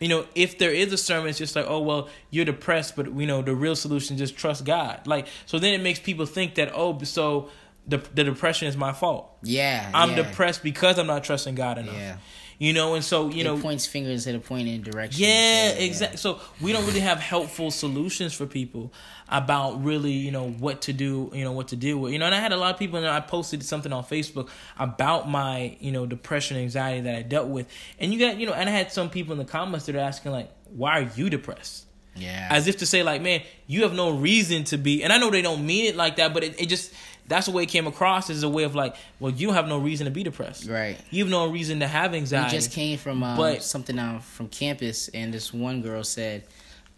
You 0.00 0.08
know, 0.08 0.26
if 0.34 0.58
there 0.58 0.72
is 0.72 0.92
a 0.92 0.96
sermon, 0.96 1.28
it's 1.28 1.38
just 1.38 1.54
like, 1.54 1.66
oh 1.68 1.80
well, 1.80 2.08
you're 2.30 2.44
depressed, 2.44 2.96
but 2.96 3.14
you 3.14 3.26
know, 3.26 3.42
the 3.42 3.54
real 3.54 3.76
solution 3.76 4.16
just 4.16 4.36
trust 4.36 4.64
God. 4.64 5.06
Like, 5.06 5.28
so 5.46 5.58
then 5.58 5.74
it 5.74 5.82
makes 5.82 6.00
people 6.00 6.26
think 6.26 6.56
that 6.56 6.72
oh, 6.74 6.98
so 7.02 7.50
the 7.86 7.98
the 8.14 8.24
depression 8.24 8.68
is 8.68 8.76
my 8.76 8.92
fault. 8.92 9.30
Yeah. 9.42 9.90
I'm 9.94 10.10
yeah. 10.10 10.22
depressed 10.22 10.62
because 10.62 10.98
I'm 10.98 11.06
not 11.06 11.24
trusting 11.24 11.54
God 11.54 11.78
enough. 11.78 11.94
Yeah. 11.94 12.16
You 12.60 12.74
know, 12.74 12.94
and 12.94 13.02
so 13.02 13.30
you 13.30 13.40
it 13.40 13.44
know, 13.44 13.58
points 13.58 13.86
fingers 13.86 14.26
at 14.26 14.34
a 14.34 14.38
point 14.38 14.68
in 14.68 14.82
direction. 14.82 15.24
yeah, 15.24 15.70
exactly. 15.70 16.18
So 16.18 16.40
we 16.60 16.72
don't 16.72 16.84
really 16.84 17.00
have 17.00 17.18
helpful 17.18 17.70
solutions 17.70 18.34
for 18.34 18.44
people 18.44 18.92
about 19.30 19.82
really, 19.82 20.12
you 20.12 20.30
know, 20.30 20.50
what 20.50 20.82
to 20.82 20.92
do, 20.92 21.30
you 21.32 21.42
know, 21.42 21.52
what 21.52 21.68
to 21.68 21.76
deal 21.76 21.96
with. 21.96 22.12
You 22.12 22.18
know, 22.18 22.26
and 22.26 22.34
I 22.34 22.38
had 22.38 22.52
a 22.52 22.58
lot 22.58 22.74
of 22.74 22.78
people 22.78 22.98
and 22.98 23.08
I 23.08 23.20
posted 23.20 23.64
something 23.64 23.94
on 23.94 24.04
Facebook 24.04 24.50
about 24.78 25.26
my, 25.26 25.78
you 25.80 25.90
know, 25.90 26.04
depression 26.04 26.58
anxiety 26.58 27.00
that 27.00 27.14
I 27.14 27.22
dealt 27.22 27.48
with. 27.48 27.66
And 27.98 28.12
you 28.12 28.20
got, 28.20 28.36
you 28.36 28.46
know, 28.46 28.52
and 28.52 28.68
I 28.68 28.72
had 28.72 28.92
some 28.92 29.08
people 29.08 29.32
in 29.32 29.38
the 29.38 29.46
comments 29.46 29.86
that 29.86 29.96
are 29.96 30.00
asking 30.00 30.32
like, 30.32 30.50
why 30.68 31.00
are 31.00 31.10
you 31.16 31.30
depressed? 31.30 31.86
Yeah. 32.14 32.46
As 32.50 32.68
if 32.68 32.76
to 32.78 32.86
say 32.86 33.02
like, 33.02 33.22
man, 33.22 33.40
you 33.68 33.84
have 33.84 33.94
no 33.94 34.10
reason 34.10 34.64
to 34.64 34.76
be 34.76 35.02
and 35.02 35.14
I 35.14 35.16
know 35.18 35.30
they 35.30 35.40
don't 35.40 35.64
mean 35.64 35.86
it 35.86 35.96
like 35.96 36.16
that, 36.16 36.34
but 36.34 36.44
it, 36.44 36.60
it 36.60 36.66
just 36.66 36.92
that's 37.30 37.46
the 37.46 37.52
way 37.52 37.62
it 37.62 37.70
came 37.70 37.86
across 37.86 38.28
as 38.28 38.42
a 38.42 38.48
way 38.48 38.64
of 38.64 38.74
like, 38.74 38.94
well, 39.20 39.32
you 39.32 39.52
have 39.52 39.66
no 39.66 39.78
reason 39.78 40.04
to 40.04 40.10
be 40.10 40.22
depressed. 40.22 40.68
right. 40.68 40.98
You 41.10 41.24
have 41.24 41.30
no 41.30 41.50
reason 41.50 41.80
to 41.80 41.86
have 41.86 42.12
We 42.12 42.18
anxiety. 42.18 42.56
just 42.56 42.72
came 42.72 42.98
from 42.98 43.22
um, 43.22 43.36
But- 43.38 43.62
something 43.62 43.98
um, 43.98 44.20
from 44.20 44.48
campus, 44.48 45.08
and 45.08 45.32
this 45.32 45.54
one 45.54 45.80
girl 45.80 46.04
said 46.04 46.44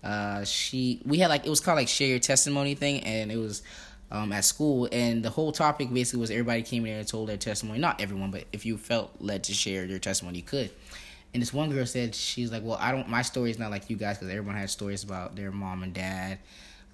uh, 0.03 0.43
she 0.45 1.01
we 1.05 1.19
had 1.19 1.29
like 1.29 1.47
it 1.47 1.51
was 1.51 1.61
called 1.61 1.77
like 1.77 1.87
share 1.89 2.09
your 2.09 2.19
testimony 2.19 2.75
thing, 2.75 3.01
and 3.05 3.31
it 3.31 3.37
was 3.37 3.63
um, 4.11 4.33
at 4.33 4.45
school, 4.45 4.89
and 4.91 5.23
the 5.25 5.31
whole 5.31 5.53
topic 5.53 5.93
basically 5.93 6.21
was 6.21 6.31
everybody 6.31 6.63
came 6.63 6.85
in 6.85 6.91
there 6.93 6.99
and 6.99 7.09
told 7.09 7.29
their 7.29 7.37
testimony. 7.37 7.79
Not 7.79 8.01
everyone, 8.01 8.31
but 8.31 8.45
if 8.53 8.67
you 8.67 8.77
felt 8.77 9.13
led 9.21 9.45
to 9.45 9.55
share 9.55 9.85
your 9.85 9.99
testimony, 10.01 10.39
you 10.39 10.43
could. 10.45 10.71
And 11.33 11.41
this 11.41 11.51
one 11.53 11.71
girl 11.71 11.87
said 11.87 12.15
she's 12.15 12.53
like, 12.53 12.63
well, 12.63 12.77
I 12.81 12.93
don't. 12.93 13.09
My 13.09 13.23
story 13.23 13.51
is 13.51 13.59
not 13.59 13.71
like 13.71 13.89
you 13.89 13.97
guys 13.97 14.19
because 14.19 14.29
everyone 14.35 14.57
has 14.57 14.71
stories 14.73 15.03
about 15.05 15.35
their 15.37 15.51
mom 15.51 15.83
and 15.83 15.95
dad. 15.95 16.39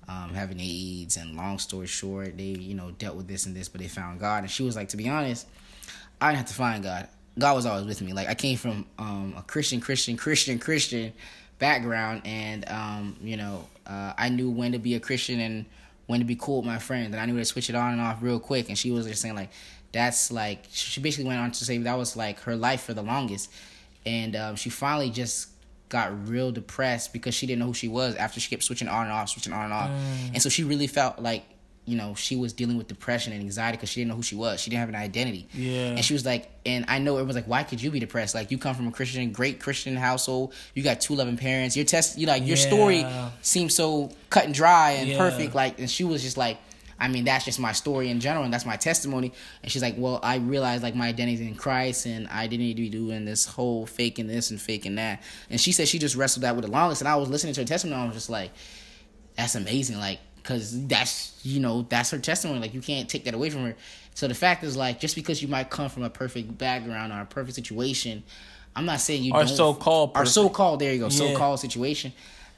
Um, 0.09 0.33
having 0.33 0.59
AIDS 0.59 1.18
and 1.18 1.37
long 1.37 1.59
story 1.59 1.87
short, 1.87 2.38
they 2.38 2.44
you 2.44 2.75
know 2.75 2.92
dealt 2.92 3.16
with 3.16 3.29
this 3.29 3.44
and 3.44 3.55
this, 3.55 3.68
but 3.68 3.81
they 3.81 3.88
found 3.88 4.21
God. 4.21 4.42
And 4.42 4.51
she 4.51 4.62
was 4.62 4.75
like, 4.75 4.88
to 4.90 4.97
be 4.97 5.09
honest, 5.09 5.47
I 6.21 6.31
didn't 6.31 6.38
have 6.38 6.49
to 6.49 6.55
find 6.55 6.83
God. 6.83 7.09
God 7.38 7.55
was 7.55 7.66
always 7.66 7.87
with 7.87 8.01
me. 8.03 8.12
Like 8.12 8.29
I 8.29 8.35
came 8.35 8.57
from 8.57 8.87
um, 8.99 9.35
a 9.37 9.42
Christian, 9.42 9.81
Christian, 9.81 10.16
Christian, 10.16 10.59
Christian 10.59 11.12
background, 11.59 12.23
and 12.25 12.68
um, 12.68 13.16
you 13.23 13.37
know, 13.37 13.66
uh, 13.87 14.14
I 14.16 14.29
knew 14.29 14.51
when 14.51 14.73
to 14.73 14.79
be 14.79 14.94
a 14.94 15.01
Christian 15.01 15.40
and 15.40 15.66
when 16.07 16.21
to 16.21 16.25
be 16.25 16.37
cool 16.37 16.59
with 16.59 16.66
my 16.66 16.79
friends, 16.79 17.12
and 17.12 17.16
I 17.16 17.27
knew 17.27 17.37
to 17.37 17.44
switch 17.44 17.68
it 17.68 17.77
on 17.77 17.92
and 17.92 18.01
off 18.01 18.23
real 18.23 18.40
quick. 18.40 18.68
And 18.68 18.79
she 18.79 18.90
was 18.90 19.07
just 19.07 19.23
saying 19.23 19.35
like, 19.35 19.51
that's 19.92 20.33
like 20.33 20.64
she 20.71 21.01
basically 21.01 21.27
went 21.29 21.40
on 21.40 21.53
to 21.53 21.64
say 21.64 21.79
that 21.79 21.99
was 21.99 22.16
like 22.16 22.40
her 22.40 22.57
life 22.57 22.83
for 22.83 22.94
the 22.94 23.03
longest, 23.03 23.51
and 24.05 24.35
um, 24.35 24.57
she 24.57 24.71
finally 24.71 25.11
just 25.11 25.49
got 25.88 26.29
real 26.29 26.51
depressed 26.53 27.12
because 27.12 27.35
she 27.35 27.46
didn't 27.46 27.61
know 27.61 27.66
who 27.66 27.74
she 27.74 27.88
was 27.88 28.14
after 28.16 28.40
she 28.40 28.51
kept 28.51 28.64
switching 28.64 28.88
on 28.88 29.05
and 29.05 29.12
off, 29.12 29.29
switching 29.31 29.53
on 29.53 29.64
and 29.64 29.72
off, 29.72 29.90
mm. 29.90 30.35
and 30.35 30.42
so 30.42 30.48
she 30.48 30.64
really 30.64 30.87
felt 30.87 31.18
like 31.20 31.44
you 31.85 31.96
know 31.96 32.14
she 32.14 32.37
was 32.37 32.53
dealing 32.53 32.77
with 32.77 32.87
depression 32.87 33.33
and 33.33 33.40
anxiety 33.40 33.77
because 33.79 33.88
she 33.88 34.01
didn't 34.01 34.11
know 34.11 34.16
who 34.16 34.22
she 34.22 34.37
was. 34.37 34.61
She 34.61 34.68
didn't 34.68 34.81
have 34.81 34.88
an 34.90 34.94
identity. 34.94 35.48
Yeah. 35.55 35.87
And 35.87 36.05
she 36.05 36.12
was 36.12 36.27
like, 36.27 36.51
and 36.66 36.85
I 36.87 36.98
know 36.98 37.14
everyone's 37.14 37.37
like, 37.37 37.48
why 37.48 37.62
could 37.62 37.81
you 37.81 37.90
be 37.90 37.98
depressed? 37.98 38.35
Like 38.35 38.51
you 38.51 38.59
come 38.59 38.74
from 38.74 38.88
a 38.88 38.92
Christian, 38.92 39.33
great 39.33 39.59
Christian 39.59 39.96
household. 39.96 40.53
You 40.74 40.83
got 40.83 41.01
two 41.01 41.14
loving 41.14 41.38
parents. 41.38 41.77
Your 41.77 41.87
test, 41.87 42.18
you 42.18 42.27
like 42.27 42.46
your 42.46 42.59
story 42.59 43.07
seems 43.40 43.74
so 43.74 44.11
cut 44.29 44.44
and 44.44 44.53
dry 44.53 44.92
and 44.92 45.09
Yeah. 45.09 45.16
perfect. 45.16 45.55
Like, 45.55 45.79
and 45.79 45.90
she 45.90 46.05
was 46.05 46.22
just 46.22 46.37
like, 46.37 46.59
I 47.01 47.09
mean, 47.09 47.25
that's 47.25 47.45
just 47.45 47.61
my 47.61 47.73
story 47.73 48.11
in 48.11 48.19
general, 48.21 48.45
and 48.45 48.53
that's 48.53 48.67
my 48.67 48.77
testimony. 48.77 49.33
And 49.63 49.71
she's 49.71 49.83
like, 49.83 49.95
well, 49.97 50.19
I 50.23 50.37
realized 50.39 50.83
like 50.83 50.95
my 50.97 51.09
identity 51.09 51.47
in 51.47 51.55
Christ, 51.55 52.07
and 52.07 52.27
I 52.29 52.47
didn't 52.47 52.67
need 52.67 52.75
to 52.77 52.83
be 52.83 52.91
doing 52.91 53.25
this 53.25 53.47
whole 53.47 53.87
faking 53.87 54.27
this 54.27 54.51
and 54.51 54.61
faking 54.61 54.97
that. 54.97 55.23
And 55.49 55.61
she 55.61 55.71
said 55.73 55.87
she 55.89 55.99
just 55.99 56.17
wrestled 56.17 56.43
that 56.45 56.57
with 56.57 56.65
the 56.65 56.71
longest. 56.71 57.01
And 57.01 57.09
I 57.09 57.17
was 57.17 57.29
listening 57.29 57.55
to 57.55 57.61
her 57.61 57.67
testimony, 57.67 57.95
and 58.01 58.03
I 58.05 58.07
was 58.07 58.17
just 58.17 58.31
like, 58.31 58.51
that's 59.37 59.55
amazing. 59.55 59.99
Like, 59.99 60.19
cause 60.43 60.87
that's 60.87 61.39
you 61.45 61.61
know 61.61 61.83
that's 61.89 62.11
her 62.11 62.19
testimony. 62.19 62.59
Like 62.61 62.75
you 62.75 62.81
can't 62.81 63.09
take 63.09 63.25
that 63.25 63.35
away 63.35 63.51
from 63.51 63.65
her. 63.65 63.77
So 64.15 64.27
the 64.27 64.35
fact 64.35 64.65
is 64.65 64.77
like 64.77 64.99
just 64.99 65.15
because 65.15 65.41
you 65.41 65.47
might 65.49 65.71
come 65.71 65.89
from 65.91 66.03
a 66.03 66.11
perfect 66.11 66.59
background 66.59 67.13
or 67.13 67.21
a 67.21 67.27
perfect 67.27 67.55
situation, 67.55 68.25
I'm 68.75 68.87
not 68.87 69.01
saying 69.01 69.23
you 69.23 69.33
Or 69.35 69.45
don't 69.45 69.49
so-called 69.55 70.11
or 70.11 70.13
perfect. 70.21 70.35
so 70.35 70.49
called. 70.49 70.81
There 70.81 70.93
you 70.93 70.99
go, 71.01 71.05
Yeah. 71.05 71.11
so 71.11 71.37
called 71.37 71.61
situation. 71.61 72.13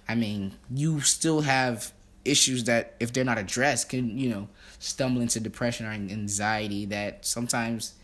I 0.08 0.14
mean, 0.14 0.52
you 0.74 1.00
still 1.00 1.42
have 1.42 1.92
issues 2.24 2.64
that 2.64 2.94
if 3.00 3.12
they're 3.12 3.24
not 3.24 3.38
addressed 3.38 3.88
can 3.88 4.18
you 4.18 4.28
know 4.28 4.48
stumble 4.78 5.22
into 5.22 5.40
depression 5.40 5.86
or 5.86 5.90
anxiety 5.90 6.84
that 6.84 7.24
sometimes 7.24 7.94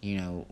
you 0.00 0.16
know 0.16 0.46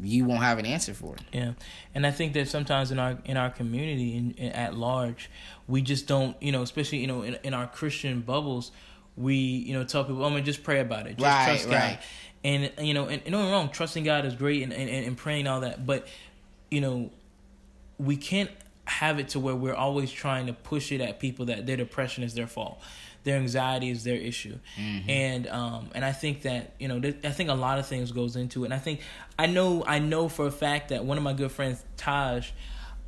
you 0.00 0.24
won't 0.24 0.42
have 0.42 0.58
an 0.58 0.66
answer 0.66 0.92
for. 0.92 1.16
Yeah, 1.32 1.52
and 1.94 2.06
I 2.06 2.10
think 2.10 2.34
that 2.34 2.48
sometimes 2.48 2.90
in 2.90 2.98
our 2.98 3.18
in 3.24 3.36
our 3.36 3.50
community 3.50 4.16
in, 4.16 4.32
in, 4.32 4.52
at 4.52 4.74
large, 4.74 5.30
we 5.66 5.82
just 5.82 6.06
don't, 6.06 6.40
you 6.42 6.52
know, 6.52 6.62
especially 6.62 6.98
you 6.98 7.06
know 7.06 7.22
in, 7.22 7.38
in 7.42 7.54
our 7.54 7.66
Christian 7.66 8.20
bubbles, 8.20 8.72
we 9.16 9.34
you 9.34 9.72
know 9.72 9.84
tell 9.84 10.04
people, 10.04 10.24
"Oh 10.24 10.30
man, 10.30 10.44
just 10.44 10.62
pray 10.62 10.80
about 10.80 11.06
it, 11.06 11.16
just 11.16 11.22
Right, 11.22 11.46
trust 11.46 11.64
God." 11.64 11.74
right. 11.74 11.98
And 12.44 12.70
you 12.80 12.94
know, 12.94 13.06
and, 13.06 13.22
and 13.22 13.32
no 13.32 13.50
wrong, 13.50 13.70
trusting 13.70 14.04
God 14.04 14.24
is 14.24 14.34
great, 14.34 14.62
and, 14.62 14.72
and 14.72 14.88
and 14.90 15.16
praying 15.16 15.46
all 15.46 15.60
that, 15.60 15.86
but 15.86 16.06
you 16.70 16.80
know, 16.80 17.10
we 17.98 18.16
can't 18.16 18.50
have 18.86 19.18
it 19.18 19.28
to 19.30 19.40
where 19.40 19.54
we're 19.54 19.74
always 19.74 20.10
trying 20.10 20.46
to 20.46 20.52
push 20.52 20.92
it 20.92 21.00
at 21.00 21.18
people 21.20 21.46
that 21.46 21.66
their 21.66 21.76
depression 21.76 22.22
is 22.24 22.34
their 22.34 22.46
fault 22.46 22.80
their 23.24 23.36
anxiety 23.38 23.90
is 23.90 24.04
their 24.04 24.14
issue. 24.16 24.56
And 25.08 25.48
um 25.48 25.90
and 25.96 26.04
i 26.04 26.12
think 26.12 26.42
that 26.42 26.74
you 26.78 26.86
know 26.86 27.00
th- 27.00 27.16
i 27.24 27.30
think 27.30 27.50
a 27.50 27.54
lot 27.54 27.80
of 27.80 27.86
things 27.86 28.12
goes 28.12 28.36
into 28.36 28.62
it. 28.62 28.66
And 28.66 28.74
i 28.74 28.78
think 28.78 29.00
i 29.36 29.46
know 29.46 29.82
i 29.84 29.98
know 29.98 30.28
for 30.28 30.46
a 30.46 30.50
fact 30.52 30.90
that 30.90 31.04
one 31.04 31.18
of 31.18 31.24
my 31.24 31.32
good 31.32 31.50
friends 31.50 31.84
taj 31.96 32.50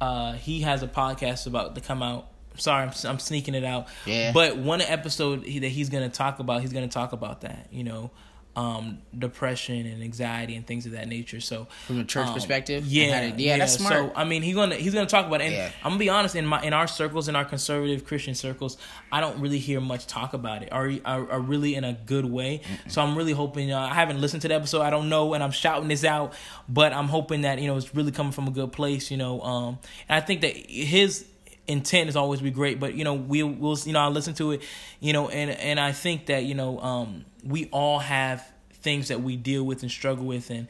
uh 0.00 0.32
he 0.32 0.62
has 0.62 0.82
a 0.82 0.88
podcast 0.88 1.46
about 1.46 1.74
to 1.76 1.80
come 1.80 2.02
out. 2.02 2.26
Sorry 2.56 2.82
i'm, 2.82 2.92
I'm 3.04 3.20
sneaking 3.20 3.54
it 3.54 3.62
out. 3.64 3.86
Yeah. 4.06 4.32
but 4.32 4.56
one 4.56 4.80
episode 4.80 5.44
he, 5.44 5.60
that 5.60 5.68
he's 5.68 5.88
gonna 5.88 6.08
talk 6.08 6.40
about 6.40 6.62
he's 6.62 6.72
gonna 6.72 6.88
talk 6.88 7.12
about 7.12 7.42
that 7.42 7.68
you 7.70 7.84
know 7.84 8.10
um, 8.58 8.98
depression 9.16 9.86
and 9.86 10.02
anxiety 10.02 10.56
and 10.56 10.66
things 10.66 10.84
of 10.84 10.90
that 10.92 11.06
nature. 11.06 11.40
So 11.40 11.68
from 11.86 12.00
a 12.00 12.04
church 12.04 12.26
um, 12.26 12.34
perspective, 12.34 12.84
yeah, 12.86 13.30
to, 13.30 13.40
yeah, 13.40 13.56
that's 13.56 13.74
smart. 13.74 13.92
So 13.94 14.12
I 14.16 14.24
mean, 14.24 14.42
he's 14.42 14.56
gonna 14.56 14.74
he's 14.74 14.92
gonna 14.92 15.06
talk 15.06 15.26
about 15.26 15.40
it. 15.40 15.44
And 15.44 15.54
Yeah. 15.54 15.70
I'm 15.84 15.90
gonna 15.90 16.00
be 16.00 16.08
honest, 16.08 16.34
in 16.34 16.44
my 16.44 16.60
in 16.62 16.72
our 16.72 16.88
circles, 16.88 17.28
in 17.28 17.36
our 17.36 17.44
conservative 17.44 18.04
Christian 18.04 18.34
circles, 18.34 18.76
I 19.12 19.20
don't 19.20 19.38
really 19.40 19.58
hear 19.58 19.80
much 19.80 20.08
talk 20.08 20.34
about 20.34 20.64
it, 20.64 20.72
are, 20.72 20.90
are 21.04 21.40
really 21.40 21.76
in 21.76 21.84
a 21.84 21.92
good 21.92 22.24
way. 22.24 22.62
So 22.88 23.00
I'm 23.00 23.16
really 23.16 23.32
hoping. 23.32 23.70
Uh, 23.72 23.78
I 23.78 23.94
haven't 23.94 24.20
listened 24.20 24.42
to 24.42 24.48
the 24.48 24.54
episode. 24.54 24.82
I 24.82 24.90
don't 24.90 25.08
know, 25.08 25.34
and 25.34 25.44
I'm 25.44 25.52
shouting 25.52 25.86
this 25.88 26.02
out, 26.04 26.32
but 26.68 26.92
I'm 26.92 27.08
hoping 27.08 27.42
that 27.42 27.60
you 27.60 27.68
know 27.68 27.76
it's 27.76 27.94
really 27.94 28.10
coming 28.10 28.32
from 28.32 28.48
a 28.48 28.50
good 28.50 28.72
place. 28.72 29.08
You 29.12 29.18
know, 29.18 29.40
um, 29.42 29.78
and 30.08 30.16
I 30.20 30.26
think 30.26 30.40
that 30.40 30.56
his 30.56 31.26
intent 31.68 32.08
is 32.08 32.16
always 32.16 32.40
be 32.40 32.50
great, 32.50 32.80
but 32.80 32.94
you 32.94 33.04
know 33.04 33.14
we 33.14 33.42
will 33.42 33.78
you 33.84 33.92
know 33.92 34.00
I 34.00 34.08
listen 34.08 34.34
to 34.34 34.52
it, 34.52 34.62
you 35.00 35.12
know, 35.12 35.28
and 35.28 35.50
and 35.50 35.78
I 35.78 35.92
think 35.92 36.26
that 36.26 36.44
you 36.44 36.54
know 36.54 36.80
um, 36.80 37.24
we 37.44 37.66
all 37.66 37.98
have 38.00 38.44
things 38.72 39.08
that 39.08 39.20
we 39.22 39.36
deal 39.36 39.62
with 39.64 39.82
and 39.82 39.90
struggle 39.90 40.24
with 40.24 40.50
and 40.50 40.66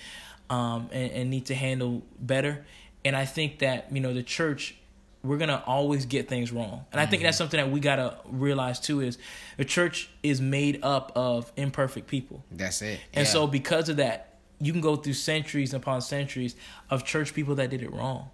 um 0.50 0.88
and, 0.92 1.12
and 1.12 1.30
need 1.30 1.46
to 1.46 1.54
handle 1.54 2.02
better, 2.18 2.64
and 3.04 3.16
I 3.16 3.24
think 3.24 3.60
that 3.60 3.90
you 3.92 4.00
know 4.00 4.12
the 4.12 4.22
church 4.22 4.74
we're 5.22 5.36
gonna 5.38 5.62
always 5.66 6.06
get 6.06 6.28
things 6.28 6.52
wrong, 6.52 6.84
and 6.92 7.00
I 7.00 7.06
think 7.06 7.22
that's 7.22 7.36
something 7.36 7.58
that 7.58 7.70
we 7.70 7.80
gotta 7.80 8.16
realize 8.26 8.78
too 8.80 9.00
is 9.00 9.18
the 9.56 9.64
church 9.64 10.10
is 10.22 10.40
made 10.40 10.80
up 10.82 11.12
of 11.16 11.52
imperfect 11.56 12.06
people. 12.06 12.44
That's 12.50 12.82
it. 12.82 13.00
And 13.12 13.26
Yeah. 13.26 13.32
so 13.32 13.46
because 13.46 13.88
of 13.88 13.96
that, 13.96 14.38
you 14.60 14.72
can 14.72 14.80
go 14.80 14.94
through 14.96 15.14
centuries 15.14 15.74
upon 15.74 16.02
centuries 16.02 16.54
of 16.88 17.04
church 17.04 17.34
people 17.34 17.56
that 17.56 17.68
did 17.70 17.82
it 17.82 17.92
wrong. 17.92 18.30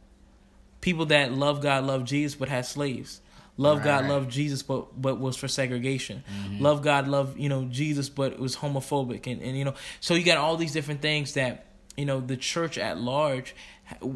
People 0.85 1.07
that 1.07 1.33
love 1.33 1.63
God, 1.63 1.85
love 1.85 2.05
Jesus, 2.05 2.35
but 2.35 2.51
had 2.51 2.67
slaves. 2.67 3.23
Love 3.57 3.79
God, 3.79 3.87
Right. 3.87 4.01
Mm-hmm. 4.03 4.11
love 4.11 4.29
Jesus, 4.29 4.63
but 4.63 5.01
but 5.01 5.19
was 5.19 5.35
for 5.35 5.49
segregation. 5.49 6.23
Love 6.61 6.83
God, 6.83 7.09
love 7.09 7.39
you 7.39 7.49
know 7.49 7.65
Jesus, 7.65 8.11
but 8.11 8.33
it 8.33 8.39
was 8.39 8.57
homophobic, 8.57 9.27
and 9.27 9.41
and 9.41 9.57
you 9.57 9.65
know 9.65 9.73
so 10.01 10.13
you 10.15 10.25
got 10.25 10.37
all 10.37 10.59
these 10.59 10.73
different 10.73 11.01
things 11.01 11.33
that 11.35 11.65
you 11.97 12.05
know 12.05 12.21
the 12.21 12.37
church 12.37 12.77
at 12.77 12.99
large, 12.99 13.55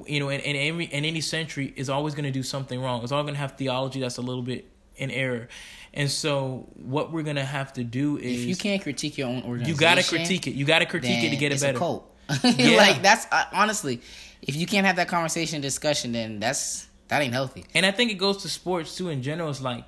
you 0.07 0.21
know, 0.21 0.29
in, 0.29 0.41
in 0.41 0.57
every 0.57 0.85
in 0.85 1.07
any 1.07 1.23
century 1.23 1.73
is 1.75 1.89
always 1.89 2.15
going 2.15 2.25
to 2.27 2.31
do 2.31 2.43
something 2.43 2.79
wrong. 2.83 3.03
It's 3.03 3.13
all 3.13 3.23
going 3.23 3.35
to 3.35 3.41
have 3.41 3.53
theology 3.57 4.01
that's 4.01 4.19
a 4.19 4.23
little 4.23 4.43
bit 4.43 4.67
in 4.97 5.11
error, 5.11 5.49
and 5.95 6.11
so 6.11 6.69
what 6.75 7.13
we're 7.13 7.23
going 7.23 7.37
to 7.37 7.45
have 7.45 7.73
to 7.75 7.85
do 7.85 8.19
is 8.19 8.43
if 8.43 8.47
you 8.47 8.57
can't 8.57 8.83
critique 8.83 9.17
your 9.17 9.29
own 9.29 9.43
organization, 9.45 9.75
you 9.75 9.81
got 9.81 9.95
to 9.95 10.03
critique 10.03 10.47
it. 10.49 10.55
You 10.55 10.67
got 10.67 10.81
to 10.81 10.87
critique 10.87 11.25
it 11.25 11.31
to 11.31 11.37
get 11.37 11.53
it 11.53 11.55
it's 11.55 11.63
better. 11.63 11.79
Yeah. 12.45 12.77
like 12.77 13.03
that's 13.03 13.27
uh, 13.33 13.45
honestly, 13.53 14.01
if 14.43 14.57
you 14.57 14.67
can't 14.67 14.87
have 14.87 14.97
that 14.97 15.09
conversation, 15.09 15.61
discussion, 15.61 16.13
then 16.13 16.41
that's 16.41 16.87
that 17.09 17.23
ain't 17.23 17.33
healthy. 17.33 17.65
And 17.75 17.87
I 17.87 17.91
think 17.91 18.11
it 18.11 18.15
goes 18.15 18.43
to 18.43 18.49
sports 18.49 18.97
too 18.97 19.09
in 19.09 19.23
general. 19.23 19.51
It's 19.51 19.61
like, 19.63 19.85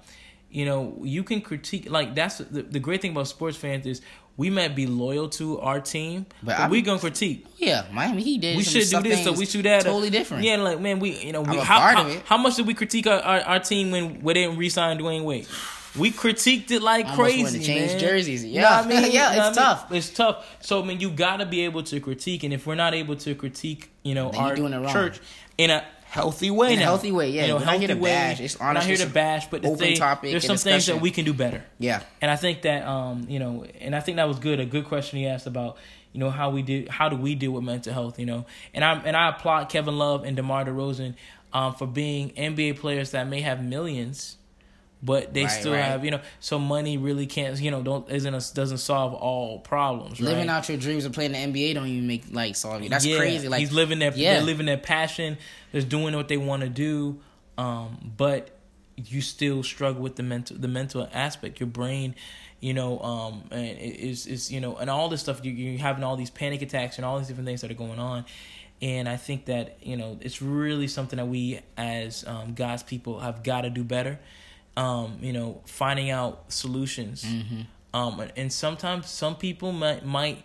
you 0.50 0.64
know, 0.64 0.98
you 1.02 1.22
can 1.22 1.40
critique. 1.40 1.90
Like 1.90 2.14
that's 2.14 2.38
the, 2.38 2.62
the 2.62 2.80
great 2.80 3.02
thing 3.02 3.12
about 3.12 3.28
sports 3.28 3.56
fans 3.56 3.86
is 3.86 4.00
we 4.36 4.48
might 4.48 4.74
be 4.74 4.86
loyal 4.86 5.28
to 5.28 5.60
our 5.60 5.80
team, 5.80 6.24
But 6.42 6.56
but, 6.56 6.70
we 6.70 6.80
gonna 6.80 6.98
critique. 6.98 7.46
Yeah, 7.58 7.84
Miami 7.92 8.22
Heat 8.22 8.40
did. 8.40 8.56
We 8.56 8.62
should 8.62 8.88
do 8.88 9.02
this, 9.02 9.22
so 9.22 9.32
we 9.32 9.44
should 9.44 9.64
that. 9.66 9.82
Totally 9.82 10.08
different. 10.08 10.44
Yeah, 10.44 10.56
like 10.56 10.80
man, 10.80 10.98
we 10.98 11.10
you 11.18 11.32
know 11.32 11.42
we, 11.42 11.58
how, 11.58 11.78
how, 11.78 12.10
how 12.24 12.36
much 12.38 12.56
did 12.56 12.66
we 12.66 12.72
critique 12.72 13.06
our, 13.06 13.20
our, 13.20 13.40
our 13.40 13.58
team 13.60 13.90
when 13.90 14.22
we 14.22 14.32
didn't 14.32 14.56
re-sign 14.56 14.98
Dwyane 14.98 15.24
Wade? 15.24 15.46
We 15.98 16.10
critiqued 16.12 16.70
it 16.70 16.82
like 16.82 17.06
Almost 17.06 17.20
crazy. 17.20 17.58
to 17.58 17.64
change 17.64 17.90
man. 17.92 17.98
jerseys. 18.00 18.44
You 18.44 18.60
know 18.60 18.68
Yeah. 18.68 18.76
what 18.86 18.86
I 18.86 19.00
mean? 19.02 19.12
Yeah, 19.12 19.30
You 19.32 19.36
know 19.40 19.48
it's 19.48 19.58
what 19.58 19.64
I 19.66 19.68
mean? 19.70 19.76
tough. 19.78 19.92
It's 19.92 20.10
tough. 20.10 20.56
So 20.60 20.82
I 20.82 20.84
mean, 20.84 21.00
you 21.00 21.10
gotta 21.10 21.46
be 21.46 21.62
able 21.64 21.82
to 21.84 22.00
critique, 22.00 22.44
and 22.44 22.52
if 22.54 22.66
we're 22.66 22.74
not 22.76 22.94
able 22.94 23.16
to 23.16 23.34
critique, 23.34 23.90
you 24.02 24.14
know, 24.14 24.30
Then 24.30 24.40
our 24.40 24.54
doing 24.54 24.72
it 24.72 24.78
wrong. 24.78 24.92
church 24.92 25.18
in 25.58 25.70
a 25.70 25.84
healthy 26.04 26.50
way 26.50 26.72
In 26.74 26.80
a 26.80 26.82
healthy 26.82 27.12
way, 27.12 27.30
yeah. 27.30 27.42
You 27.42 27.48
know, 27.48 27.54
We're 27.58 27.64
not 27.66 27.70
here 27.78 27.80
healthy 27.88 27.94
to 27.94 28.00
way. 28.00 28.10
bash. 28.10 28.40
It's 28.40 28.58
We're 28.60 28.72
not 28.72 28.84
here 28.84 28.96
to 28.96 29.06
bash, 29.06 29.46
but 29.48 29.64
open 29.64 29.78
thing, 29.78 29.96
topic 29.96 30.30
there's 30.32 30.44
some 30.46 30.56
things 30.56 30.86
that 30.86 31.00
we 31.00 31.10
can 31.10 31.24
do 31.24 31.32
better. 31.32 31.64
Yeah. 31.78 32.02
And 32.20 32.30
I 32.30 32.36
think 32.36 32.62
that 32.62 32.86
um, 32.86 33.26
you 33.28 33.38
know, 33.38 33.64
and 33.80 33.94
I 33.96 34.00
think 34.00 34.16
that 34.16 34.28
was 34.28 34.38
good. 34.38 34.60
A 34.60 34.66
good 34.66 34.84
question 34.86 35.18
he 35.18 35.26
asked 35.26 35.46
about, 35.46 35.76
you 36.12 36.18
know, 36.20 36.30
how 36.30 36.50
we 36.50 36.62
do 36.62 36.86
how 36.88 37.08
do 37.08 37.16
we 37.16 37.34
deal 37.34 37.52
with 37.52 37.64
mental 37.64 37.92
health, 37.92 38.18
you 38.18 38.26
know. 38.26 38.44
And 38.74 38.84
I 38.84 38.94
and 38.94 39.16
I 39.16 39.28
applaud 39.30 39.68
Kevin 39.68 39.98
Love 39.98 40.24
and 40.24 40.36
DeMar 40.36 40.64
DeRozan 40.66 41.14
um 41.52 41.74
for 41.74 41.86
being 41.86 42.30
NBA 42.30 42.78
players 42.78 43.10
that 43.12 43.26
may 43.28 43.40
have 43.40 43.62
millions 43.62 44.36
but 45.02 45.32
they 45.32 45.44
Right, 45.44 45.50
still 45.50 45.72
right. 45.72 45.80
have, 45.84 46.04
you 46.04 46.10
know, 46.10 46.20
so 46.40 46.58
money 46.58 46.98
really 46.98 47.26
can't, 47.26 47.58
you 47.60 47.70
know, 47.70 47.82
don't 47.82 48.08
isn't 48.10 48.34
a, 48.34 48.40
doesn't 48.54 48.78
solve 48.78 49.14
all 49.14 49.58
problems, 49.60 50.20
right? 50.20 50.28
Living 50.30 50.48
out 50.48 50.68
your 50.68 50.78
dreams 50.78 51.04
of 51.04 51.12
playing 51.12 51.32
the 51.32 51.38
NBA 51.38 51.74
don't 51.74 51.86
even 51.86 52.06
make 52.06 52.24
like 52.30 52.54
solve 52.56 52.82
you. 52.82 52.88
That's 52.88 53.04
Yeah, 53.06 53.16
crazy. 53.18 53.48
Like 53.48 53.60
he's 53.60 53.72
living 53.72 53.98
their 53.98 54.12
yeah. 54.14 54.34
they're 54.34 54.42
living 54.42 54.66
their 54.66 54.76
passion, 54.78 55.38
they're 55.72 55.82
doing 55.82 56.14
what 56.14 56.28
they 56.28 56.36
want 56.36 56.62
to 56.62 56.68
do, 56.68 57.20
um, 57.56 58.12
but 58.16 58.50
you 58.96 59.22
still 59.22 59.62
struggle 59.62 60.02
with 60.02 60.16
the 60.16 60.22
mental 60.22 60.56
the 60.58 60.68
mental 60.68 61.08
aspect. 61.12 61.58
Your 61.60 61.68
brain, 61.68 62.14
you 62.60 62.74
know, 62.74 62.98
um, 63.00 63.44
and 63.50 63.78
is 63.78 64.26
is 64.26 64.52
you 64.52 64.60
know, 64.60 64.76
and 64.76 64.90
all 64.90 65.08
this 65.08 65.22
stuff. 65.22 65.42
You 65.44 65.52
you're 65.52 65.78
having 65.78 66.04
all 66.04 66.16
these 66.16 66.28
panic 66.30 66.60
attacks 66.60 66.98
and 66.98 67.04
all 67.06 67.16
these 67.18 67.28
different 67.28 67.46
things 67.46 67.62
that 67.62 67.70
are 67.70 67.74
going 67.74 67.98
on. 67.98 68.26
And 68.82 69.08
I 69.08 69.16
think 69.16 69.46
that 69.46 69.78
you 69.82 69.96
know 69.96 70.18
it's 70.20 70.42
really 70.42 70.88
something 70.88 71.16
that 71.16 71.26
we 71.28 71.60
as 71.78 72.24
um, 72.26 72.52
God's 72.54 72.82
people 72.82 73.20
have 73.20 73.42
got 73.42 73.62
to 73.62 73.70
do 73.70 73.84
better. 73.84 74.18
Um, 74.76 75.18
you 75.20 75.32
know, 75.32 75.60
finding 75.66 76.10
out 76.10 76.52
solutions. 76.52 77.24
Mm-hmm. 77.24 77.62
Um, 77.92 78.20
and, 78.20 78.32
and 78.36 78.52
sometimes 78.52 79.08
some 79.10 79.34
people 79.36 79.72
might 79.72 80.04
might 80.06 80.44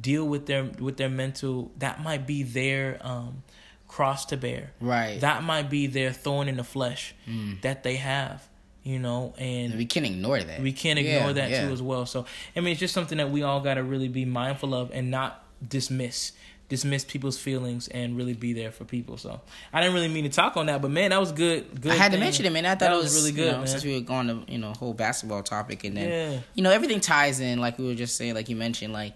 deal 0.00 0.26
with 0.26 0.46
their 0.46 0.64
with 0.64 0.96
their 0.98 1.08
mental. 1.08 1.72
That 1.78 2.02
might 2.02 2.26
be 2.26 2.42
their 2.42 2.98
um, 3.00 3.42
cross 3.88 4.26
to 4.26 4.36
bear. 4.36 4.72
Right. 4.80 5.20
That 5.20 5.42
might 5.42 5.70
be 5.70 5.86
their 5.86 6.12
thorn 6.12 6.48
in 6.48 6.58
the 6.58 6.64
flesh 6.64 7.14
that 7.62 7.82
they 7.82 7.96
have. 7.96 8.46
You 8.84 8.98
know, 8.98 9.32
and 9.38 9.74
we 9.76 9.86
can't 9.86 10.04
ignore 10.04 10.42
that. 10.42 10.60
we 10.60 10.72
can't 10.72 10.98
ignore 10.98 11.28
Yeah, 11.28 11.32
that 11.32 11.50
yeah. 11.50 11.66
too 11.66 11.72
as 11.72 11.80
well. 11.80 12.04
So 12.04 12.26
I 12.56 12.60
mean, 12.60 12.72
it's 12.72 12.80
just 12.80 12.92
something 12.92 13.18
that 13.18 13.30
we 13.30 13.42
all 13.42 13.60
got 13.60 13.74
to 13.74 13.82
really 13.84 14.08
be 14.08 14.24
mindful 14.24 14.74
of 14.74 14.90
and 14.92 15.10
not 15.10 15.44
dismiss 15.66 16.32
dismiss 16.72 17.04
people's 17.04 17.38
feelings 17.38 17.86
and 17.88 18.16
really 18.16 18.32
be 18.32 18.54
there 18.54 18.72
for 18.72 18.86
people. 18.86 19.18
So 19.18 19.42
I 19.74 19.80
didn't 19.82 19.92
really 19.94 20.08
mean 20.08 20.24
to 20.24 20.30
talk 20.30 20.56
on 20.56 20.66
that, 20.66 20.80
but 20.80 20.90
man, 20.90 21.10
that 21.10 21.20
was 21.20 21.30
good. 21.30 21.78
Good. 21.82 21.92
I 21.92 21.96
had 21.96 22.12
to 22.12 22.18
mention 22.18 22.46
it, 22.46 22.52
man. 22.52 22.64
I 22.64 22.70
thought 22.70 22.78
That 22.80 22.92
it 22.92 22.96
was 22.96 23.14
really 23.14 23.30
you 23.32 23.36
good, 23.36 23.52
know, 23.52 23.58
man. 23.58 23.66
since 23.66 23.84
we 23.84 23.92
were 23.94 24.00
going 24.00 24.26
to 24.28 24.50
you 24.50 24.56
know 24.58 24.72
whole 24.72 24.94
basketball 24.94 25.42
topic, 25.42 25.84
and 25.84 25.96
then 25.96 26.08
Yeah. 26.08 26.40
you 26.54 26.62
know 26.62 26.70
everything 26.70 27.00
ties 27.00 27.40
in. 27.40 27.60
Like 27.60 27.78
we 27.78 27.86
were 27.86 27.94
just 27.94 28.16
saying, 28.16 28.34
like 28.34 28.48
you 28.48 28.56
mentioned, 28.56 28.92
like 28.94 29.14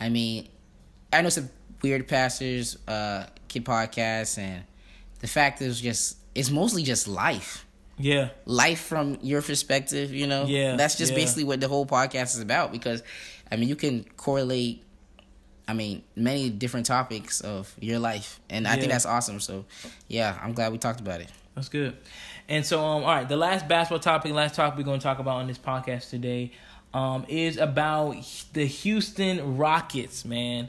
I 0.00 0.08
mean, 0.08 0.48
I 1.12 1.20
know 1.20 1.28
some 1.28 1.50
weird 1.82 2.08
pastors, 2.08 2.78
uh, 2.88 3.26
kid 3.48 3.64
podcasts, 3.66 4.38
and 4.38 4.64
the 5.20 5.26
fact 5.26 5.60
is 5.60 5.78
just 5.80 6.16
it's 6.34 6.50
mostly 6.50 6.82
just 6.82 7.06
life. 7.06 7.66
yeah, 7.98 8.28
life 8.46 8.80
from 8.80 9.18
your 9.22 9.42
perspective, 9.42 10.12
you 10.14 10.26
know? 10.26 10.44
Yeah, 10.46 10.76
That's 10.76 10.96
just 10.96 11.12
yeah. 11.12 11.18
basically 11.18 11.44
what 11.44 11.60
the 11.60 11.68
whole 11.68 11.86
podcast 11.86 12.34
is 12.36 12.40
about 12.40 12.72
because 12.72 13.02
I 13.50 13.56
mean 13.56 13.68
you 13.68 13.76
can 13.76 14.04
correlate 14.16 14.82
I 15.68 15.72
mean, 15.72 16.02
many 16.14 16.48
different 16.48 16.86
topics 16.86 17.40
of 17.40 17.74
your 17.80 17.98
life. 17.98 18.40
And 18.48 18.68
I 18.68 18.76
think 18.76 18.92
that's 18.92 19.06
awesome. 19.06 19.40
So 19.40 19.64
yeah, 20.08 20.38
I'm 20.42 20.52
glad 20.52 20.72
we 20.72 20.78
talked 20.78 21.00
about 21.00 21.20
it. 21.20 21.28
That's 21.54 21.68
good. 21.68 21.96
And 22.48 22.64
so, 22.64 22.84
um, 22.84 23.02
all 23.02 23.08
right, 23.08 23.28
the 23.28 23.36
last 23.36 23.66
basketball 23.66 23.98
topic, 23.98 24.32
last 24.32 24.54
topic 24.54 24.78
we're 24.78 24.84
going 24.84 25.00
to 25.00 25.02
talk 25.02 25.18
about 25.18 25.36
on 25.36 25.46
this 25.46 25.58
podcast 25.58 26.10
today, 26.10 26.52
um, 26.94 27.24
is 27.28 27.56
about 27.56 28.16
the 28.52 28.66
Houston 28.66 29.56
Rockets. 29.56 30.24
Man, 30.24 30.68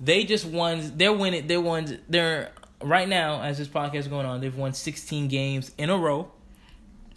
they 0.00 0.24
just 0.24 0.44
won. 0.44 0.92
They're 0.96 1.12
winning. 1.12 1.46
They're 1.46 1.60
won. 1.60 2.00
They're 2.08 2.52
right 2.82 3.08
now 3.08 3.42
as 3.42 3.58
this 3.58 3.68
podcast 3.68 3.96
is 3.96 4.08
going 4.08 4.26
on. 4.26 4.40
They've 4.40 4.54
won 4.54 4.72
16 4.72 5.28
games 5.28 5.70
in 5.78 5.90
a 5.90 5.96
row. 5.96 6.30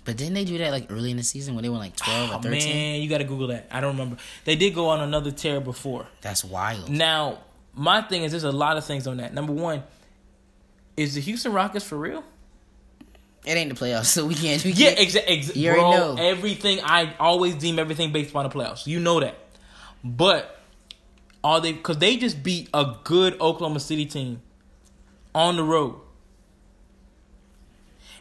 But 0.08 0.16
didn't 0.16 0.36
they 0.36 0.46
do 0.46 0.58
that 0.60 0.72
like 0.72 0.88
early 0.90 1.12
in 1.12 1.18
the 1.18 1.24
season 1.24 1.54
when 1.54 1.64
they 1.64 1.70
won 1.70 1.80
like 1.80 1.94
12 1.98 2.30
Oh 2.32 2.36
or 2.38 2.42
13? 2.42 2.52
man, 2.74 3.02
you 3.02 3.10
got 3.10 3.18
to 3.18 3.26
Google 3.26 3.48
that. 3.48 3.68
I 3.70 3.82
don't 3.82 3.92
remember. 3.98 4.16
They 4.46 4.56
did 4.56 4.74
go 4.74 4.88
on 4.88 5.02
another 5.02 5.32
tear 5.32 5.60
before. 5.60 6.08
That's 6.22 6.46
wild. 6.46 6.90
Now, 6.90 7.40
my 7.74 8.02
thing 8.04 8.24
is, 8.24 8.32
there's 8.32 8.46
a 8.46 8.52
lot 8.54 8.78
of 8.78 8.86
things 8.86 9.06
on 9.06 9.18
that. 9.18 9.34
Number 9.34 9.52
one, 9.52 9.84
is 10.96 11.16
the 11.16 11.20
Houston 11.20 11.52
Rockets 11.52 11.84
for 11.84 11.98
real? 11.98 12.24
It 13.46 13.52
ain't 13.52 13.70
the 13.70 13.76
playoffs, 13.86 14.06
so 14.16 14.26
we 14.26 14.34
can't. 14.34 14.64
We 14.64 14.72
Yeah, 14.72 14.92
exactly. 14.92 15.40
Exa- 15.42 15.56
You 15.58 15.72
bro, 15.74 15.84
already 15.84 16.16
know. 16.16 16.24
everything. 16.30 16.80
I 16.84 17.14
always 17.20 17.56
deem 17.56 17.78
everything 17.78 18.14
based 18.14 18.30
upon 18.30 18.48
the 18.48 18.56
playoffs. 18.56 18.88
You 18.88 19.02
know 19.02 19.20
that. 19.20 19.36
But 20.06 20.58
are 21.44 21.60
they? 21.60 21.74
Because 21.74 21.98
they 21.98 22.16
just 22.16 22.42
beat 22.44 22.70
a 22.74 22.96
good 23.04 23.34
Oklahoma 23.42 23.82
City 23.82 24.06
team 24.06 24.42
on 25.36 25.58
the 25.58 25.64
road. 25.64 25.96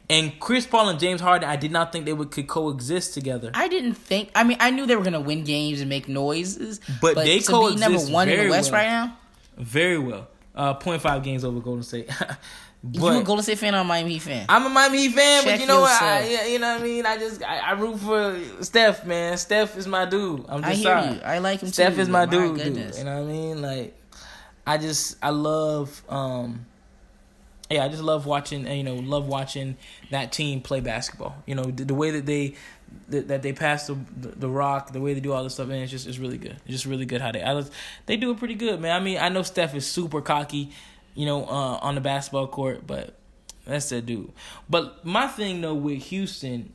And 0.08 0.38
Chris 0.38 0.66
Paul 0.66 0.88
and 0.88 1.00
James 1.00 1.20
Harden, 1.20 1.48
I 1.48 1.56
did 1.56 1.72
not 1.72 1.90
think 1.92 2.04
they 2.04 2.12
would 2.12 2.30
could 2.30 2.46
coexist 2.46 3.14
together. 3.14 3.50
I 3.54 3.68
didn't 3.68 3.94
think. 3.94 4.30
I 4.34 4.44
mean, 4.44 4.56
I 4.60 4.70
knew 4.70 4.86
they 4.86 4.94
were 4.96 5.02
gonna 5.04 5.20
win 5.20 5.42
games 5.44 5.80
and 5.80 5.88
make 5.88 6.08
noises, 6.08 6.80
But 7.00 7.16
they 7.16 7.40
to 7.40 7.46
be 7.46 7.52
number 7.52 7.98
coexist 7.98 8.12
one 8.12 8.28
in 8.28 8.36
very 8.36 8.46
the 8.46 8.52
West 8.52 8.70
well. 8.70 8.80
right 8.80 8.88
now. 8.88 9.16
Very 9.56 9.98
well. 9.98 10.28
Uh, 10.54 10.74
0.5 10.74 11.22
games 11.22 11.44
over 11.44 11.60
Golden 11.60 11.82
State. 11.82 12.08
you 12.92 13.00
a 13.06 13.12
but 13.14 13.24
Golden 13.24 13.42
State 13.42 13.58
fan 13.58 13.74
or 13.74 13.78
a 13.78 13.84
Miami 13.84 14.12
Heat 14.14 14.22
fan? 14.22 14.46
I'm 14.48 14.64
a 14.64 14.68
Miami 14.68 14.98
Heat 14.98 15.12
fan, 15.14 15.44
but 15.44 15.60
you 15.60 15.66
know 15.66 15.80
what? 15.80 16.00
I, 16.00 16.28
yeah, 16.28 16.46
you 16.46 16.58
know 16.58 16.74
what 16.74 16.80
I 16.80 16.84
mean. 16.84 17.04
I 17.04 17.18
just 17.18 17.42
I, 17.42 17.58
I 17.58 17.72
root 17.72 17.98
for 17.98 18.38
Steph, 18.62 19.04
man. 19.04 19.36
Steph 19.38 19.76
is 19.76 19.86
my 19.86 20.04
dude. 20.04 20.44
I'm 20.48 20.62
just 20.62 20.72
I 20.72 20.74
hear 20.74 20.84
sorry. 20.84 21.14
you. 21.16 21.20
I 21.22 21.38
like 21.38 21.60
him 21.60 21.68
Steph 21.68 21.96
too. 21.96 22.00
is 22.02 22.08
my 22.08 22.26
but 22.26 22.30
dude, 22.30 22.56
dude. 22.74 22.96
You 22.96 23.04
know 23.04 23.22
what 23.22 23.28
I 23.28 23.32
mean? 23.32 23.60
Like, 23.62 23.98
I 24.66 24.78
just 24.78 25.16
I 25.22 25.30
love 25.30 26.02
um, 26.08 26.64
yeah, 27.70 27.84
I 27.84 27.88
just 27.88 28.02
love 28.02 28.26
watching. 28.26 28.66
uh, 28.66 28.72
You 28.72 28.84
know, 28.84 28.94
love 28.94 29.26
watching 29.26 29.76
that 30.10 30.32
team 30.32 30.60
play 30.60 30.80
basketball. 30.80 31.36
You 31.46 31.54
know, 31.54 31.64
the, 31.64 31.84
the 31.84 31.94
way 31.94 32.10
that 32.12 32.26
they 32.26 32.54
that, 33.08 33.28
that 33.28 33.42
they 33.42 33.52
pass 33.52 33.86
the, 33.86 33.98
the 34.16 34.28
the 34.28 34.48
rock, 34.48 34.92
the 34.92 35.00
way 35.00 35.14
they 35.14 35.20
do 35.20 35.32
all 35.32 35.42
this 35.42 35.54
stuff, 35.54 35.68
and 35.68 35.76
it's 35.76 35.90
just 35.90 36.06
it's 36.06 36.18
really 36.18 36.38
good. 36.38 36.56
It's 36.64 36.72
just 36.72 36.86
really 36.86 37.06
good 37.06 37.20
how 37.20 37.32
they 37.32 37.42
I 37.42 37.52
was, 37.54 37.70
they 38.06 38.16
do 38.16 38.30
it 38.30 38.38
pretty 38.38 38.54
good, 38.54 38.80
man. 38.80 38.94
I 38.94 39.02
mean, 39.02 39.18
I 39.18 39.28
know 39.28 39.42
Steph 39.42 39.74
is 39.74 39.86
super 39.86 40.20
cocky, 40.20 40.70
you 41.14 41.26
know, 41.26 41.44
uh, 41.44 41.78
on 41.82 41.94
the 41.94 42.00
basketball 42.00 42.46
court, 42.46 42.86
but 42.86 43.16
that's 43.66 43.88
that 43.88 44.06
dude. 44.06 44.32
But 44.68 45.04
my 45.04 45.26
thing 45.26 45.60
though 45.60 45.74
with 45.74 46.02
Houston 46.04 46.72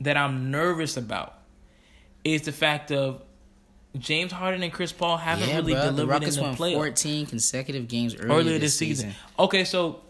that 0.00 0.16
I'm 0.16 0.50
nervous 0.50 0.96
about 0.96 1.38
is 2.22 2.42
the 2.42 2.52
fact 2.52 2.92
of 2.92 3.22
James 3.96 4.32
Harden 4.32 4.62
and 4.62 4.72
Chris 4.72 4.92
Paul 4.92 5.16
haven't 5.16 5.48
yeah, 5.48 5.56
really 5.56 5.72
bro. 5.72 5.82
The 5.82 5.90
delivered 5.90 6.10
Rockets 6.10 6.36
in 6.36 6.42
the 6.42 6.48
won 6.48 6.56
playoffs 6.56 6.74
14 6.74 7.26
consecutive 7.26 7.88
games 7.88 8.14
earlier, 8.16 8.32
earlier 8.32 8.58
this 8.58 8.76
season. 8.76 9.14
Okay, 9.38 9.64
so 9.64 10.00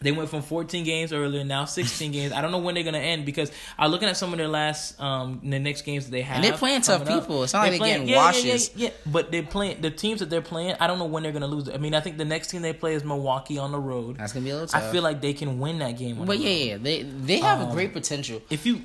they 0.00 0.12
went 0.12 0.28
from 0.30 0.42
14 0.42 0.84
games 0.84 1.12
earlier, 1.12 1.42
now 1.44 1.64
16 1.64 2.12
games. 2.12 2.32
I 2.32 2.40
don't 2.40 2.52
know 2.52 2.58
when 2.58 2.74
they're 2.74 2.84
gonna 2.84 2.98
end 2.98 3.26
because 3.26 3.50
I'm 3.76 3.90
looking 3.90 4.08
at 4.08 4.16
some 4.16 4.32
of 4.32 4.38
their 4.38 4.46
last, 4.48 5.00
um, 5.00 5.40
the 5.42 5.58
next 5.58 5.82
games 5.82 6.04
that 6.04 6.12
they 6.12 6.22
have. 6.22 6.36
And 6.36 6.44
they're 6.44 6.56
playing 6.56 6.82
tough 6.82 7.02
up. 7.02 7.08
people. 7.08 7.42
It's 7.42 7.52
not 7.52 7.62
like 7.68 7.72
they're 7.80 7.88
getting 7.88 8.08
yeah, 8.08 8.14
yeah, 8.14 8.24
washes. 8.24 8.70
Yeah, 8.76 8.88
yeah, 8.88 8.94
but 9.06 9.32
they're 9.32 9.42
playing 9.42 9.80
the 9.80 9.90
teams 9.90 10.20
that 10.20 10.30
they're 10.30 10.40
playing. 10.40 10.76
I 10.78 10.86
don't 10.86 10.98
know 11.00 11.06
when 11.06 11.22
they're 11.24 11.32
gonna 11.32 11.46
lose. 11.48 11.68
I 11.68 11.78
mean, 11.78 11.94
I 11.94 12.00
think 12.00 12.16
the 12.16 12.24
next 12.24 12.48
team 12.48 12.62
they 12.62 12.72
play 12.72 12.94
is 12.94 13.02
Milwaukee 13.04 13.58
on 13.58 13.72
the 13.72 13.80
road. 13.80 14.18
That's 14.18 14.32
gonna 14.32 14.44
be 14.44 14.50
a 14.50 14.54
little 14.54 14.68
Tough. 14.68 14.84
I 14.84 14.92
feel 14.92 15.02
like 15.02 15.20
they 15.20 15.32
can 15.32 15.58
win 15.58 15.78
that 15.80 15.98
game. 15.98 16.24
But 16.24 16.38
yeah, 16.38 16.50
yeah, 16.50 16.76
they 16.76 17.02
they 17.02 17.38
have 17.40 17.60
Um, 17.60 17.70
a 17.70 17.72
great 17.72 17.92
potential. 17.92 18.40
if 18.50 18.66
you, 18.66 18.82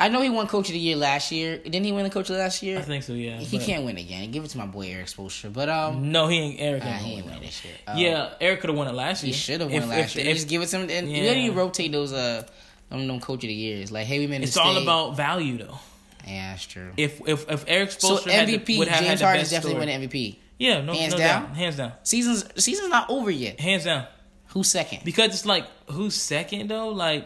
I 0.00 0.08
know 0.08 0.22
he 0.22 0.30
won 0.30 0.46
Coach 0.46 0.68
of 0.68 0.72
the 0.72 0.78
Year 0.78 0.96
last 0.96 1.30
year. 1.30 1.58
Didn't 1.58 1.84
he 1.84 1.92
win 1.92 2.04
the 2.04 2.10
Coach 2.10 2.30
of 2.30 2.36
the 2.36 2.42
last 2.42 2.62
year? 2.62 2.78
I 2.78 2.82
think 2.82 3.04
so. 3.04 3.12
Yeah, 3.12 3.36
he 3.36 3.58
can't 3.58 3.84
win 3.84 3.98
again. 3.98 4.30
Give 4.30 4.42
it 4.42 4.48
to 4.48 4.58
my 4.58 4.66
boy 4.66 4.88
Erik 4.88 5.06
Spoelstra. 5.06 5.52
But 5.52 5.68
um, 5.68 6.10
No, 6.10 6.26
he 6.26 6.38
ain't. 6.38 6.60
Erik 6.60 6.82
nah, 6.84 6.92
he 6.92 7.12
ain't 7.16 7.26
win 7.26 7.34
win 7.34 7.42
this 7.44 7.62
year. 7.64 7.74
Um, 7.86 7.98
Yeah, 7.98 8.30
Erik 8.40 8.60
could 8.60 8.70
have 8.70 8.76
won 8.78 8.88
it 8.88 8.94
last 8.94 9.22
year. 9.22 9.32
he 9.34 9.38
should 9.38 9.60
have 9.60 9.70
won 9.70 9.82
if- 9.82 9.88
last 9.88 10.16
year. 10.16 10.26
if- 10.26 10.36
just 10.36 10.48
give 10.48 10.62
it 10.62 10.66
to 10.68 10.78
him. 10.78 10.90
And 10.90 11.10
Yeah. 11.12 11.32
you 11.34 11.50
gotta 11.50 11.58
rotate 11.60 11.92
those 11.92 12.12
uh, 12.14 12.44
them, 12.88 13.06
them 13.06 13.20
Coach 13.20 13.44
of 13.44 13.48
the 13.48 13.52
Years. 13.54 13.92
Like, 13.92 14.06
hey, 14.06 14.18
we 14.18 14.26
made 14.26 14.42
It's 14.42 14.56
all 14.56 14.76
about 14.78 15.16
value, 15.16 15.58
though. 15.58 15.78
Yeah, 16.26 16.50
that's 16.52 16.64
true. 16.66 16.92
If 16.96 17.20
if 17.28 17.50
if 17.50 17.64
Erik 17.68 17.90
So 17.92 18.16
Spoelstra 18.16 18.30
had 18.30 18.48
the- 18.48 18.58
MVP, 18.58 18.78
would 18.78 18.88
have 18.88 19.04
James 19.04 19.20
Harden 19.20 19.42
definitely 19.42 19.70
story. 19.72 19.80
winning 19.80 20.08
MVP. 20.08 20.36
Yeah, 20.58 20.80
no, 20.82 20.92
Hands 20.94 21.12
no 21.12 21.18
down? 21.18 21.42
doubt. 21.46 21.56
hands 21.56 21.76
down, 21.76 21.92
Season's 22.02 22.44
season's 22.62 22.88
not 22.90 23.08
over 23.10 23.30
yet. 23.30 23.58
hands 23.60 23.84
down. 23.84 24.06
Who's 24.48 24.68
second? 24.68 25.00
Because 25.04 25.28
it's 25.30 25.46
like 25.46 25.64
who's 25.90 26.14
second 26.14 26.68
though? 26.68 26.88
Like 26.88 27.24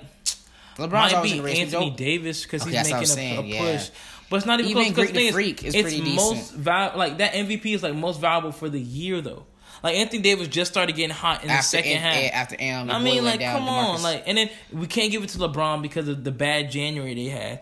LeBron's 0.77 1.13
might 1.13 1.23
be 1.23 1.31
in 1.33 1.37
the 1.39 1.43
race. 1.43 1.59
but 1.59 1.63
Anthony 1.63 1.91
Davis 1.91 2.43
because 2.43 2.63
Okay, 2.63 2.71
he's 2.77 2.89
that's 2.89 2.91
what 2.91 2.97
I 2.97 3.01
making 3.01 3.13
a, 3.13 3.15
saying, 3.15 3.39
a 3.39 3.43
yeah. 3.73 3.77
push. 3.79 3.91
But 4.31 4.37
it's 4.39 4.47
not 4.47 4.61
even, 4.61 4.71
Even 4.71 4.95
close. 4.95 5.07
'cause 5.07 5.13
Greek 5.13 5.13
the 5.13 5.15
thing 5.19 5.27
is, 5.29 5.35
Freak 5.35 5.65
is 5.65 5.75
it's 5.75 6.17
most 6.17 6.53
val- 6.55 6.97
like 6.97 7.19
that 7.19 7.35
MVP 7.35 7.75
is 7.75 7.83
like 7.83 7.95
most 7.95 8.21
valuable 8.21 8.53
for 8.53 8.69
the 8.69 8.81
year 8.81 9.21
though. 9.21 9.45
Like 9.83 9.97
Anthony 9.97 10.23
Davis 10.23 10.49
just 10.49 10.71
started 10.73 10.97
getting 10.97 11.15
hot 11.15 11.43
in 11.43 11.49
the 11.49 11.61
second 11.61 11.93
and- 11.93 12.01
half. 12.01 12.15
and 12.17 12.33
after 12.33 12.57
Am, 12.59 12.91
I 12.91 12.99
mean, 12.99 13.23
like, 13.25 13.41
down, 13.41 13.59
come 13.59 13.69
on, 13.69 14.03
like, 14.03 14.23
and 14.27 14.39
then 14.39 14.49
we 14.73 14.87
can't 14.87 15.13
give 15.13 15.23
it 15.23 15.29
to 15.31 15.39
LeBron 15.39 15.83
because 15.83 16.09
of 16.09 16.25
the 16.25 16.33
bad 16.33 16.71
January 16.71 17.15
they 17.15 17.25
had, 17.27 17.61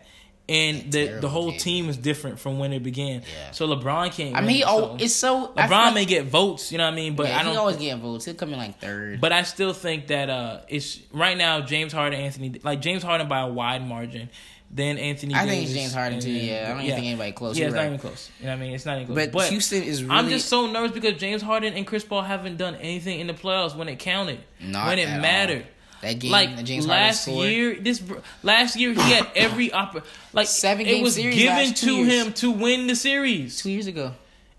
and 0.48 0.90
the 0.92 1.18
the 1.20 1.28
whole 1.28 1.52
team 1.52 1.88
is 1.88 1.96
different 1.96 2.38
from 2.38 2.58
when 2.58 2.72
it 2.72 2.82
began. 2.82 3.22
Yeah. 3.22 3.50
So 3.52 3.68
LeBron 3.68 4.12
can't. 4.12 4.36
I 4.36 4.40
mean, 4.40 4.56
he 4.56 4.62
so. 4.62 4.68
oh, 4.68 4.96
it's 4.98 5.14
so 5.14 5.48
LeBron 5.56 5.68
like- 5.70 5.94
may 5.94 6.04
get 6.04 6.26
votes, 6.26 6.72
you 6.72 6.78
know 6.78 6.84
what 6.84 6.92
I 6.92 6.96
mean, 6.96 7.14
but 7.14 7.28
yeah, 7.28 7.38
I 7.38 7.42
don't. 7.42 7.52
He 7.52 7.58
always 7.58 7.76
get 7.76 7.98
votes. 7.98 8.24
He'll 8.24 8.34
come 8.34 8.52
in 8.52 8.58
like 8.58 8.80
third. 8.80 9.20
But 9.20 9.32
I 9.32 9.42
still 9.42 9.72
think 9.72 10.08
that 10.08 10.30
uh, 10.30 10.60
it's 10.68 11.00
right 11.12 11.36
now 11.36 11.60
James 11.60 11.92
Harden, 11.92 12.20
Anthony, 12.20 12.60
like 12.62 12.80
James 12.80 13.02
Harden 13.02 13.28
by 13.28 13.40
a 13.40 13.48
wide 13.48 13.86
margin. 13.86 14.28
Then 14.74 14.96
Anthony. 14.96 15.34
I 15.34 15.46
think 15.46 15.64
it's 15.64 15.74
James 15.74 15.92
Harden, 15.92 16.18
too, 16.18 16.32
then- 16.32 16.44
yeah. 16.46 16.64
I 16.64 16.68
don't 16.72 16.80
even 16.80 16.94
think 16.94 17.06
anybody 17.06 17.32
close. 17.32 17.58
Yeah, 17.58 17.66
it's 17.66 17.74
not 17.74 17.84
even 17.84 17.98
close. 17.98 18.30
You 18.40 18.46
know 18.46 18.52
what 18.52 18.56
I 18.58 18.60
mean? 18.62 18.72
It's 18.72 18.86
not 18.86 18.96
even 19.02 19.14
close. 19.14 19.28
but, 19.28 19.48
Houston 19.50 19.82
is 19.82 20.02
really. 20.02 20.16
I'm 20.16 20.28
just 20.30 20.48
so 20.48 20.66
nervous 20.66 20.92
because 20.92 21.20
James 21.20 21.42
Harden 21.42 21.74
and 21.74 21.86
Chris 21.86 22.04
Paul 22.04 22.22
haven't 22.22 22.56
done 22.56 22.76
anything 22.76 23.20
in 23.20 23.26
the 23.26 23.34
playoffs 23.34 23.76
when 23.76 23.88
it 23.88 23.98
counted, 23.98 24.40
Not 24.60 24.86
when 24.86 24.98
it 24.98 25.08
at 25.08 25.16
all. 25.16 25.62
That 26.02 26.18
game. 26.18 26.30
Like 26.30 26.56
that 26.56 26.64
James 26.64 26.84
Harden 26.86 27.04
last 27.06 27.26
year, 27.28 27.74
this 27.80 28.02
last 28.42 28.76
year 28.76 28.92
he 28.92 29.00
had 29.12 29.26
every 29.36 29.70
oppor- 29.70 30.04
like 30.32 30.46
Seven 30.46 30.86
it 30.86 31.02
was 31.02 31.16
given 31.16 31.74
to 31.74 31.92
years. 31.94 32.26
him 32.26 32.32
to 32.34 32.50
win 32.50 32.86
the 32.86 32.94
series. 32.94 33.56
two 33.60 33.70
years 33.70 33.86
ago. 33.86 34.12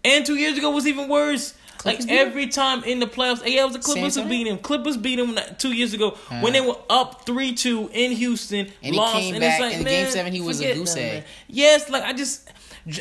And 0.04 0.26
two 0.26 0.36
years 0.36 0.58
ago 0.58 0.72
was 0.72 0.88
even 0.88 1.08
worse. 1.08 1.54
Clippers 1.78 2.06
like 2.06 2.18
every 2.18 2.48
time 2.48 2.84
in 2.84 3.00
the 3.00 3.08
playoffs, 3.08 3.42
yeah, 3.46 3.62
it 3.62 3.66
was 3.66 3.74
the 3.74 3.80
Clippers 3.80 4.16
who 4.16 4.24
beat 4.28 4.48
him. 4.48 4.58
Clippers 4.58 4.96
beat 4.96 5.20
him 5.20 5.38
two 5.58 5.74
years 5.74 5.94
ago 5.94 6.12
when 6.40 6.54
they 6.54 6.62
were 6.62 6.78
up 6.90 7.26
three 7.26 7.54
two 7.54 7.90
in 7.94 8.12
Houston. 8.12 8.68
And 8.82 8.94
he 8.94 9.00
lost, 9.00 9.16
came 9.16 9.34
and 9.36 9.42
back 9.42 9.60
it's 9.60 9.62
like, 9.62 9.78
in 9.78 9.84
man, 9.84 10.04
Game 10.04 10.12
Seven, 10.12 10.34
he 10.34 10.42
was 10.42 10.62
a 10.62 10.74
goose 10.76 10.96
egg. 10.96 11.24
Yes, 11.48 11.90
like 11.90 12.04
I 12.04 12.14
just. 12.14 12.50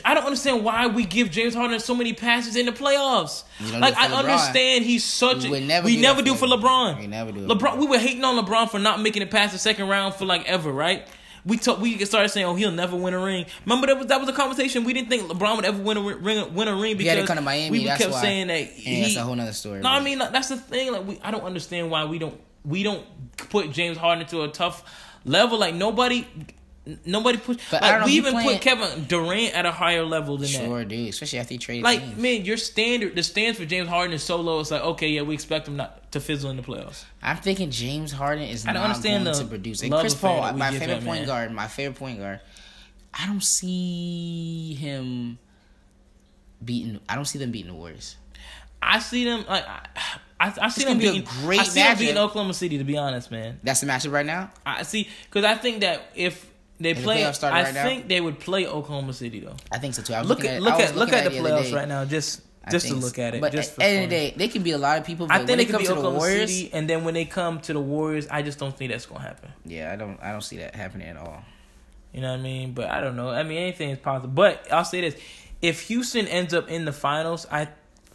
I 0.05 0.15
don't 0.15 0.25
understand 0.25 0.65
why 0.65 0.87
we 0.87 1.05
give 1.05 1.31
James 1.31 1.55
Harden 1.55 1.81
so 1.81 1.95
many 1.95 2.13
passes 2.13 2.55
in 2.57 2.67
the 2.67 2.73
playoffs. 2.73 3.43
Like 3.61 3.95
I 3.97 4.07
LeBron. 4.09 4.13
understand 4.19 4.85
he's 4.85 5.03
such 5.05 5.43
We 5.45 5.51
would 5.51 5.65
never 5.65 5.87
we 5.87 5.97
do 5.97 6.03
never 6.03 6.23
do 6.23 6.35
for. 6.35 6.47
LeBron. 6.47 7.01
We 7.01 7.07
never 7.09 7.33
do. 7.33 7.47
LeBron 7.47 7.79
we 7.79 7.87
were 7.87 7.99
hating 7.99 8.23
on 8.23 8.37
LeBron 8.45 8.71
for 8.71 8.79
not 8.79 9.01
making 9.01 9.23
it 9.23 9.31
past 9.31 9.53
the 9.53 9.59
second 9.59 9.89
round 9.89 10.15
for 10.15 10.25
like 10.25 10.49
ever, 10.49 10.71
right? 10.71 11.07
We 11.45 11.57
talk, 11.57 11.81
we 11.81 12.05
started 12.05 12.29
saying, 12.29 12.47
"Oh, 12.47 12.55
he'll 12.55 12.71
never 12.71 12.95
win 12.97 13.15
a 13.15 13.19
ring." 13.19 13.47
Remember 13.67 13.89
that 13.89 13.99
was 13.99 14.07
that 14.07 14.21
was 14.21 14.29
a 14.29 14.33
conversation. 14.33 14.85
We 14.85 14.93
didn't 14.93 15.09
think 15.09 15.25
LeBron 15.25 15.57
would 15.57 15.65
ever 15.65 15.83
win 15.83 15.97
a 15.97 16.01
ring, 16.01 16.55
win 16.55 16.69
a 16.69 16.77
ring 16.77 16.97
because 16.97 17.27
to 17.29 17.35
to 17.35 17.41
Miami. 17.41 17.81
we 17.81 17.85
kept 17.85 18.13
why. 18.13 18.21
saying 18.21 18.47
that 18.47 18.55
And 18.61 18.69
he. 18.69 19.01
that's 19.03 19.17
a 19.17 19.23
whole 19.25 19.35
nother 19.35 19.53
story. 19.53 19.81
no, 19.81 19.89
I 19.89 19.99
mean 19.99 20.21
like, 20.21 20.31
that's 20.31 20.51
the 20.51 20.57
thing. 20.57 20.93
Like 20.93 21.05
we, 21.05 21.19
I 21.25 21.33
don't 21.33 21.43
understand 21.43 21.91
why 21.91 22.05
we 22.05 22.21
don't 22.21 22.41
we 22.65 22.85
don't 22.85 23.05
put 23.37 23.73
James 23.73 23.99
Harden 23.99 24.25
to 24.29 24.43
a 24.43 24.49
tough 24.49 24.85
level. 25.25 25.59
Like 25.59 25.75
nobody, 25.75 26.25
nobody 27.05 27.39
put. 27.39 27.61
But 27.71 27.83
like 27.83 28.01
know, 28.01 28.07
we 28.07 28.13
even 28.13 28.33
playing- 28.33 28.59
put 28.59 28.61
Kevin 28.61 29.05
Durant 29.05 29.55
at 29.55 29.67
a 29.67 29.73
higher 29.73 30.05
level 30.05 30.37
than 30.37 30.51
that. 30.51 30.65
sure, 30.65 30.85
dude. 30.85 31.09
Especially 31.09 31.39
after 31.39 31.55
he 31.55 31.59
traded. 31.59 31.85
Like 31.85 32.01
teams. 32.01 32.19
man, 32.19 32.45
your 32.45 32.57
standard, 32.57 33.15
the 33.17 33.23
stands 33.23 33.59
for 33.59 33.65
James 33.65 33.89
Harden 33.89 34.13
is 34.15 34.23
so 34.23 34.37
low. 34.37 34.61
It's 34.61 34.71
like 34.71 34.83
okay, 34.83 35.09
yeah, 35.09 35.23
we 35.23 35.35
expect 35.35 35.69
him 35.69 35.77
not 35.77 36.11
to 36.13 36.21
fizzle 36.21 36.51
in 36.51 36.57
the 36.57 36.63
playoffs. 36.63 37.05
I'm 37.23 37.37
thinking 37.37 37.71
James 37.71 38.13
Harden 38.13 38.45
is 38.45 38.67
I 38.67 38.73
don't 38.73 38.83
not 38.83 38.91
understand 38.91 39.25
going 39.25 39.37
the 39.37 39.43
to 39.43 39.49
produce. 39.49 39.83
And 39.83 39.91
love 39.91 40.01
Chris 40.01 40.15
Paul, 40.15 40.53
my 40.55 40.71
favorite 40.73 41.05
point 41.05 41.21
man. 41.21 41.27
guard, 41.27 41.53
my 41.53 41.69
favorite 41.69 41.99
point 41.99 42.19
guard. 42.19 42.41
I 43.15 43.27
don't 43.27 43.43
see 43.43 44.75
him 44.75 45.39
beating. 46.65 47.01
I 47.09 47.15
don't 47.15 47.25
see 47.27 47.39
them 47.39 47.51
beating 47.51 47.73
the 47.73 47.77
Warriors. 47.79 48.17
I 48.81 48.99
see 48.99 49.25
them 49.25 49.45
like 49.49 49.65
I, 49.67 49.87
I, 50.41 50.53
I 50.63 50.69
see 50.69 50.85
them 50.85 50.99
be 50.99 51.07
a 51.07 51.13
beating. 51.13 51.29
great 51.43 51.61
I 51.61 51.65
see 51.65 51.81
them 51.81 51.99
beating. 51.99 52.19
Oklahoma 52.19 52.55
City. 52.55 52.79
To 52.79 52.85
be 52.85 52.97
honest, 52.97 53.31
man, 53.31 53.61
That's 53.63 53.81
the 53.81 53.87
matchup 53.87 54.13
right 54.13 54.27
now. 54.27 54.51
I 54.67 54.83
see 54.83 55.09
because 55.25 55.45
I 55.45 55.55
think 55.55 55.81
that 55.81 56.03
if 56.15 56.51
they 56.83 56.95
play, 56.95 57.31
started 57.33 57.57
I 57.57 57.63
right 57.65 57.75
now? 57.75 57.85
think 57.85 58.09
they 58.09 58.21
would 58.21 58.39
play 58.41 58.67
Oklahoma 58.67 59.13
City 59.13 59.41
though. 59.41 59.57
I 59.71 59.79
think 59.79 59.95
so 59.95 60.03
too. 60.03 60.15
I 60.15 60.23
Look 60.23 60.45
at 60.45 60.57
at, 60.57 60.63
look 60.63 60.75
at 60.75 60.95
look 60.97 61.11
looking 61.11 61.15
at 61.15 61.31
the 61.33 61.39
other 61.39 61.49
playoffs 61.51 61.71
day. 61.71 61.75
right 61.75 61.89
now. 61.89 62.05
Just 62.05 62.43
just 62.71 62.87
to 62.89 62.95
look 62.95 63.19
at 63.19 63.35
it. 63.35 63.41
But 63.41 63.53
just 63.53 63.73
at 63.73 63.77
the 63.79 63.85
end 63.85 64.05
of 64.05 64.11
the 64.11 64.17
day, 64.17 64.35
they 64.37 64.49
can 64.49 64.63
be 64.63 64.71
a 64.73 64.79
lot 64.79 64.99
of 64.99 65.05
people. 65.05 65.27
I 65.31 65.39
think 65.45 65.59
they 65.59 65.65
could 65.65 65.79
be 65.79 65.85
to 65.85 65.89
the 65.93 65.99
Oklahoma 65.99 66.19
Warriors, 66.19 66.55
City, 66.55 66.71
and 66.73 66.89
then 66.89 67.03
when 67.05 67.15
they 67.15 67.25
come 67.25 67.61
to 67.63 67.73
the 67.73 67.81
Warriors, 67.81 68.29
I 68.31 68.43
just 68.43 68.59
don't 68.59 68.77
think 68.77 68.93
that's 68.93 69.07
gonna 69.07 69.21
happen. 69.21 69.51
yeah, 69.65 69.93
I 69.93 69.97
don't. 69.97 70.19
I 70.23 70.31
don't 70.33 70.43
see 70.43 70.59
that 70.59 70.75
happening 70.75 71.09
at 71.09 71.17
all. 71.17 71.43
You 72.13 72.21
know 72.21 72.31
what 72.31 72.41
I 72.41 72.43
mean? 72.43 72.73
But 72.73 72.91
I 72.91 73.01
don't 73.01 73.17
know. 73.17 73.31
I 73.31 73.43
mean, 73.43 73.59
anything 73.59 73.91
is 73.91 73.99
possible. 73.99 74.29
But 74.29 74.67
I'll 74.71 74.85
say 74.85 75.01
this: 75.01 75.17
if 75.61 75.81
Houston 75.89 76.27
ends 76.29 76.53
up 76.55 76.69
in 76.69 76.85
the 76.85 76.93
finals, 76.93 77.47
I 77.51 77.69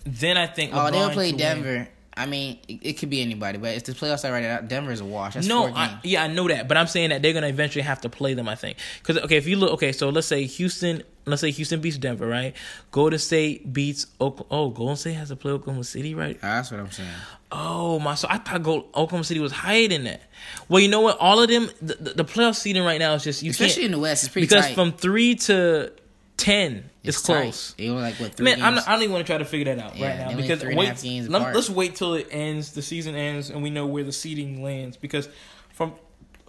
then 0.05 0.37
I 0.37 0.47
think 0.47 0.73
Oh, 0.73 0.77
LeBron 0.77 0.91
they'll 0.91 1.09
play 1.09 1.31
Denver. 1.33 1.69
win. 1.69 1.87
I 2.17 2.25
mean, 2.25 2.57
it, 2.67 2.79
it 2.81 2.93
could 2.93 3.09
be 3.09 3.21
anybody, 3.21 3.59
but 3.59 3.75
if 3.75 3.83
the 3.83 3.91
playoffs 3.93 4.27
are 4.27 4.31
right 4.31 4.43
now, 4.43 4.59
Denver 4.61 4.91
is 4.91 5.01
a 5.01 5.05
wash. 5.05 5.35
That's 5.35 5.47
No. 5.47 5.67
I, 5.67 5.99
yeah, 6.03 6.23
I 6.23 6.27
know 6.27 6.47
that, 6.47 6.67
but 6.67 6.75
I'm 6.75 6.87
saying 6.87 7.11
that 7.11 7.21
they're 7.21 7.33
gonna 7.33 7.47
eventually 7.47 7.83
have 7.83 8.01
to 8.01 8.09
play 8.09 8.33
them. 8.33 8.49
I 8.49 8.55
think 8.55 8.77
because 8.99 9.19
okay, 9.23 9.37
if 9.37 9.47
you 9.47 9.55
look, 9.57 9.71
okay, 9.73 9.91
so 9.91 10.09
let's 10.09 10.27
say 10.27 10.45
Houston, 10.45 11.03
let's 11.25 11.41
say 11.41 11.51
Houston 11.51 11.79
beats 11.79 11.97
Denver, 11.97 12.27
right? 12.27 12.55
Golden 12.91 13.19
State 13.19 13.71
beats 13.71 14.07
Oklahoma. 14.19 14.47
Oh, 14.49 14.69
Golden 14.71 14.95
State 14.95 15.13
has 15.13 15.29
to 15.29 15.35
play 15.35 15.51
Oklahoma 15.51 15.83
City, 15.83 16.15
right? 16.15 16.41
That's 16.41 16.71
what 16.71 16.79
I'm 16.79 16.91
saying. 16.91 17.09
Oh 17.51 17.99
my! 17.99 18.15
So 18.15 18.27
I 18.29 18.39
thought 18.39 18.63
Gold, 18.63 18.85
Oklahoma 18.89 19.23
City 19.23 19.39
was 19.39 19.51
higher 19.51 19.87
than 19.87 20.05
that. 20.05 20.21
Well, 20.67 20.81
you 20.81 20.89
know 20.89 21.01
what? 21.01 21.17
All 21.19 21.41
of 21.41 21.47
them, 21.49 21.69
the, 21.81 21.95
the, 21.95 22.09
the 22.15 22.25
playoff 22.25 22.55
seeding 22.55 22.83
right 22.83 22.99
now 22.99 23.13
is 23.13 23.23
just 23.23 23.43
you 23.43 23.51
Especially 23.51 23.85
in 23.85 23.91
the 23.91 23.99
West, 23.99 24.23
it's 24.23 24.33
pretty 24.33 24.47
because 24.47 24.65
tight. 24.65 24.75
from 24.75 24.91
three 24.91 25.35
to 25.35 25.91
ten, 26.37 26.89
it's, 27.03 27.17
It's 27.17 27.21
tight. 27.27 27.41
close. 27.43 27.73
They 27.77 27.89
only 27.89 28.03
like 28.03 28.15
what 28.15 28.35
three 28.35 28.45
Man, 28.45 28.59
not, 28.59 28.87
I 28.87 28.93
don't 28.93 29.01
even 29.03 29.13
want 29.13 29.25
to 29.25 29.31
try 29.31 29.37
to 29.37 29.45
figure 29.45 29.75
that 29.75 29.83
out 29.83 29.97
Yeah, 29.97 30.07
right 30.07 30.31
now 30.31 30.37
because 30.37 30.61
three 30.61 30.71
and 30.71 30.79
a 30.79 30.79
wait, 30.79 31.29
let, 31.29 31.55
us 31.55 31.69
wait 31.69 31.95
till 31.95 32.13
it 32.13 32.27
ends, 32.31 32.73
the 32.73 32.81
season 32.81 33.15
ends, 33.15 33.49
and 33.49 33.61
we 33.63 33.69
know 33.69 33.85
where 33.85 34.03
the 34.03 34.11
seeding 34.11 34.63
lands. 34.63 34.95
Because 34.97 35.27
from 35.73 35.93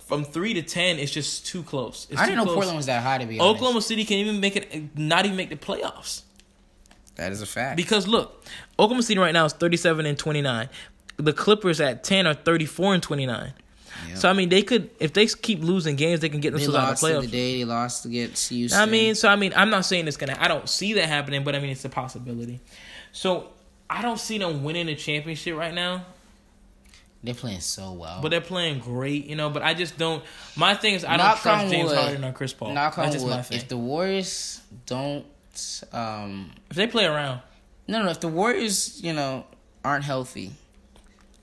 from 0.00 0.24
three 0.24 0.54
to 0.54 0.62
ten, 0.62 0.98
it's 0.98 1.12
just 1.12 1.46
too 1.46 1.62
close. 1.62 2.06
It's 2.10 2.20
I 2.20 2.24
didn't 2.26 2.38
know 2.38 2.44
close. 2.44 2.54
Portland 2.54 2.76
was 2.76 2.86
that 2.86 3.02
high 3.02 3.18
to 3.18 3.26
be 3.26 3.38
honest. 3.38 3.56
Oklahoma 3.56 3.82
City 3.82 4.04
can 4.04 4.18
even 4.18 4.40
make 4.40 4.56
it, 4.56 4.96
not 4.96 5.24
even 5.24 5.36
make 5.36 5.50
the 5.50 5.56
playoffs. 5.56 6.22
That 7.16 7.32
is 7.32 7.42
a 7.42 7.46
fact. 7.46 7.76
Because 7.76 8.06
look, 8.06 8.44
Oklahoma 8.78 9.02
City 9.02 9.18
right 9.18 9.32
now 9.32 9.44
is 9.44 9.52
37 9.52 10.06
and 10.06 10.16
29. 10.18 10.68
The 11.16 11.32
Clippers 11.32 11.80
at 11.80 12.04
10 12.04 12.26
are 12.28 12.34
34 12.34 12.94
and 12.94 13.02
29. 13.02 13.52
Yeah. 14.08 14.14
So 14.14 14.28
I 14.28 14.32
mean, 14.32 14.48
they 14.48 14.62
could 14.62 14.90
if 14.98 15.12
they 15.12 15.26
keep 15.26 15.60
losing 15.62 15.96
games, 15.96 16.20
they 16.20 16.28
can 16.28 16.40
get 16.40 16.52
themselves 16.52 16.76
out 16.76 16.92
of 16.92 17.00
the 17.00 17.06
playoffs. 17.06 17.20
the 17.22 17.26
day 17.28 17.58
they 17.58 17.64
lost 17.64 18.04
against 18.06 18.48
Houston. 18.50 18.80
I 18.80 18.86
mean, 18.86 19.14
so 19.14 19.28
I 19.28 19.36
mean, 19.36 19.52
I'm 19.56 19.70
not 19.70 19.84
saying 19.84 20.08
it's 20.08 20.16
gonna. 20.16 20.36
I 20.38 20.48
don't 20.48 20.68
see 20.68 20.94
that 20.94 21.08
happening, 21.08 21.44
but 21.44 21.54
I 21.54 21.60
mean, 21.60 21.70
it's 21.70 21.84
a 21.84 21.88
possibility. 21.88 22.60
So 23.12 23.48
I 23.90 24.02
don't 24.02 24.18
see 24.18 24.38
them 24.38 24.64
winning 24.64 24.88
a 24.88 24.94
championship 24.94 25.56
right 25.56 25.74
now, 25.74 26.04
they're 27.22 27.34
playing 27.34 27.60
so 27.60 27.92
well. 27.92 28.20
but 28.22 28.28
they're 28.28 28.40
playing 28.40 28.78
great, 28.80 29.26
you 29.26 29.34
know. 29.34 29.50
But 29.50 29.62
I 29.62 29.74
just 29.74 29.98
don't. 29.98 30.22
My 30.56 30.74
thing 30.74 30.94
is, 30.94 31.04
I 31.04 31.16
don't 31.16 31.26
Knock 31.26 31.40
trust 31.40 31.64
on 31.64 31.70
James 31.70 31.88
wood. 31.88 31.98
Harden 31.98 32.24
or 32.24 32.32
Chris 32.32 32.52
Paul. 32.52 32.74
knock 32.74 32.96
That's 32.96 33.14
just 33.14 33.26
my 33.26 33.42
thing. 33.42 33.58
if 33.58 33.68
the 33.68 33.76
Warriors 33.76 34.60
don't, 34.86 35.26
um, 35.92 36.52
if 36.70 36.76
they 36.76 36.86
play 36.86 37.06
around, 37.06 37.40
no, 37.88 38.02
no, 38.02 38.10
if 38.10 38.20
the 38.20 38.28
Warriors, 38.28 39.02
you 39.02 39.12
know, 39.12 39.46
aren't 39.84 40.04
healthy, 40.04 40.52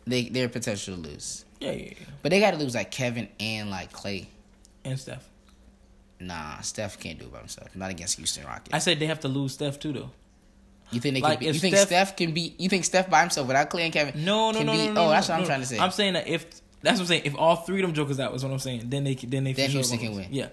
they 0.08 0.30
they're 0.30 0.50
potential 0.50 0.96
to 0.96 1.02
lose. 1.02 1.45
Yeah, 1.60 1.72
yeah, 1.72 1.84
yeah. 1.92 2.06
But 2.22 2.32
they 2.32 2.40
got 2.40 2.52
to 2.52 2.58
lose 2.58 2.76
like 2.76 2.92
Kevin 2.92 3.28
and 3.40 3.70
like 3.70 3.92
Klay. 3.92 4.28
And 4.84 5.00
Steph. 5.00 5.28
Nah, 6.20 6.60
Steph 6.62 7.00
can't 7.00 7.20
do 7.20 7.26
it 7.26 7.34
by 7.34 7.40
himself. 7.40 7.76
Not 7.76 7.92
against 7.92 8.18
Houston 8.18 8.46
Rockets. 8.46 8.74
I 8.74 8.80
said 8.80 9.00
they 9.00 9.08
have 9.08 9.20
to 9.22 9.28
lose 9.28 9.54
Steph 9.54 9.80
too, 9.80 9.94
though. 9.94 10.12
You 10.92 11.02
think 11.02 11.16
they 11.16 11.22
Like, 11.22 11.40
can? 11.40 11.50
Be, 11.50 11.54
you 11.54 11.60
think 11.60 11.76
Steph- 11.76 11.88
Steph, 11.88 12.16
can 12.16 12.32
beat? 12.34 12.60
You 12.60 12.70
think 12.70 12.86
Steph 12.86 13.10
by 13.10 13.22
himself 13.22 13.48
without 13.48 13.70
Klay 13.70 13.82
and 13.82 13.94
Kevin? 13.94 14.24
No, 14.24 14.52
no, 14.52 14.58
can 14.60 14.68
no, 14.68 14.74
beat, 14.74 14.86
no, 14.88 14.94
no. 14.94 15.06
Oh, 15.06 15.10
that's 15.10 15.28
what 15.28 15.36
no. 15.36 15.42
I'm 15.42 15.48
trying 15.48 15.62
to 15.62 15.66
say. 15.66 15.80
I'm 15.80 15.92
saying 15.92 16.14
that 16.14 16.28
if 16.28 16.46
that's 16.82 17.00
what 17.00 17.02
I'm 17.02 17.06
saying, 17.08 17.22
if 17.26 17.36
all 17.36 17.56
three 17.58 17.82
of 17.82 17.88
them 17.88 17.94
jokers 17.94 18.20
out 18.20 18.32
was 18.32 18.44
what 18.44 18.52
I'm 18.54 18.60
saying, 18.60 18.84
then 18.86 19.04
they 19.04 19.16
then 19.16 19.44
they 19.44 19.54
Then 19.54 19.72
Houston 19.72 19.98
can 19.98 20.16
win. 20.16 20.28
Yeah, 20.32 20.50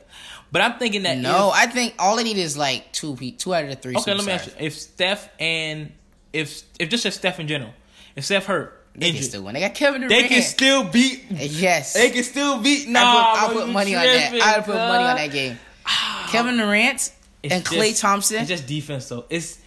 but 0.51 0.63
I'm 0.63 0.79
thinking 0.79 1.03
that 1.03 1.19
no, 1.19 1.49
if- 1.49 1.55
I 1.55 1.67
think 1.67 1.95
all 1.99 2.17
they 2.17 2.25
need 2.25 2.39
is 2.39 2.57
like 2.57 2.91
two, 2.93 3.15
two 3.17 3.55
out 3.55 3.65
of 3.65 3.71
the 3.71 3.77
three. 3.77 3.97
okay, 3.97 4.15
let 4.15 4.25
me 4.25 4.33
ask 4.33 4.47
you: 4.47 4.53
if 4.59 4.79
Steph 4.79 5.29
and 5.39 5.93
if 6.33 6.63
if 6.79 6.89
just 6.89 7.05
as 7.05 7.15
Steph 7.15 7.39
in 7.39 7.47
general, 7.47 7.73
if 8.17 8.25
Steph 8.25 8.47
hurt 8.47 8.82
They 8.95 9.13
can 9.13 9.23
still 9.23 9.43
win. 9.43 9.55
They 9.55 9.61
got 9.61 9.75
Kevin 9.75 10.03
Durant. 10.03 10.11
they 10.23 10.29
can 10.29 10.43
still 10.43 10.85
beat. 10.85 11.25
Yes. 11.31 11.95
They 11.95 12.11
can 12.11 12.23
still 12.25 12.61
beat. 12.61 12.89
Nah, 12.89 13.01
I 13.01 13.47
put, 13.47 13.57
I 13.57 13.65
put 13.65 13.69
money 13.73 13.95
on 13.97 14.03
that. 14.05 14.33
I 14.35 14.61
put 14.61 14.75
money 14.75 15.05
on 15.05 15.17
that 15.17 15.31
game. 15.33 15.59
Ah. 15.87 16.29
Kevin 16.31 16.57
Durant 16.59 17.11
It's 17.43 17.55
and 17.55 17.65
Klay 17.65 17.89
just- 17.91 18.03
Thompson. 18.03 18.37
It's 18.39 18.49
just 18.49 18.67
defense, 18.67 19.09
though. 19.09 19.25
It's 19.31 19.59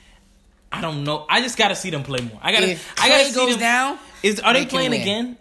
I 0.72 0.82
don't 0.82 1.04
know. 1.04 1.26
I 1.30 1.42
just 1.42 1.58
got 1.58 1.70
to 1.70 1.76
see 1.76 1.90
them 1.90 2.04
play 2.04 2.20
more. 2.22 2.40
I 2.42 2.52
got 2.52 2.60
to. 2.62 2.70
if 2.72 2.94
I 3.00 3.10
got 3.10 3.18
to 3.18 3.24
Klay 3.24 3.28
see 3.30 3.36
goes 3.36 3.50
them. 3.52 3.60
down, 3.60 4.00
Is 4.24 4.40
are 4.42 4.54
they, 4.54 4.62
they 4.62 4.66
playing 4.68 4.94
again? 4.94 5.38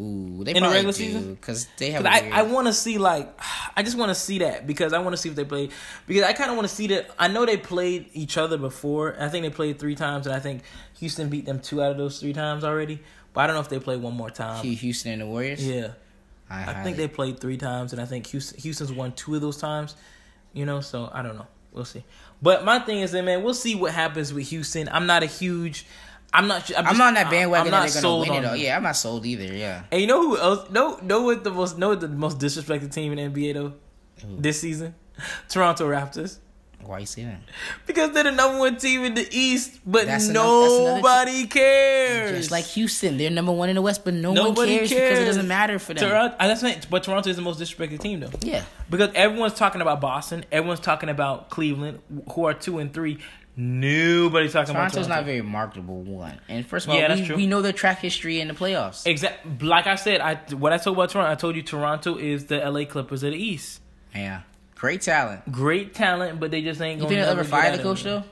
Ooh, 0.00 0.44
they 0.44 0.54
In 0.54 0.62
the 0.62 0.68
regular 0.68 0.92
do, 0.92 0.98
season? 0.98 1.34
because 1.34 1.66
they 1.76 1.90
have. 1.90 2.06
I, 2.06 2.20
weird- 2.20 2.32
I 2.32 2.42
want 2.42 2.66
to 2.68 2.72
see 2.72 2.98
like 2.98 3.38
I 3.76 3.82
just 3.82 3.96
want 3.98 4.10
to 4.10 4.14
see 4.14 4.38
that 4.38 4.66
because 4.66 4.92
I 4.92 4.98
want 4.98 5.12
to 5.14 5.16
see 5.16 5.28
if 5.28 5.34
they 5.34 5.44
play 5.44 5.70
because 6.06 6.22
I 6.24 6.32
kind 6.32 6.50
of 6.50 6.56
want 6.56 6.68
to 6.68 6.74
see 6.74 6.86
that 6.88 7.10
I 7.18 7.28
know 7.28 7.44
they 7.46 7.56
played 7.56 8.06
each 8.12 8.36
other 8.36 8.58
before 8.58 9.16
I 9.20 9.28
think 9.28 9.44
they 9.44 9.50
played 9.50 9.78
three 9.78 9.94
times 9.94 10.26
and 10.26 10.34
I 10.34 10.40
think 10.40 10.62
Houston 11.00 11.28
beat 11.28 11.46
them 11.46 11.60
two 11.60 11.82
out 11.82 11.90
of 11.92 11.98
those 11.98 12.20
three 12.20 12.32
times 12.32 12.64
already 12.64 13.00
but 13.34 13.42
I 13.42 13.46
don't 13.46 13.54
know 13.56 13.60
if 13.62 13.68
they 13.68 13.78
play 13.80 13.96
one 13.96 14.14
more 14.14 14.30
time 14.30 14.64
Houston 14.64 15.12
and 15.12 15.22
the 15.22 15.26
Warriors. 15.26 15.66
yeah 15.66 15.88
I, 16.50 16.60
I 16.60 16.62
highly- 16.62 16.84
think 16.84 16.96
they 16.96 17.08
played 17.08 17.40
three 17.40 17.56
times 17.58 17.92
and 17.92 18.00
I 18.00 18.04
think 18.04 18.26
Houston, 18.28 18.58
Houston's 18.60 18.92
won 18.92 19.12
two 19.12 19.34
of 19.34 19.40
those 19.40 19.58
times 19.58 19.96
you 20.52 20.64
know 20.64 20.80
so 20.80 21.10
I 21.12 21.22
don't 21.22 21.36
know 21.36 21.46
we'll 21.72 21.84
see 21.84 22.02
but 22.40 22.64
my 22.64 22.78
thing 22.78 23.00
is 23.00 23.12
that 23.12 23.22
man 23.24 23.42
we'll 23.42 23.52
see 23.54 23.74
what 23.74 23.92
happens 23.92 24.32
with 24.32 24.48
Houston 24.48 24.88
I'm 24.90 25.06
not 25.06 25.22
a 25.22 25.26
huge 25.26 25.86
I'm 26.32 26.46
not 26.46 26.70
I'm, 26.76 26.86
I'm 26.86 26.98
not 26.98 27.06
on 27.08 27.14
that 27.14 27.30
bandwagon 27.30 27.66
I'm 27.66 27.70
that 27.72 27.86
not 27.86 27.92
they're 27.92 28.02
gonna 28.02 28.02
sold 28.02 28.28
win 28.28 28.32
it. 28.32 28.36
on 28.36 28.42
Though. 28.52 28.54
Yeah, 28.54 28.76
I'm 28.76 28.82
not 28.82 28.96
sold 28.96 29.24
either. 29.26 29.44
Yeah. 29.54 29.82
And 29.90 30.00
you 30.00 30.06
know 30.06 30.20
who 30.22 30.38
else? 30.38 30.70
No, 30.70 30.96
know 31.02 31.22
what 31.22 31.42
the 31.44 31.50
most 31.50 31.78
know 31.78 31.88
what 31.90 32.00
the 32.00 32.08
most 32.08 32.38
disrespected 32.38 32.92
team 32.92 33.16
in 33.16 33.32
the 33.32 33.40
NBA 33.40 33.54
though 33.54 33.72
Who? 34.26 34.36
this 34.40 34.60
season? 34.60 34.94
Toronto 35.48 35.88
Raptors 35.88 36.38
Why 36.84 36.98
you 37.00 37.06
say 37.06 37.24
that? 37.24 37.40
because 37.86 38.12
they're 38.12 38.24
the 38.24 38.30
number 38.30 38.58
one 38.58 38.76
team 38.76 39.04
in 39.04 39.14
the 39.14 39.26
East, 39.32 39.80
but 39.86 40.06
That's 40.06 40.28
ano- 40.28 40.60
that's 40.62 40.72
another 40.74 40.96
nobody 40.96 41.46
cares. 41.46 42.36
Just 42.38 42.50
like 42.50 42.64
Houston, 42.66 43.16
they're 43.16 43.30
number 43.30 43.50
one 43.52 43.68
in 43.68 43.74
the 43.74 43.82
West, 43.82 44.04
but 44.04 44.14
no 44.14 44.32
nobody 44.32 44.76
one 44.78 44.86
cares, 44.86 44.90
because 44.90 45.18
it 45.18 45.24
doesn't 45.24 45.48
matter 45.48 45.78
for 45.78 45.94
them. 45.94 46.08
Toronto, 46.08 46.36
that's 46.38 46.62
not, 46.62 46.86
but 46.90 47.02
Toronto 47.02 47.28
is 47.30 47.36
the 47.36 47.42
most 47.42 47.58
disrespected 47.58 48.00
team 48.00 48.20
though 48.20 48.30
Yeah. 48.42 48.62
because 48.90 49.10
everyone's 49.14 49.54
talking 49.54 49.80
about 49.80 50.00
Boston, 50.00 50.44
everyone's 50.52 50.80
talking 50.80 51.08
about 51.08 51.48
Cleveland, 51.50 52.00
who 52.32 52.44
are 52.44 52.54
two 52.54 52.78
and 52.78 52.92
three. 52.92 53.18
Nobody's 53.60 54.52
talking 54.52 54.70
about 54.70 54.92
Toronto's 54.92 55.06
Toronto. 55.08 55.14
not 55.16 55.24
very 55.24 55.42
marketable 55.42 56.00
one. 56.02 56.38
And 56.48 56.64
first 56.64 56.86
of 56.86 56.90
all, 56.92 56.96
Yeah, 56.98 57.08
that's 57.08 57.20
we, 57.22 57.26
true. 57.26 57.36
we 57.36 57.46
know 57.48 57.60
their 57.60 57.72
track 57.72 57.98
history 57.98 58.40
in 58.40 58.46
the 58.48 58.54
playoffs. 58.54 59.04
Exact. 59.04 59.62
Like 59.62 59.88
I 59.88 59.96
said, 59.96 60.20
I 60.20 60.36
what 60.54 60.72
I 60.72 60.78
told 60.78 60.96
about 60.96 61.10
Toronto, 61.10 61.30
I 61.30 61.34
told 61.34 61.56
you 61.56 61.62
Toronto 61.62 62.16
is 62.16 62.46
the 62.46 62.58
LA 62.58 62.84
Clippers 62.84 63.24
of 63.24 63.32
the 63.32 63.36
East. 63.36 63.80
Yeah. 64.14 64.42
Great 64.76 65.02
talent. 65.02 65.50
Great 65.50 65.92
talent, 65.92 66.38
but 66.38 66.52
they 66.52 66.62
just 66.62 66.80
ain't 66.80 67.00
gonna 67.00 67.08
think 67.08 67.26
ever 67.26 67.42
fire 67.42 67.76
the 67.76 67.82
coach 67.82 68.04
though? 68.04 68.22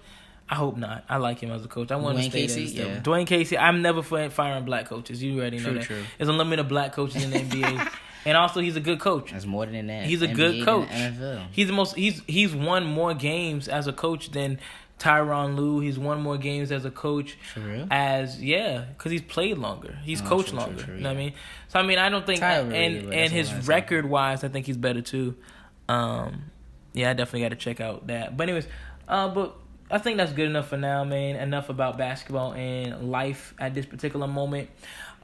I 0.49 0.55
hope 0.55 0.77
not. 0.77 1.05
I 1.09 1.16
like 1.16 1.41
him 1.41 1.51
as 1.51 1.64
a 1.64 1.68
coach. 1.68 1.91
I 1.91 1.97
want 1.97 2.16
Dwane 2.18 2.24
to 2.27 2.31
stay 2.31 2.41
Casey? 2.43 2.77
there. 2.79 2.87
Yeah. 2.87 3.01
Dwane 3.01 3.27
Casey. 3.27 3.59
I'm 3.59 3.83
never 3.83 4.01
fi- 4.05 4.29
firing 4.29 4.64
black 4.64 4.87
coaches. 4.87 5.20
You 5.20 5.41
already 5.41 5.59
know 5.59 5.64
True, 5.64 5.74
that. 5.74 5.83
true. 5.83 6.03
There's 6.18 6.29
a 6.29 6.33
limit 6.33 6.61
of 6.61 6.68
black 6.68 6.93
coaches 6.93 7.24
in 7.24 7.31
the 7.33 7.41
NBA, 7.41 7.91
and 8.24 8.37
also 8.37 8.61
he's 8.61 8.77
a 8.77 8.81
good 8.81 9.01
coach. 9.01 9.33
That's 9.33 9.45
more 9.45 9.66
than 9.66 9.89
that. 9.89 10.05
He's 10.07 10.22
a 10.22 10.29
NBA 10.29 10.37
good 10.37 10.64
coach. 10.64 10.89
NFL. 10.89 11.47
He's 11.51 11.66
the 11.66 11.72
most. 11.72 11.97
He's 11.97 12.22
he's 12.29 12.55
won 12.55 12.87
more 12.87 13.12
games 13.12 13.66
as 13.66 13.89
a 13.89 13.93
coach 13.93 14.31
than 14.31 14.61
Tyronn 14.99 15.57
Lue. 15.57 15.80
He's 15.80 15.99
won 15.99 16.22
more 16.22 16.38
games 16.38 16.72
as 16.72 16.84
a 16.84 16.90
coach. 16.90 17.36
For? 17.55 17.86
As 17.90 18.42
yeah, 18.42 18.84
because 18.97 19.12
he's 19.12 19.22
played 19.22 19.59
longer. 19.59 19.99
He's 20.05 20.22
Oh, 20.22 20.26
coached 20.26 20.49
true, 20.51 20.59
true, 20.59 20.66
longer. 20.66 20.82
true, 20.82 20.94
you 20.97 21.01
know 21.01 21.11
what 21.11 21.16
I 21.16 21.20
mean? 21.20 21.32
So 21.68 21.78
I 21.78 21.82
mean, 21.82 21.99
I 21.99 22.09
don't 22.09 22.24
think 22.24 22.40
Ty 22.40 22.53
and 22.59 22.72
overrated, 22.72 23.12
and 23.12 23.32
his 23.32 23.49
all 23.49 23.53
saying. 23.55 23.66
record 23.66 24.07
wise, 24.07 24.42
I 24.44 24.49
think 24.49 24.66
he's 24.66 24.76
better 24.78 25.03
too. 25.03 25.34
Um, 25.88 26.44
yeah, 26.92 27.11
I 27.11 27.12
definitely 27.12 27.42
got 27.42 27.49
to 27.51 27.57
check 27.57 27.80
out 27.80 28.07
that. 28.07 28.36
But 28.36 28.44
anyways, 28.44 28.66
uh, 29.09 29.28
but 29.28 29.55
I 29.90 29.99
think 29.99 30.16
that's 30.16 30.32
good 30.32 30.47
enough 30.49 30.68
for 30.68 30.76
now, 30.78 31.05
man. 31.05 31.36
Enough 31.36 31.68
about 31.68 31.99
basketball 31.99 32.55
and 32.55 33.11
life 33.11 33.55
at 33.59 33.74
this 33.74 33.86
particular 33.86 34.26
moment. 34.26 34.70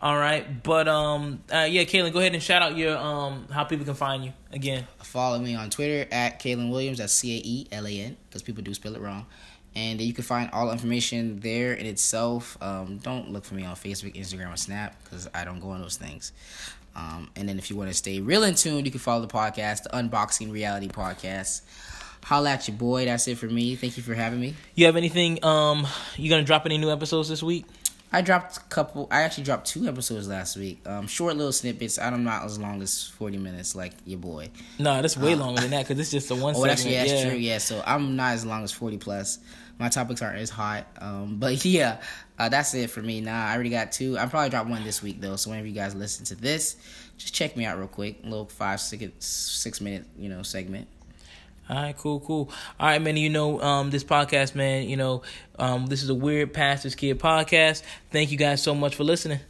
All 0.00 0.16
right, 0.16 0.62
but 0.64 0.88
um, 0.88 1.44
uh, 1.52 1.66
yeah, 1.70 1.84
Caelan, 1.84 2.12
go 2.12 2.18
ahead 2.18 2.34
and 2.34 2.42
shout 2.42 2.60
out 2.60 2.76
your 2.76 2.96
um, 2.98 3.46
how 3.52 3.62
people 3.62 3.84
can 3.84 3.94
find 3.94 4.24
you 4.24 4.32
again. 4.50 4.84
Follow 5.04 5.38
me 5.38 5.54
on 5.54 5.70
Twitter 5.70 6.08
at 6.12 6.40
Caelan 6.40 6.70
Williams. 6.72 6.98
That's 6.98 7.12
C 7.12 7.36
A 7.38 7.40
E 7.44 7.66
L 7.70 7.86
A 7.86 7.90
N 7.90 8.16
because 8.28 8.42
people 8.42 8.64
do 8.64 8.74
spell 8.74 8.94
it 8.96 9.00
wrong. 9.00 9.26
And 9.74 10.00
you 10.00 10.12
can 10.12 10.24
find 10.24 10.50
all 10.52 10.70
information 10.70 11.40
there 11.40 11.72
in 11.72 11.86
itself. 11.86 12.58
Um, 12.60 12.98
don't 12.98 13.30
look 13.30 13.44
for 13.44 13.54
me 13.54 13.64
on 13.64 13.74
Facebook, 13.74 14.14
Instagram, 14.14 14.52
or 14.52 14.56
Snap 14.56 15.02
because 15.04 15.28
I 15.34 15.44
don't 15.44 15.60
go 15.60 15.70
on 15.70 15.80
those 15.80 15.96
things. 15.96 16.32
Um, 16.94 17.30
and 17.36 17.48
then 17.48 17.58
if 17.58 17.70
you 17.70 17.76
want 17.76 17.88
to 17.88 17.94
stay 17.96 18.20
real 18.20 18.42
in 18.42 18.54
tune, 18.54 18.84
you 18.84 18.90
can 18.90 19.00
follow 19.00 19.22
the 19.24 19.32
podcast, 19.32 19.84
the 19.84 19.88
Unboxing 19.90 20.52
Reality 20.52 20.88
Podcast. 20.88 21.62
Holla 22.24 22.50
at 22.50 22.68
your 22.68 22.76
boy. 22.76 23.06
That's 23.06 23.26
it 23.28 23.38
for 23.38 23.46
me. 23.46 23.74
Thank 23.74 23.96
you 23.96 24.02
for 24.02 24.14
having 24.14 24.40
me. 24.40 24.54
You 24.74 24.86
have 24.86 24.96
anything? 24.96 25.42
Um, 25.44 25.86
you 26.16 26.28
gonna 26.28 26.44
drop 26.44 26.66
any 26.66 26.76
new 26.78 26.90
episodes 26.90 27.28
this 27.30 27.42
week? 27.42 27.64
I 28.14 28.20
dropped 28.20 28.58
a 28.58 28.60
couple. 28.64 29.08
I 29.10 29.22
actually 29.22 29.44
dropped 29.44 29.66
two 29.68 29.88
episodes 29.88 30.28
last 30.28 30.58
week. 30.58 30.86
Um, 30.86 31.06
short 31.06 31.34
little 31.34 31.50
snippets. 31.50 31.98
I'm 31.98 32.22
not 32.24 32.44
as 32.44 32.58
long 32.58 32.82
as 32.82 33.06
40 33.08 33.38
minutes 33.38 33.74
like 33.74 33.94
your 34.04 34.18
boy. 34.18 34.50
No, 34.78 35.00
that's 35.00 35.16
way 35.16 35.34
longer 35.34 35.62
than 35.62 35.70
that 35.70 35.88
because 35.88 35.98
it's 35.98 36.10
just 36.10 36.30
a 36.30 36.34
one. 36.36 36.54
Uh, 36.54 36.58
Oh, 36.58 36.66
that's 36.66 36.82
segment. 36.82 37.08
yeah, 37.08 37.14
that's 37.14 37.28
true. 37.30 37.38
Yeah, 37.38 37.56
so 37.56 37.82
I'm 37.86 38.14
not 38.14 38.34
as 38.34 38.44
long 38.44 38.62
as 38.64 38.70
40 38.70 38.98
plus. 38.98 39.38
My 39.82 39.88
topics 39.88 40.22
aren't 40.22 40.38
as 40.38 40.48
hot. 40.48 40.86
Um, 41.00 41.38
but 41.40 41.64
yeah, 41.64 42.00
uh, 42.38 42.48
that's 42.48 42.72
it 42.74 42.88
for 42.88 43.02
me. 43.02 43.20
Nah, 43.20 43.46
I 43.48 43.54
already 43.54 43.70
got 43.70 43.90
two. 43.90 44.16
I 44.16 44.26
probably 44.26 44.48
drop 44.48 44.68
one 44.68 44.84
this 44.84 45.02
week 45.02 45.20
though. 45.20 45.34
So 45.34 45.50
whenever 45.50 45.66
you 45.66 45.74
guys 45.74 45.92
listen 45.96 46.24
to 46.26 46.36
this, 46.36 46.76
just 47.18 47.34
check 47.34 47.56
me 47.56 47.64
out 47.64 47.76
real 47.78 47.88
quick. 47.88 48.20
A 48.22 48.28
little 48.28 48.46
five 48.46 48.80
six 48.80 49.04
six 49.26 49.80
minute 49.80 50.04
you 50.16 50.28
know 50.28 50.44
segment. 50.44 50.86
All 51.68 51.82
right, 51.82 51.96
cool, 51.96 52.20
cool. 52.20 52.48
All 52.78 52.86
right, 52.86 53.02
man. 53.02 53.16
You 53.16 53.28
know, 53.28 53.60
um, 53.60 53.90
this 53.90 54.04
podcast, 54.04 54.54
man. 54.54 54.88
You 54.88 54.96
know, 54.96 55.22
um, 55.58 55.86
this 55.86 56.04
is 56.04 56.10
a 56.10 56.14
weird 56.14 56.52
pastor's 56.52 56.94
kid 56.94 57.18
podcast. 57.18 57.82
Thank 58.12 58.30
you 58.30 58.38
guys 58.38 58.62
so 58.62 58.76
much 58.76 58.94
for 58.94 59.02
listening. 59.02 59.40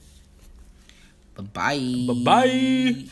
Bye 1.35 1.43
bye. 1.43 2.07
Bye 2.09 2.25
bye. 2.25 3.05